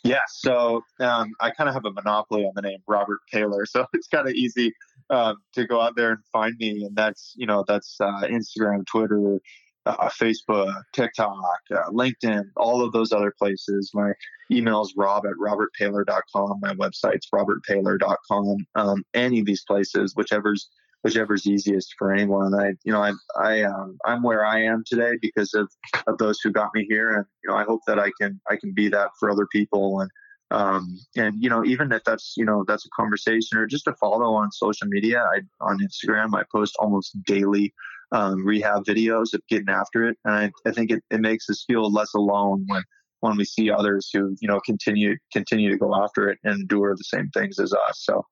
Yeah, 0.04 0.20
so 0.28 0.82
um, 1.00 1.32
I 1.40 1.50
kind 1.50 1.68
of 1.68 1.74
have 1.74 1.86
a 1.86 1.92
monopoly 1.92 2.44
on 2.44 2.52
the 2.54 2.62
name 2.62 2.78
Robert 2.86 3.20
Paylor, 3.32 3.66
so 3.66 3.86
it's 3.94 4.06
kind 4.06 4.28
of 4.28 4.34
easy 4.34 4.72
um, 5.10 5.36
to 5.54 5.66
go 5.66 5.80
out 5.80 5.96
there 5.96 6.10
and 6.10 6.20
find 6.32 6.54
me, 6.58 6.84
and 6.84 6.94
that's 6.94 7.32
you 7.36 7.46
know 7.46 7.64
that's 7.66 7.96
uh, 8.00 8.22
Instagram, 8.24 8.86
Twitter, 8.86 9.40
uh, 9.88 10.08
Facebook, 10.10 10.72
TikTok, 10.92 11.60
uh, 11.74 11.90
LinkedIn, 11.90 12.44
all 12.56 12.84
of 12.84 12.92
those 12.92 13.12
other 13.12 13.32
places. 13.38 13.90
My 13.94 14.12
email 14.50 14.82
is 14.82 14.94
rob 14.96 15.24
at 15.26 15.34
robertpaylor.com. 15.34 16.60
My 16.60 16.74
website's 16.74 17.28
robertpaylor.com. 17.34 18.66
Um, 18.74 19.04
any 19.14 19.40
of 19.40 19.46
these 19.46 19.64
places, 19.64 20.14
whichever's 20.14 20.68
whichever's 21.02 21.46
easiest 21.46 21.94
for 21.96 22.12
anyone. 22.12 22.54
I, 22.54 22.72
you 22.82 22.92
know, 22.92 23.00
I, 23.00 23.12
I, 23.40 23.62
um, 23.62 23.96
I'm 24.04 24.20
where 24.20 24.44
I 24.44 24.64
am 24.64 24.82
today 24.84 25.12
because 25.22 25.54
of, 25.54 25.70
of 26.08 26.18
those 26.18 26.40
who 26.42 26.50
got 26.50 26.74
me 26.74 26.86
here, 26.88 27.12
and 27.12 27.24
you 27.44 27.50
know, 27.50 27.56
I 27.56 27.62
hope 27.62 27.82
that 27.86 28.00
I 28.00 28.10
can, 28.20 28.40
I 28.50 28.56
can 28.56 28.72
be 28.72 28.88
that 28.88 29.10
for 29.18 29.30
other 29.30 29.46
people, 29.52 30.00
and 30.00 30.10
um, 30.50 30.98
and 31.16 31.34
you 31.38 31.50
know, 31.50 31.64
even 31.64 31.92
if 31.92 32.02
that's, 32.04 32.34
you 32.36 32.44
know, 32.44 32.64
that's 32.66 32.86
a 32.86 32.90
conversation 32.90 33.58
or 33.58 33.66
just 33.66 33.86
a 33.86 33.94
follow 33.94 34.34
on 34.34 34.50
social 34.50 34.88
media. 34.88 35.22
I 35.22 35.40
on 35.60 35.78
Instagram, 35.78 36.34
I 36.34 36.44
post 36.50 36.74
almost 36.78 37.22
daily 37.24 37.72
um, 38.12 38.44
rehab 38.44 38.84
videos 38.84 39.34
of 39.34 39.40
getting 39.48 39.68
after 39.68 40.08
it. 40.08 40.16
And 40.24 40.34
I, 40.34 40.52
I 40.66 40.72
think 40.72 40.90
it, 40.90 41.02
it 41.10 41.20
makes 41.20 41.48
us 41.50 41.64
feel 41.66 41.90
less 41.92 42.14
alone 42.14 42.64
when 42.66 42.82
when 43.20 43.36
we 43.36 43.44
see 43.44 43.70
others 43.70 44.08
who 44.12 44.36
you 44.40 44.48
know 44.48 44.60
continue 44.60 45.16
continue 45.32 45.70
to 45.70 45.76
go 45.76 45.94
after 45.94 46.28
it 46.28 46.38
and 46.44 46.60
endure 46.60 46.94
the 46.94 47.04
same 47.04 47.30
things 47.30 47.58
as 47.58 47.72
us. 47.72 48.04
So 48.04 48.24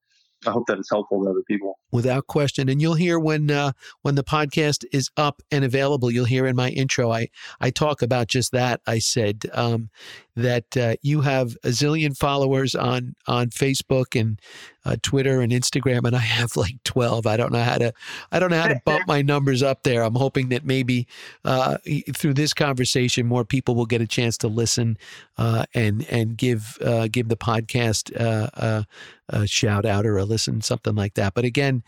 I 0.47 0.53
hope 0.53 0.67
that 0.67 0.79
it's 0.79 0.91
helpful 0.91 1.23
to 1.23 1.31
other 1.31 1.43
people. 1.49 1.79
Without 1.93 2.27
question, 2.27 2.69
and 2.69 2.81
you'll 2.81 2.95
hear 2.95 3.19
when 3.19 3.51
uh, 3.51 3.73
when 4.03 4.15
the 4.15 4.25
podcast 4.25 4.85
is 4.93 5.11
up 5.17 5.43
and 5.51 5.65
available. 5.65 6.11
You'll 6.11 6.25
hear 6.25 6.47
in 6.47 6.57
my 6.57 6.71
intro, 6.71 7.11
I 7.11 7.29
I 7.61 7.71
talk 7.71 8.03
about 8.03 8.29
just 8.29 8.53
that. 8.53 8.81
I 8.87 8.99
said 8.99 9.45
um, 9.53 9.91
that 10.37 10.77
uh, 10.77 10.97
you 11.03 11.23
have 11.23 11.57
a 11.65 11.69
zillion 11.69 12.17
followers 12.17 12.75
on 12.75 13.15
on 13.27 13.49
Facebook 13.49 14.19
and 14.19 14.41
uh, 14.85 14.97
Twitter 15.03 15.41
and 15.41 15.51
Instagram, 15.51 16.05
and 16.05 16.15
I 16.15 16.21
have 16.21 16.57
like 16.57 16.77
twelve. 16.85 17.27
I 17.27 17.37
don't 17.37 17.53
know 17.53 17.63
how 17.63 17.79
to 17.79 17.93
I 18.31 18.39
don't 18.39 18.51
know 18.51 18.61
how 18.61 18.69
to 18.69 18.81
bump 18.85 19.05
my 19.09 19.23
numbers 19.23 19.63
up 19.63 19.83
there. 19.83 20.03
I'm 20.03 20.15
hoping 20.15 20.51
that 20.51 20.65
maybe 20.65 21.07
uh, 21.45 21.79
through 22.15 22.35
this 22.35 22.53
conversation, 22.53 23.27
more 23.27 23.45
people 23.45 23.75
will 23.75 23.87
get 23.87 24.01
a 24.01 24.07
chance 24.07 24.37
to 24.39 24.49
listen 24.49 24.99
uh, 25.39 25.65
and 25.75 26.07
and 26.11 26.37
give 26.37 26.79
uh, 26.83 27.09
give 27.11 27.29
the 27.29 27.37
podcast 27.37 28.13
uh, 28.21 28.85
a 29.29 29.47
shout 29.47 29.85
out 29.85 30.07
or 30.07 30.17
a 30.19 30.25
listen, 30.25 30.61
something 30.61 30.95
like 30.95 31.15
that. 31.15 31.35
But 31.35 31.45
again, 31.45 31.83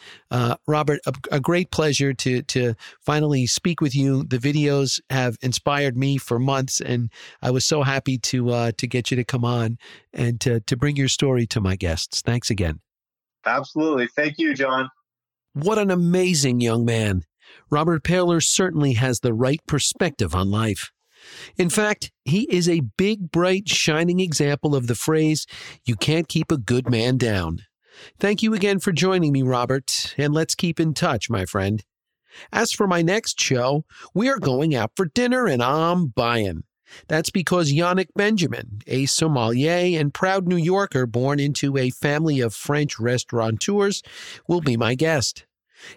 Robert, 0.67 1.01
a, 1.07 1.13
a 1.33 1.41
great 1.41 1.71
pleasure 1.71 2.13
to 2.15 2.43
to 2.43 2.75
finally 3.01 3.47
speak 3.47 3.81
with 3.81 3.95
you. 3.95 4.25
The 4.25 4.39
videos 4.39 5.01
have 5.11 5.37
inspired 5.43 5.97
me 5.97 6.19
for 6.19 6.39
months, 6.39 6.81
and 6.81 7.11
I 7.43 7.51
was 7.51 7.65
so 7.65 7.83
happy 7.83 8.19
to 8.19 8.51
uh, 8.51 8.73
to 8.79 8.87
get 8.87 9.11
you 9.11 9.17
to 9.17 9.25
come 9.25 9.45
on 9.45 9.79
and 10.13 10.41
to 10.41 10.61
to 10.61 10.77
bring 10.77 10.97
your 10.97 11.09
story 11.09 11.47
to 11.49 11.61
my 11.61 11.77
guests. 11.77 12.21
Thanks 12.23 12.51
again. 12.51 12.81
Absolutely. 13.45 14.09
Thank 14.09 14.39
you, 14.39 14.55
John. 14.55 14.91
What 15.55 15.79
an 15.79 15.91
amazing 15.91 16.61
young 16.61 16.85
man. 16.85 17.23
Robert 17.71 18.05
Paylor 18.05 18.43
certainly 18.43 18.95
has 18.95 19.21
the 19.21 19.33
right 19.33 19.61
perspective 19.67 20.35
on 20.35 20.51
life. 20.51 20.93
In 21.57 21.71
fact, 21.71 22.11
he 22.25 22.43
is 22.51 22.69
a 22.69 22.81
big, 22.97 23.31
bright, 23.31 23.69
shining 23.69 24.21
example 24.21 24.75
of 24.75 24.87
the 24.87 24.95
phrase, 24.95 25.47
you 25.85 25.97
can't 25.97 26.29
keep 26.29 26.51
a 26.51 26.59
good 26.59 26.91
man 26.91 27.17
down. 27.17 27.61
Thank 28.19 28.43
you 28.43 28.55
again 28.55 28.79
for 28.79 28.93
joining 28.93 29.33
me, 29.33 29.43
Robert, 29.43 30.15
and 30.17 30.33
let's 30.33 30.55
keep 30.55 30.79
in 30.79 30.95
touch, 30.95 31.29
my 31.29 31.45
friend. 31.45 31.85
As 32.53 32.73
for 32.73 32.87
my 32.87 33.03
next 33.03 33.41
show, 33.41 33.85
we 34.15 34.29
are 34.29 34.39
going 34.39 34.75
out 34.75 34.93
for 34.95 35.07
dinner 35.07 35.47
and 35.47 35.63
I'm 35.63 36.07
buying. 36.07 36.63
That's 37.09 37.31
because 37.31 37.73
Yannick 37.73 38.09
Benjamin, 38.15 38.81
a 38.87 39.07
sommelier 39.07 39.99
and 39.99 40.15
proud 40.15 40.47
New 40.47 40.57
Yorker 40.57 41.07
born 41.07 41.39
into 41.39 41.77
a 41.77 41.91
family 41.91 42.41
of 42.41 42.55
French 42.55 42.99
restaurateurs, 42.99 44.03
will 44.47 44.61
be 44.61 44.77
my 44.77 44.95
guest. 44.95 45.45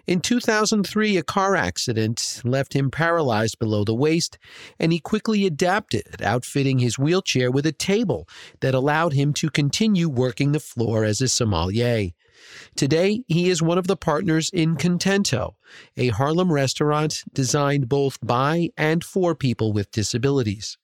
In 0.06 0.20
2003, 0.20 1.16
a 1.16 1.22
car 1.22 1.56
accident 1.56 2.40
left 2.44 2.74
him 2.74 2.90
paralyzed 2.90 3.58
below 3.58 3.84
the 3.84 3.94
waist, 3.94 4.38
and 4.78 4.92
he 4.92 4.98
quickly 4.98 5.46
adapted, 5.46 6.22
outfitting 6.22 6.78
his 6.78 6.98
wheelchair 6.98 7.50
with 7.50 7.66
a 7.66 7.72
table 7.72 8.28
that 8.60 8.74
allowed 8.74 9.12
him 9.12 9.32
to 9.34 9.50
continue 9.50 10.08
working 10.08 10.52
the 10.52 10.60
floor 10.60 11.04
as 11.04 11.20
a 11.20 11.28
sommelier. 11.28 12.10
Today, 12.76 13.22
he 13.28 13.50
is 13.50 13.62
one 13.62 13.78
of 13.78 13.86
the 13.86 13.96
partners 13.96 14.50
in 14.52 14.76
Contento, 14.76 15.54
a 15.96 16.08
Harlem 16.08 16.52
restaurant 16.52 17.22
designed 17.32 17.88
both 17.88 18.18
by 18.20 18.70
and 18.76 19.04
for 19.04 19.34
people 19.34 19.72
with 19.72 19.90
disabilities. 19.90 20.78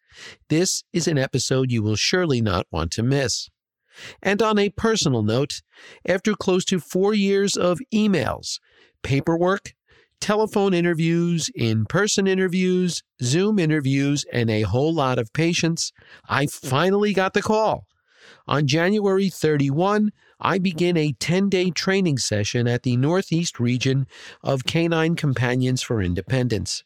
This 0.49 0.85
is 0.93 1.09
an 1.09 1.19
episode 1.19 1.71
you 1.71 1.83
will 1.83 1.97
surely 1.97 2.41
not 2.41 2.67
want 2.71 2.93
to 2.93 3.03
miss. 3.03 3.51
And 4.23 4.41
on 4.41 4.59
a 4.59 4.71
personal 4.71 5.23
note, 5.23 5.63
after 6.07 6.35
close 6.35 6.65
to 6.67 6.79
four 6.79 7.15
years 7.15 7.57
of 7.57 7.81
emails, 7.93 8.61
paperwork, 9.03 9.75
telephone 10.21 10.75
interviews, 10.75 11.51
in 11.55 11.87
person 11.87 12.27
interviews, 12.27 13.03
Zoom 13.23 13.59
interviews, 13.59 14.25
and 14.33 14.51
a 14.51 14.63
whole 14.63 14.93
lot 14.93 15.19
of 15.19 15.33
patience, 15.33 15.93
I 16.29 16.47
finally 16.47 17.13
got 17.13 17.35
the 17.35 17.43
call. 17.43 17.87
On 18.47 18.67
January 18.67 19.29
31, 19.29 20.11
I 20.41 20.59
begin 20.59 20.97
a 20.97 21.13
10 21.13 21.49
day 21.49 21.71
training 21.71 22.19
session 22.19 22.67
at 22.67 22.83
the 22.83 22.97
Northeast 22.97 23.59
region 23.59 24.07
of 24.43 24.65
Canine 24.65 25.17
Companions 25.17 25.83
for 25.83 26.01
Independence. 26.01 26.85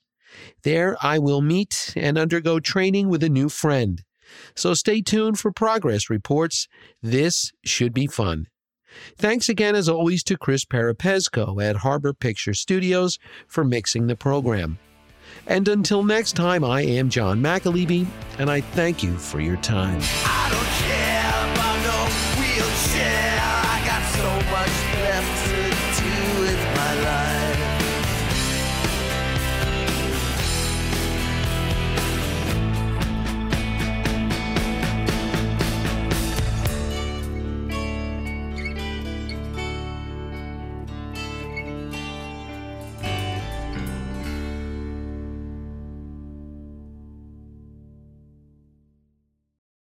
There, 0.62 0.96
I 1.02 1.18
will 1.18 1.42
meet 1.42 1.92
and 1.96 2.16
undergo 2.16 2.58
training 2.58 3.08
with 3.08 3.22
a 3.22 3.28
new 3.28 3.48
friend. 3.48 4.02
So 4.56 4.72
stay 4.74 5.02
tuned 5.02 5.38
for 5.38 5.52
progress 5.52 6.08
reports. 6.08 6.68
This 7.02 7.52
should 7.64 7.92
be 7.92 8.06
fun. 8.06 8.46
Thanks 9.16 9.49
again, 9.49 9.74
as 9.74 9.88
always, 9.88 10.22
to 10.24 10.36
Chris 10.36 10.64
Parapesco 10.64 11.62
at 11.62 11.76
Harbor 11.76 12.12
Picture 12.12 12.55
Studios 12.55 13.18
for 13.47 13.64
mixing 13.64 14.07
the 14.07 14.16
program. 14.16 14.78
And 15.47 15.68
until 15.68 16.05
next 16.05 16.34
time, 16.34 16.64
I 16.64 16.82
am 16.82 17.09
John 17.09 17.40
McAlevey, 17.40 18.07
and 18.38 18.51
I 18.51 18.61
thank 18.61 19.03
you 19.03 19.16
for 19.16 19.40
your 19.40 19.57
time. 19.57 20.01